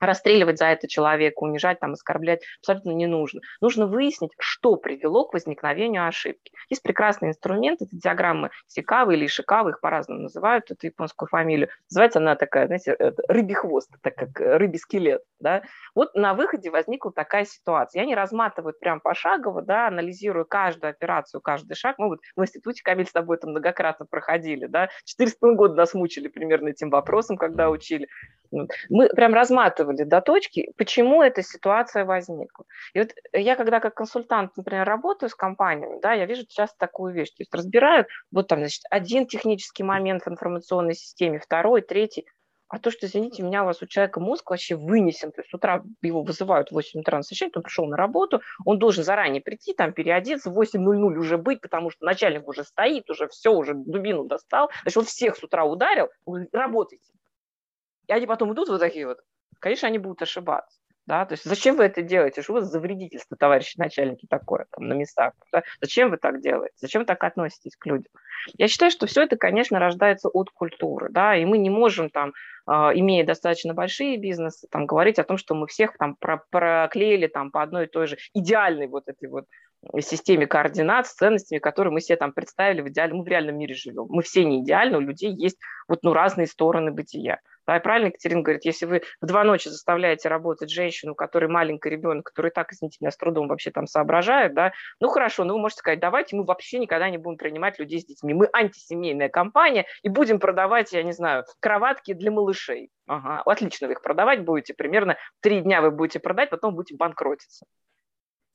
расстреливать 0.00 0.58
за 0.58 0.66
это 0.66 0.88
человека, 0.88 1.40
унижать, 1.40 1.80
там, 1.80 1.92
оскорблять 1.92 2.42
абсолютно 2.60 2.90
не 2.90 3.06
нужно. 3.06 3.40
Нужно 3.60 3.86
выяснить, 3.86 4.32
что 4.38 4.76
привело 4.76 5.24
к 5.24 5.34
возникновению 5.34 6.06
ошибки. 6.06 6.52
Есть 6.68 6.82
прекрасный 6.82 7.28
инструмент, 7.28 7.82
это 7.82 7.96
диаграммы 7.96 8.50
Сикавы 8.66 9.14
или 9.14 9.26
Ишикавы, 9.26 9.70
их 9.70 9.80
по-разному 9.80 10.22
называют, 10.22 10.70
эту 10.70 10.86
японскую 10.86 11.28
фамилию. 11.28 11.68
Называется 11.90 12.18
она 12.18 12.36
такая, 12.36 12.66
знаете, 12.66 12.96
рыбий 13.28 13.54
хвост, 13.54 13.90
так 14.02 14.14
как 14.14 14.40
рыбий 14.40 14.78
скелет. 14.78 15.22
Да? 15.40 15.62
Вот 15.94 16.14
на 16.14 16.34
выходе 16.34 16.70
возникла 16.70 17.12
такая 17.12 17.44
ситуация. 17.44 18.00
Я 18.00 18.06
не 18.06 18.14
разматываю 18.14 18.74
прям 18.78 19.00
пошагово, 19.00 19.62
да, 19.62 19.88
анализирую 19.88 20.46
каждую 20.46 20.90
операцию, 20.90 21.40
каждый 21.40 21.74
шаг. 21.74 21.96
Мы 21.98 22.08
вот 22.08 22.20
в 22.36 22.42
институте, 22.42 22.82
Камиль, 22.82 23.06
с 23.06 23.12
тобой 23.12 23.36
это 23.36 23.48
многократно 23.48 24.06
проходили, 24.06 24.66
да, 24.66 24.88
4,5 25.20 25.54
года 25.54 25.74
нас 25.74 25.94
мучили 25.94 26.28
примерно 26.28 26.68
этим 26.68 26.90
вопросом, 26.90 27.36
когда 27.36 27.70
учили. 27.70 28.08
Мы 28.88 29.08
прям 29.08 29.34
разматывали 29.34 30.04
до 30.04 30.20
точки, 30.20 30.72
почему 30.76 31.22
эта 31.22 31.42
ситуация 31.42 32.04
возникла. 32.04 32.64
И 32.94 33.00
вот 33.00 33.10
я, 33.32 33.56
когда 33.56 33.80
как 33.80 33.94
консультант, 33.94 34.56
например, 34.56 34.86
работаю 34.86 35.30
с 35.30 35.34
компаниями, 35.34 36.00
да, 36.00 36.12
я 36.12 36.26
вижу 36.26 36.44
часто 36.48 36.76
такую 36.78 37.14
вещь. 37.14 37.30
То 37.30 37.42
есть 37.42 37.54
разбирают, 37.54 38.08
вот 38.30 38.48
там, 38.48 38.60
значит, 38.60 38.82
один 38.90 39.26
технический 39.26 39.82
момент 39.82 40.24
в 40.24 40.28
информационной 40.28 40.94
системе, 40.94 41.38
второй, 41.38 41.82
третий. 41.82 42.26
А 42.68 42.78
то, 42.78 42.90
что, 42.90 43.06
извините 43.06 43.42
меня, 43.42 43.62
у 43.62 43.66
вас 43.66 43.80
у 43.80 43.86
человека 43.86 44.20
мозг 44.20 44.50
вообще 44.50 44.76
вынесен, 44.76 45.32
то 45.32 45.40
есть 45.40 45.50
с 45.50 45.54
утра 45.54 45.82
его 46.02 46.22
вызывают 46.22 46.68
в 46.68 46.72
8 46.72 47.00
утра 47.00 47.16
на 47.16 47.22
совещание, 47.22 47.52
он 47.56 47.62
пришел 47.62 47.86
на 47.86 47.96
работу, 47.96 48.42
он 48.66 48.78
должен 48.78 49.04
заранее 49.04 49.40
прийти, 49.40 49.72
там, 49.72 49.94
переодеться, 49.94 50.50
в 50.50 50.60
8.00 50.60 51.16
уже 51.16 51.38
быть, 51.38 51.62
потому 51.62 51.88
что 51.88 52.04
начальник 52.04 52.46
уже 52.46 52.64
стоит, 52.64 53.08
уже 53.08 53.26
все, 53.28 53.54
уже 53.54 53.72
дубину 53.72 54.24
достал, 54.24 54.70
значит, 54.82 54.98
он 54.98 55.04
всех 55.06 55.36
с 55.36 55.42
утра 55.42 55.64
ударил, 55.64 56.08
работайте. 56.52 57.10
И 58.08 58.12
они 58.12 58.26
потом 58.26 58.52
идут 58.52 58.68
вот 58.68 58.80
такие 58.80 59.06
вот. 59.06 59.18
Конечно, 59.60 59.88
они 59.88 59.98
будут 59.98 60.22
ошибаться. 60.22 60.80
Да? 61.06 61.24
То 61.24 61.32
есть 61.32 61.44
зачем 61.44 61.76
вы 61.76 61.84
это 61.84 62.02
делаете? 62.02 62.42
Что 62.42 62.52
у 62.52 62.56
вас 62.56 62.66
за 62.66 62.80
вредительство, 62.80 63.34
товарищи 63.36 63.78
начальники, 63.78 64.26
такое 64.28 64.66
там, 64.70 64.88
на 64.88 64.92
местах? 64.92 65.32
Да? 65.52 65.62
Зачем 65.80 66.10
вы 66.10 66.18
так 66.18 66.42
делаете? 66.42 66.74
Зачем 66.76 67.02
вы 67.02 67.06
так 67.06 67.24
относитесь 67.24 67.76
к 67.76 67.86
людям? 67.86 68.12
Я 68.58 68.68
считаю, 68.68 68.90
что 68.90 69.06
все 69.06 69.22
это, 69.22 69.36
конечно, 69.36 69.78
рождается 69.78 70.28
от 70.28 70.50
культуры. 70.50 71.08
Да? 71.10 71.34
И 71.34 71.46
мы 71.46 71.56
не 71.56 71.70
можем, 71.70 72.10
там, 72.10 72.34
а, 72.66 72.92
имея 72.94 73.24
достаточно 73.24 73.72
большие 73.72 74.18
бизнесы, 74.18 74.68
там, 74.70 74.84
говорить 74.84 75.18
о 75.18 75.24
том, 75.24 75.38
что 75.38 75.54
мы 75.54 75.66
всех 75.66 75.96
там 75.96 76.14
проклеили 76.50 77.26
там, 77.26 77.50
по 77.50 77.62
одной 77.62 77.86
и 77.86 77.88
той 77.88 78.06
же 78.06 78.18
идеальной 78.34 78.86
вот 78.86 79.04
этой 79.06 79.30
вот 79.30 79.46
системе 80.00 80.46
координат 80.46 81.06
с 81.06 81.14
ценностями, 81.14 81.58
которые 81.58 81.92
мы 81.92 82.00
себе 82.00 82.16
там 82.16 82.32
представили 82.32 82.82
в 82.82 82.88
идеале. 82.88 83.14
Мы 83.14 83.24
в 83.24 83.28
реальном 83.28 83.56
мире 83.56 83.74
живем. 83.74 84.06
Мы 84.10 84.22
все 84.22 84.44
не 84.44 84.62
идеальны, 84.62 84.98
у 84.98 85.00
людей 85.00 85.32
есть 85.34 85.58
вот, 85.86 86.00
ну, 86.02 86.12
разные 86.12 86.46
стороны 86.46 86.90
бытия. 86.90 87.40
Да, 87.68 87.76
и 87.76 87.80
правильно 87.80 88.06
Екатерина 88.06 88.40
говорит, 88.40 88.64
если 88.64 88.86
вы 88.86 89.02
в 89.20 89.26
два 89.26 89.44
ночи 89.44 89.68
заставляете 89.68 90.30
работать 90.30 90.70
женщину, 90.70 91.12
у 91.12 91.14
которой 91.14 91.50
маленький 91.50 91.90
ребенок, 91.90 92.24
который 92.24 92.50
так, 92.50 92.72
извините 92.72 92.96
меня, 93.02 93.10
с 93.10 93.16
трудом 93.18 93.46
вообще 93.46 93.70
там 93.70 93.86
соображает, 93.86 94.54
да, 94.54 94.72
ну 95.00 95.08
хорошо, 95.08 95.44
ну 95.44 95.52
вы 95.52 95.60
можете 95.60 95.80
сказать, 95.80 96.00
давайте 96.00 96.34
мы 96.34 96.44
вообще 96.44 96.78
никогда 96.78 97.10
не 97.10 97.18
будем 97.18 97.36
принимать 97.36 97.78
людей 97.78 98.00
с 98.00 98.06
детьми. 98.06 98.32
Мы 98.32 98.48
антисемейная 98.54 99.28
компания 99.28 99.84
и 100.02 100.08
будем 100.08 100.40
продавать, 100.40 100.94
я 100.94 101.02
не 101.02 101.12
знаю, 101.12 101.44
кроватки 101.60 102.14
для 102.14 102.30
малышей. 102.30 102.88
Ага, 103.06 103.42
отлично, 103.44 103.88
вы 103.88 103.92
их 103.92 104.00
продавать 104.00 104.44
будете, 104.44 104.72
примерно 104.72 105.18
три 105.40 105.60
дня 105.60 105.82
вы 105.82 105.90
будете 105.90 106.20
продать, 106.20 106.48
потом 106.48 106.74
будете 106.74 106.96
банкротиться. 106.96 107.66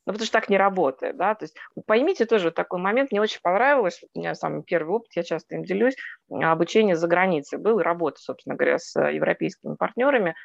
Ну, 0.05 0.11
потому 0.11 0.25
что 0.25 0.33
так 0.33 0.49
не 0.49 0.57
работает, 0.57 1.15
да, 1.15 1.33
то 1.33 1.45
есть 1.45 1.55
поймите 1.85 2.25
тоже 2.25 2.51
такой 2.51 2.79
момент, 2.79 3.11
мне 3.11 3.21
очень 3.21 3.39
понравилось, 3.41 4.03
у 4.13 4.19
меня 4.19 4.35
самый 4.35 4.61
первый 4.61 4.95
опыт, 4.95 5.11
я 5.15 5.23
часто 5.23 5.55
им 5.55 5.63
делюсь, 5.63 5.95
обучение 6.29 6.97
за 6.97 7.07
границей 7.07 7.57
был, 7.57 7.79
и 7.79 7.83
работа, 7.83 8.19
собственно 8.19 8.55
говоря, 8.55 8.79
с 8.79 8.99
европейскими 8.99 9.75
партнерами, 9.75 10.35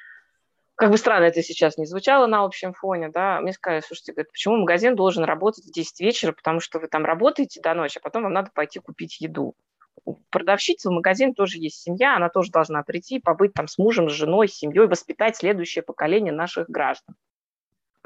как 0.77 0.93
бы 0.93 0.97
странно 0.97 1.25
это 1.25 1.43
сейчас 1.43 1.77
не 1.77 1.87
звучало 1.87 2.27
на 2.27 2.45
общем 2.45 2.73
фоне, 2.73 3.09
да, 3.09 3.41
мне 3.41 3.53
сказали, 3.53 3.81
слушайте, 3.81 4.13
говорят, 4.13 4.31
почему 4.31 4.59
магазин 4.59 4.95
должен 4.95 5.25
работать 5.25 5.65
в 5.65 5.73
10 5.73 6.01
вечера, 6.03 6.31
потому 6.31 6.61
что 6.61 6.79
вы 6.79 6.87
там 6.87 7.05
работаете 7.05 7.61
до 7.61 7.75
ночи, 7.75 7.99
а 7.99 8.01
потом 8.01 8.23
вам 8.23 8.33
надо 8.33 8.53
пойти 8.55 8.79
купить 8.79 9.21
еду. 9.21 9.57
У 10.05 10.15
продавщицы 10.31 10.89
в 10.89 10.93
магазине 10.93 11.35
тоже 11.35 11.59
есть 11.59 11.83
семья, 11.83 12.15
она 12.15 12.29
тоже 12.29 12.53
должна 12.53 12.85
прийти, 12.85 13.19
побыть 13.19 13.55
там 13.55 13.67
с 13.67 13.77
мужем, 13.77 14.09
с 14.09 14.13
женой, 14.13 14.49
с 14.49 14.55
семьей, 14.55 14.87
воспитать 14.87 15.37
следующее 15.37 15.83
поколение 15.83 16.33
наших 16.33 16.71
граждан. 16.71 17.17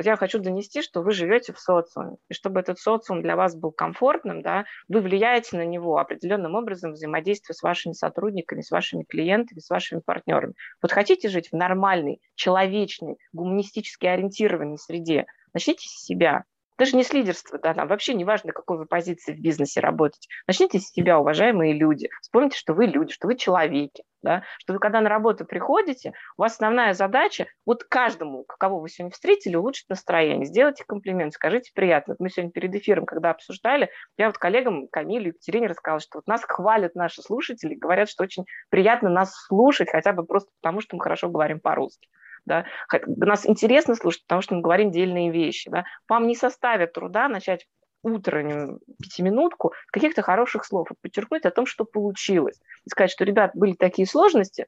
Я 0.04 0.16
хочу 0.16 0.38
донести, 0.38 0.82
что 0.82 1.02
вы 1.02 1.12
живете 1.12 1.52
в 1.52 1.58
социуме, 1.58 2.16
и 2.28 2.34
чтобы 2.34 2.60
этот 2.60 2.78
социум 2.78 3.22
для 3.22 3.36
вас 3.36 3.54
был 3.56 3.72
комфортным, 3.72 4.42
да, 4.42 4.64
вы 4.88 5.00
влияете 5.00 5.56
на 5.56 5.64
него 5.64 5.98
определенным 5.98 6.54
образом 6.54 6.92
взаимодействуя 6.92 7.54
с 7.54 7.62
вашими 7.62 7.92
сотрудниками, 7.92 8.60
с 8.60 8.70
вашими 8.70 9.04
клиентами, 9.04 9.60
с 9.60 9.70
вашими 9.70 10.00
партнерами. 10.00 10.54
Вот 10.80 10.92
хотите 10.92 11.28
жить 11.28 11.50
в 11.50 11.56
нормальной, 11.56 12.20
человечной, 12.34 13.16
гуманистически 13.32 14.06
ориентированной 14.06 14.78
среде, 14.78 15.26
начните 15.54 15.88
с 15.88 16.04
себя, 16.04 16.44
даже 16.82 16.96
не 16.96 17.04
с 17.04 17.12
лидерства, 17.12 17.60
да, 17.60 17.74
там 17.74 17.86
вообще 17.86 18.12
не 18.12 18.24
важно, 18.24 18.52
какой 18.52 18.76
вы 18.76 18.86
позиции 18.86 19.32
в 19.32 19.40
бизнесе 19.40 19.78
работаете. 19.78 20.28
Начните 20.48 20.80
с 20.80 20.90
себя, 20.90 21.20
уважаемые 21.20 21.74
люди. 21.74 22.08
Вспомните, 22.22 22.58
что 22.58 22.74
вы 22.74 22.86
люди, 22.86 23.12
что 23.12 23.28
вы 23.28 23.36
человеки, 23.36 24.02
да, 24.20 24.42
что 24.58 24.72
вы 24.72 24.80
когда 24.80 25.00
на 25.00 25.08
работу 25.08 25.44
приходите, 25.44 26.12
у 26.36 26.42
вас 26.42 26.54
основная 26.54 26.92
задача 26.92 27.46
вот 27.64 27.84
каждому, 27.84 28.44
кого 28.44 28.80
вы 28.80 28.88
сегодня 28.88 29.12
встретили, 29.12 29.54
улучшить 29.54 29.88
настроение, 29.90 30.44
сделайте 30.44 30.82
комплимент, 30.84 31.34
скажите 31.34 31.70
приятно. 31.72 32.14
Вот 32.14 32.20
мы 32.20 32.30
сегодня 32.30 32.50
перед 32.50 32.74
эфиром, 32.74 33.06
когда 33.06 33.30
обсуждали, 33.30 33.88
я 34.16 34.26
вот 34.26 34.38
коллегам 34.38 34.88
Камиле, 34.88 35.28
Екатерине 35.28 35.68
рассказала, 35.68 36.00
что 36.00 36.18
вот 36.18 36.26
нас 36.26 36.42
хвалят 36.42 36.96
наши 36.96 37.22
слушатели, 37.22 37.76
говорят, 37.76 38.08
что 38.08 38.24
очень 38.24 38.44
приятно 38.70 39.08
нас 39.08 39.32
слушать, 39.46 39.88
хотя 39.88 40.12
бы 40.12 40.24
просто 40.24 40.50
потому, 40.60 40.80
что 40.80 40.96
мы 40.96 41.02
хорошо 41.04 41.28
говорим 41.28 41.60
по-русски. 41.60 42.08
Да? 42.44 42.66
Нас 43.06 43.46
интересно 43.46 43.94
слушать, 43.94 44.22
потому 44.22 44.42
что 44.42 44.54
мы 44.54 44.62
говорим 44.62 44.90
дельные 44.90 45.30
вещи. 45.30 45.70
Да? 45.70 45.84
Вам 46.08 46.26
не 46.26 46.34
составит 46.34 46.92
труда 46.92 47.28
начать 47.28 47.66
утреннюю 48.02 48.80
пятиминутку 49.00 49.72
каких-то 49.92 50.22
хороших 50.22 50.64
слов 50.64 50.88
подчеркнуть 51.00 51.44
о 51.44 51.50
том, 51.50 51.66
что 51.66 51.84
получилось. 51.84 52.60
И 52.84 52.90
сказать, 52.90 53.10
что, 53.10 53.24
ребят, 53.24 53.52
были 53.54 53.74
такие 53.74 54.06
сложности, 54.06 54.66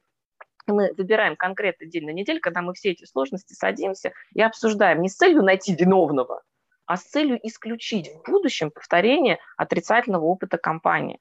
мы 0.66 0.92
выбираем 0.96 1.36
конкретный 1.36 1.88
день 1.88 2.06
на 2.06 2.10
неделю, 2.10 2.40
когда 2.40 2.62
мы 2.62 2.74
все 2.74 2.92
эти 2.92 3.04
сложности 3.04 3.52
садимся 3.52 4.12
и 4.32 4.40
обсуждаем 4.40 5.02
не 5.02 5.08
с 5.08 5.16
целью 5.16 5.42
найти 5.42 5.74
виновного, 5.74 6.42
а 6.86 6.96
с 6.96 7.02
целью 7.02 7.38
исключить 7.46 8.10
в 8.10 8.30
будущем 8.30 8.70
повторение 8.70 9.38
отрицательного 9.56 10.24
опыта 10.24 10.56
компании 10.56 11.18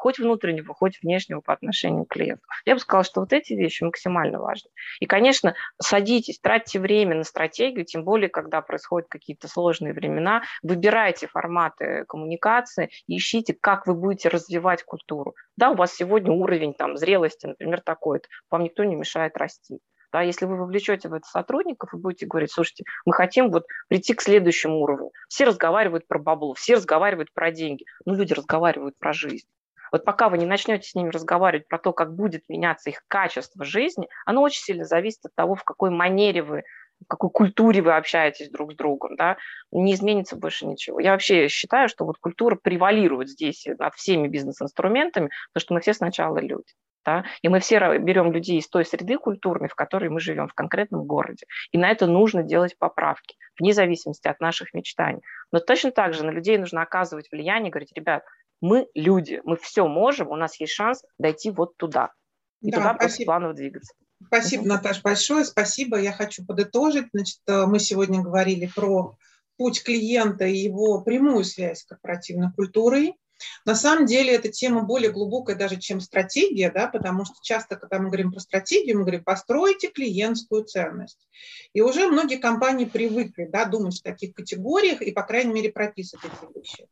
хоть 0.00 0.18
внутреннего, 0.18 0.72
хоть 0.72 0.98
внешнего 1.02 1.42
по 1.42 1.52
отношению 1.52 2.06
к 2.06 2.08
клиенту. 2.08 2.42
Я 2.64 2.74
бы 2.74 2.80
сказала, 2.80 3.04
что 3.04 3.20
вот 3.20 3.34
эти 3.34 3.52
вещи 3.52 3.84
максимально 3.84 4.40
важны. 4.40 4.70
И, 4.98 5.04
конечно, 5.04 5.54
садитесь, 5.78 6.38
тратьте 6.38 6.80
время 6.80 7.16
на 7.16 7.24
стратегию, 7.24 7.84
тем 7.84 8.04
более, 8.04 8.30
когда 8.30 8.62
происходят 8.62 9.10
какие-то 9.10 9.46
сложные 9.46 9.92
времена, 9.92 10.42
выбирайте 10.62 11.26
форматы 11.26 12.06
коммуникации 12.08 12.88
и 13.08 13.18
ищите, 13.18 13.54
как 13.60 13.86
вы 13.86 13.94
будете 13.94 14.30
развивать 14.30 14.84
культуру. 14.84 15.34
Да, 15.58 15.70
у 15.70 15.74
вас 15.74 15.94
сегодня 15.94 16.32
уровень 16.32 16.72
там, 16.72 16.96
зрелости, 16.96 17.44
например, 17.44 17.82
такой-то, 17.82 18.26
вам 18.50 18.64
никто 18.64 18.84
не 18.84 18.96
мешает 18.96 19.36
расти. 19.36 19.80
Да, 20.12 20.22
если 20.22 20.46
вы 20.46 20.56
вовлечете 20.56 21.08
в 21.08 21.12
это 21.12 21.28
сотрудников 21.28 21.92
и 21.92 21.98
будете 21.98 22.26
говорить, 22.26 22.50
слушайте, 22.50 22.84
мы 23.04 23.12
хотим 23.12 23.50
вот 23.50 23.66
прийти 23.88 24.14
к 24.14 24.22
следующему 24.22 24.80
уровню. 24.80 25.10
Все 25.28 25.44
разговаривают 25.44 26.08
про 26.08 26.18
бабло, 26.18 26.54
все 26.54 26.76
разговаривают 26.76 27.32
про 27.32 27.52
деньги. 27.52 27.84
Ну, 28.06 28.14
люди 28.14 28.32
разговаривают 28.32 28.98
про 28.98 29.12
жизнь. 29.12 29.46
Вот 29.92 30.04
пока 30.04 30.28
вы 30.28 30.38
не 30.38 30.46
начнете 30.46 30.88
с 30.88 30.94
ними 30.94 31.10
разговаривать 31.10 31.68
про 31.68 31.78
то, 31.78 31.92
как 31.92 32.14
будет 32.14 32.48
меняться 32.48 32.90
их 32.90 33.02
качество 33.08 33.64
жизни, 33.64 34.08
оно 34.26 34.42
очень 34.42 34.62
сильно 34.62 34.84
зависит 34.84 35.24
от 35.24 35.34
того, 35.34 35.54
в 35.54 35.64
какой 35.64 35.90
манере 35.90 36.42
вы 36.42 36.62
в 37.02 37.06
какой 37.06 37.30
культуре 37.30 37.82
вы 37.82 37.96
общаетесь 37.96 38.50
друг 38.50 38.72
с 38.72 38.76
другом, 38.76 39.16
да, 39.16 39.38
не 39.72 39.94
изменится 39.94 40.36
больше 40.36 40.66
ничего. 40.66 41.00
Я 41.00 41.12
вообще 41.12 41.48
считаю, 41.48 41.88
что 41.88 42.04
вот 42.04 42.18
культура 42.18 42.56
превалирует 42.56 43.28
здесь 43.28 43.66
над 43.78 43.94
всеми 43.94 44.28
бизнес-инструментами, 44.28 45.30
потому 45.52 45.62
что 45.62 45.74
мы 45.74 45.80
все 45.80 45.94
сначала 45.94 46.38
люди. 46.38 46.74
Да? 47.04 47.24
И 47.40 47.48
мы 47.48 47.60
все 47.60 47.98
берем 47.98 48.30
людей 48.32 48.58
из 48.58 48.68
той 48.68 48.84
среды 48.84 49.16
культурной, 49.16 49.68
в 49.68 49.74
которой 49.74 50.10
мы 50.10 50.20
живем, 50.20 50.48
в 50.48 50.54
конкретном 50.54 51.04
городе. 51.04 51.46
И 51.72 51.78
на 51.78 51.90
это 51.90 52.06
нужно 52.06 52.42
делать 52.42 52.76
поправки, 52.78 53.36
вне 53.58 53.72
зависимости 53.72 54.28
от 54.28 54.38
наших 54.40 54.74
мечтаний. 54.74 55.22
Но 55.50 55.60
точно 55.60 55.92
так 55.92 56.12
же 56.12 56.24
на 56.24 56.30
людей 56.30 56.58
нужно 56.58 56.82
оказывать 56.82 57.28
влияние, 57.32 57.70
говорить, 57.70 57.92
ребят, 57.94 58.22
мы 58.60 58.88
люди, 58.94 59.40
мы 59.44 59.56
все 59.56 59.86
можем, 59.86 60.28
у 60.28 60.36
нас 60.36 60.58
есть 60.60 60.72
шанс 60.72 61.02
дойти 61.18 61.50
вот 61.50 61.76
туда. 61.76 62.12
И 62.60 62.70
да, 62.70 62.78
туда 62.78 62.88
спасибо. 62.90 62.98
просто 62.98 63.24
планово 63.24 63.54
двигаться. 63.54 63.94
Спасибо, 64.26 64.66
Наташа, 64.66 65.00
большое. 65.02 65.44
Спасибо. 65.44 65.98
Я 65.98 66.12
хочу 66.12 66.44
подытожить. 66.44 67.06
Значит, 67.12 67.38
э, 67.46 67.64
мы 67.66 67.78
сегодня 67.78 68.20
говорили 68.20 68.70
про 68.74 69.16
путь 69.56 69.82
клиента 69.82 70.44
и 70.44 70.56
его 70.56 71.00
прямую 71.00 71.44
связь 71.44 71.80
с 71.80 71.84
корпоративной 71.84 72.52
культурой. 72.52 73.16
На 73.64 73.74
самом 73.74 74.04
деле 74.04 74.34
эта 74.34 74.50
тема 74.50 74.82
более 74.82 75.10
глубокая 75.10 75.56
даже, 75.56 75.76
чем 75.78 76.00
стратегия, 76.00 76.70
да, 76.70 76.88
потому 76.88 77.24
что 77.24 77.34
часто, 77.42 77.76
когда 77.76 77.98
мы 77.98 78.06
говорим 78.06 78.32
про 78.32 78.40
стратегию, 78.40 78.98
мы 78.98 79.02
говорим, 79.02 79.24
постройте 79.24 79.88
клиентскую 79.88 80.64
ценность. 80.64 81.26
И 81.72 81.80
уже 81.80 82.06
многие 82.06 82.36
компании 82.36 82.84
привыкли 82.84 83.46
да, 83.46 83.64
думать 83.64 83.98
в 83.98 84.02
таких 84.02 84.34
категориях 84.34 85.00
и, 85.00 85.10
по 85.12 85.22
крайней 85.22 85.54
мере, 85.54 85.72
прописывать 85.72 86.26
эти 86.26 86.58
вещи. 86.58 86.86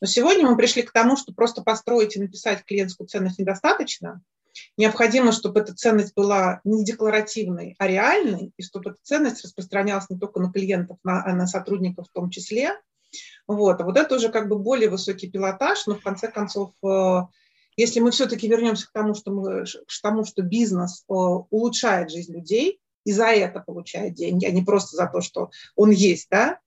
Но 0.00 0.06
сегодня 0.06 0.46
мы 0.46 0.56
пришли 0.56 0.82
к 0.82 0.92
тому, 0.92 1.16
что 1.16 1.32
просто 1.32 1.62
построить 1.62 2.16
и 2.16 2.20
написать 2.20 2.64
клиентскую 2.64 3.08
ценность 3.08 3.38
недостаточно. 3.38 4.22
Необходимо, 4.76 5.32
чтобы 5.32 5.60
эта 5.60 5.74
ценность 5.74 6.14
была 6.14 6.60
не 6.64 6.84
декларативной, 6.84 7.74
а 7.78 7.86
реальной, 7.86 8.52
и 8.56 8.62
чтобы 8.62 8.90
эта 8.90 8.98
ценность 9.02 9.44
распространялась 9.44 10.08
не 10.10 10.18
только 10.18 10.40
на 10.40 10.50
клиентов, 10.50 10.98
на, 11.04 11.24
а 11.24 11.34
на 11.34 11.46
сотрудников 11.46 12.08
в 12.08 12.12
том 12.12 12.30
числе. 12.30 12.72
Вот. 13.46 13.80
А 13.80 13.84
вот 13.84 13.96
это 13.96 14.16
уже 14.16 14.28
как 14.28 14.48
бы 14.48 14.58
более 14.58 14.90
высокий 14.90 15.30
пилотаж, 15.30 15.86
но 15.86 15.94
в 15.94 16.02
конце 16.02 16.28
концов, 16.28 16.72
э, 16.84 17.20
если 17.76 18.00
мы 18.00 18.10
все-таки 18.10 18.48
вернемся 18.48 18.88
к 18.88 18.92
тому, 18.92 19.14
что, 19.14 19.30
мы, 19.30 19.64
к 19.64 20.02
тому, 20.02 20.24
что 20.24 20.42
бизнес 20.42 21.02
э, 21.02 21.12
улучшает 21.12 22.10
жизнь 22.10 22.32
людей, 22.34 22.80
и 23.04 23.12
за 23.12 23.26
это 23.26 23.60
получает 23.60 24.14
деньги, 24.14 24.46
а 24.46 24.50
не 24.50 24.62
просто 24.62 24.96
за 24.96 25.06
то, 25.06 25.20
что 25.20 25.50
он 25.76 25.90
есть, 25.90 26.26
да, 26.28 26.58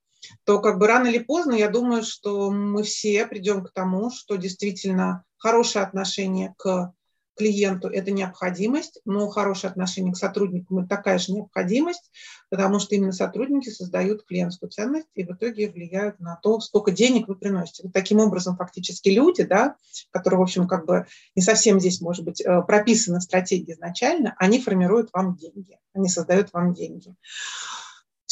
то 0.43 0.59
как 0.59 0.79
бы 0.79 0.87
рано 0.87 1.07
или 1.07 1.19
поздно, 1.19 1.53
я 1.53 1.69
думаю, 1.69 2.03
что 2.03 2.51
мы 2.51 2.83
все 2.83 3.25
придем 3.25 3.63
к 3.63 3.71
тому, 3.71 4.11
что 4.11 4.35
действительно 4.35 5.23
хорошее 5.37 5.85
отношение 5.85 6.53
к 6.57 6.93
клиенту– 7.39 7.87
это 7.93 8.11
необходимость, 8.11 8.99
но 9.05 9.29
хорошее 9.29 9.71
отношение 9.71 10.13
к 10.13 10.17
сотруднику– 10.17 10.79
это 10.81 10.89
такая 10.89 11.17
же 11.17 11.31
необходимость, 11.31 12.11
потому 12.49 12.79
что 12.79 12.95
именно 12.95 13.13
сотрудники 13.13 13.69
создают 13.69 14.25
клиентскую 14.25 14.69
ценность 14.69 15.07
и 15.15 15.23
в 15.23 15.31
итоге 15.31 15.71
влияют 15.71 16.19
на 16.19 16.35
то, 16.35 16.59
сколько 16.59 16.91
денег 16.91 17.29
вы 17.29 17.35
приносите. 17.35 17.83
Вот 17.83 17.93
таким 17.93 18.19
образом, 18.19 18.57
фактически 18.57 19.09
люди, 19.09 19.43
да, 19.43 19.75
которые, 20.11 20.39
в 20.39 20.43
общем, 20.43 20.67
как 20.67 20.85
бы 20.85 21.07
не 21.35 21.41
совсем 21.41 21.79
здесь, 21.79 22.01
может 22.01 22.25
быть, 22.25 22.41
э, 22.41 22.61
прописаны 22.61 23.19
в 23.19 23.23
стратегии 23.23 23.73
изначально, 23.73 24.35
они 24.37 24.61
формируют 24.61 25.09
вам 25.13 25.37
деньги, 25.37 25.79
они 25.93 26.09
создают 26.09 26.51
вам 26.51 26.73
деньги. 26.73 27.15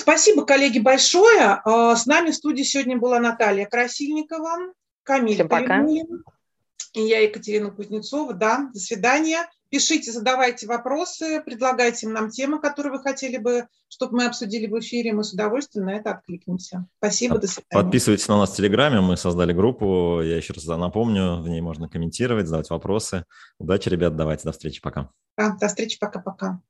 Спасибо, 0.08 0.46
коллеги, 0.46 0.80
большое. 0.80 1.62
Э, 1.66 1.94
с 1.98 2.06
нами 2.06 2.32
в 2.32 2.36
студии 2.36 2.64
сегодня 2.64 2.98
была 2.98 3.20
Наталья 3.20 3.66
Красильникова, 3.66 4.72
Камиль 5.04 5.44
пока. 5.46 5.86
и 5.86 7.02
я, 7.02 7.20
Екатерина 7.20 7.72
Кузнецова. 7.72 8.34
Да, 8.34 8.70
до 8.74 8.80
свидания. 8.80 9.50
Пишите, 9.70 10.14
задавайте 10.14 10.66
вопросы, 10.66 11.42
предлагайте 11.46 12.08
нам 12.08 12.30
темы, 12.30 12.62
которые 12.62 12.94
вы 12.94 13.00
хотели 13.02 13.36
бы, 13.36 13.68
чтобы 13.90 14.16
мы 14.16 14.28
обсудили 14.28 14.68
в 14.68 14.80
эфире. 14.80 15.12
Мы 15.12 15.26
с 15.26 15.34
удовольствием 15.34 15.88
на 15.88 15.98
это 15.98 16.12
откликнемся. 16.12 16.88
Спасибо, 17.00 17.38
до 17.38 17.48
свидания. 17.48 17.84
Подписывайтесь 17.84 18.30
на 18.30 18.38
нас 18.38 18.52
в 18.52 18.56
Телеграме. 18.56 19.02
Мы 19.02 19.18
создали 19.18 19.52
группу. 19.52 20.22
Я 20.22 20.38
еще 20.38 20.54
раз 20.54 20.66
напомню, 20.68 21.42
в 21.42 21.50
ней 21.50 21.60
можно 21.60 21.90
комментировать, 21.90 22.46
задавать 22.46 22.70
вопросы. 22.70 23.26
Удачи, 23.60 23.90
ребят. 23.90 24.16
Давайте, 24.16 24.44
до 24.46 24.54
встречи. 24.54 24.80
Пока. 24.80 25.10
Да, 25.38 25.58
до 25.60 25.68
встречи. 25.68 26.00
Пока-пока. 26.00 26.62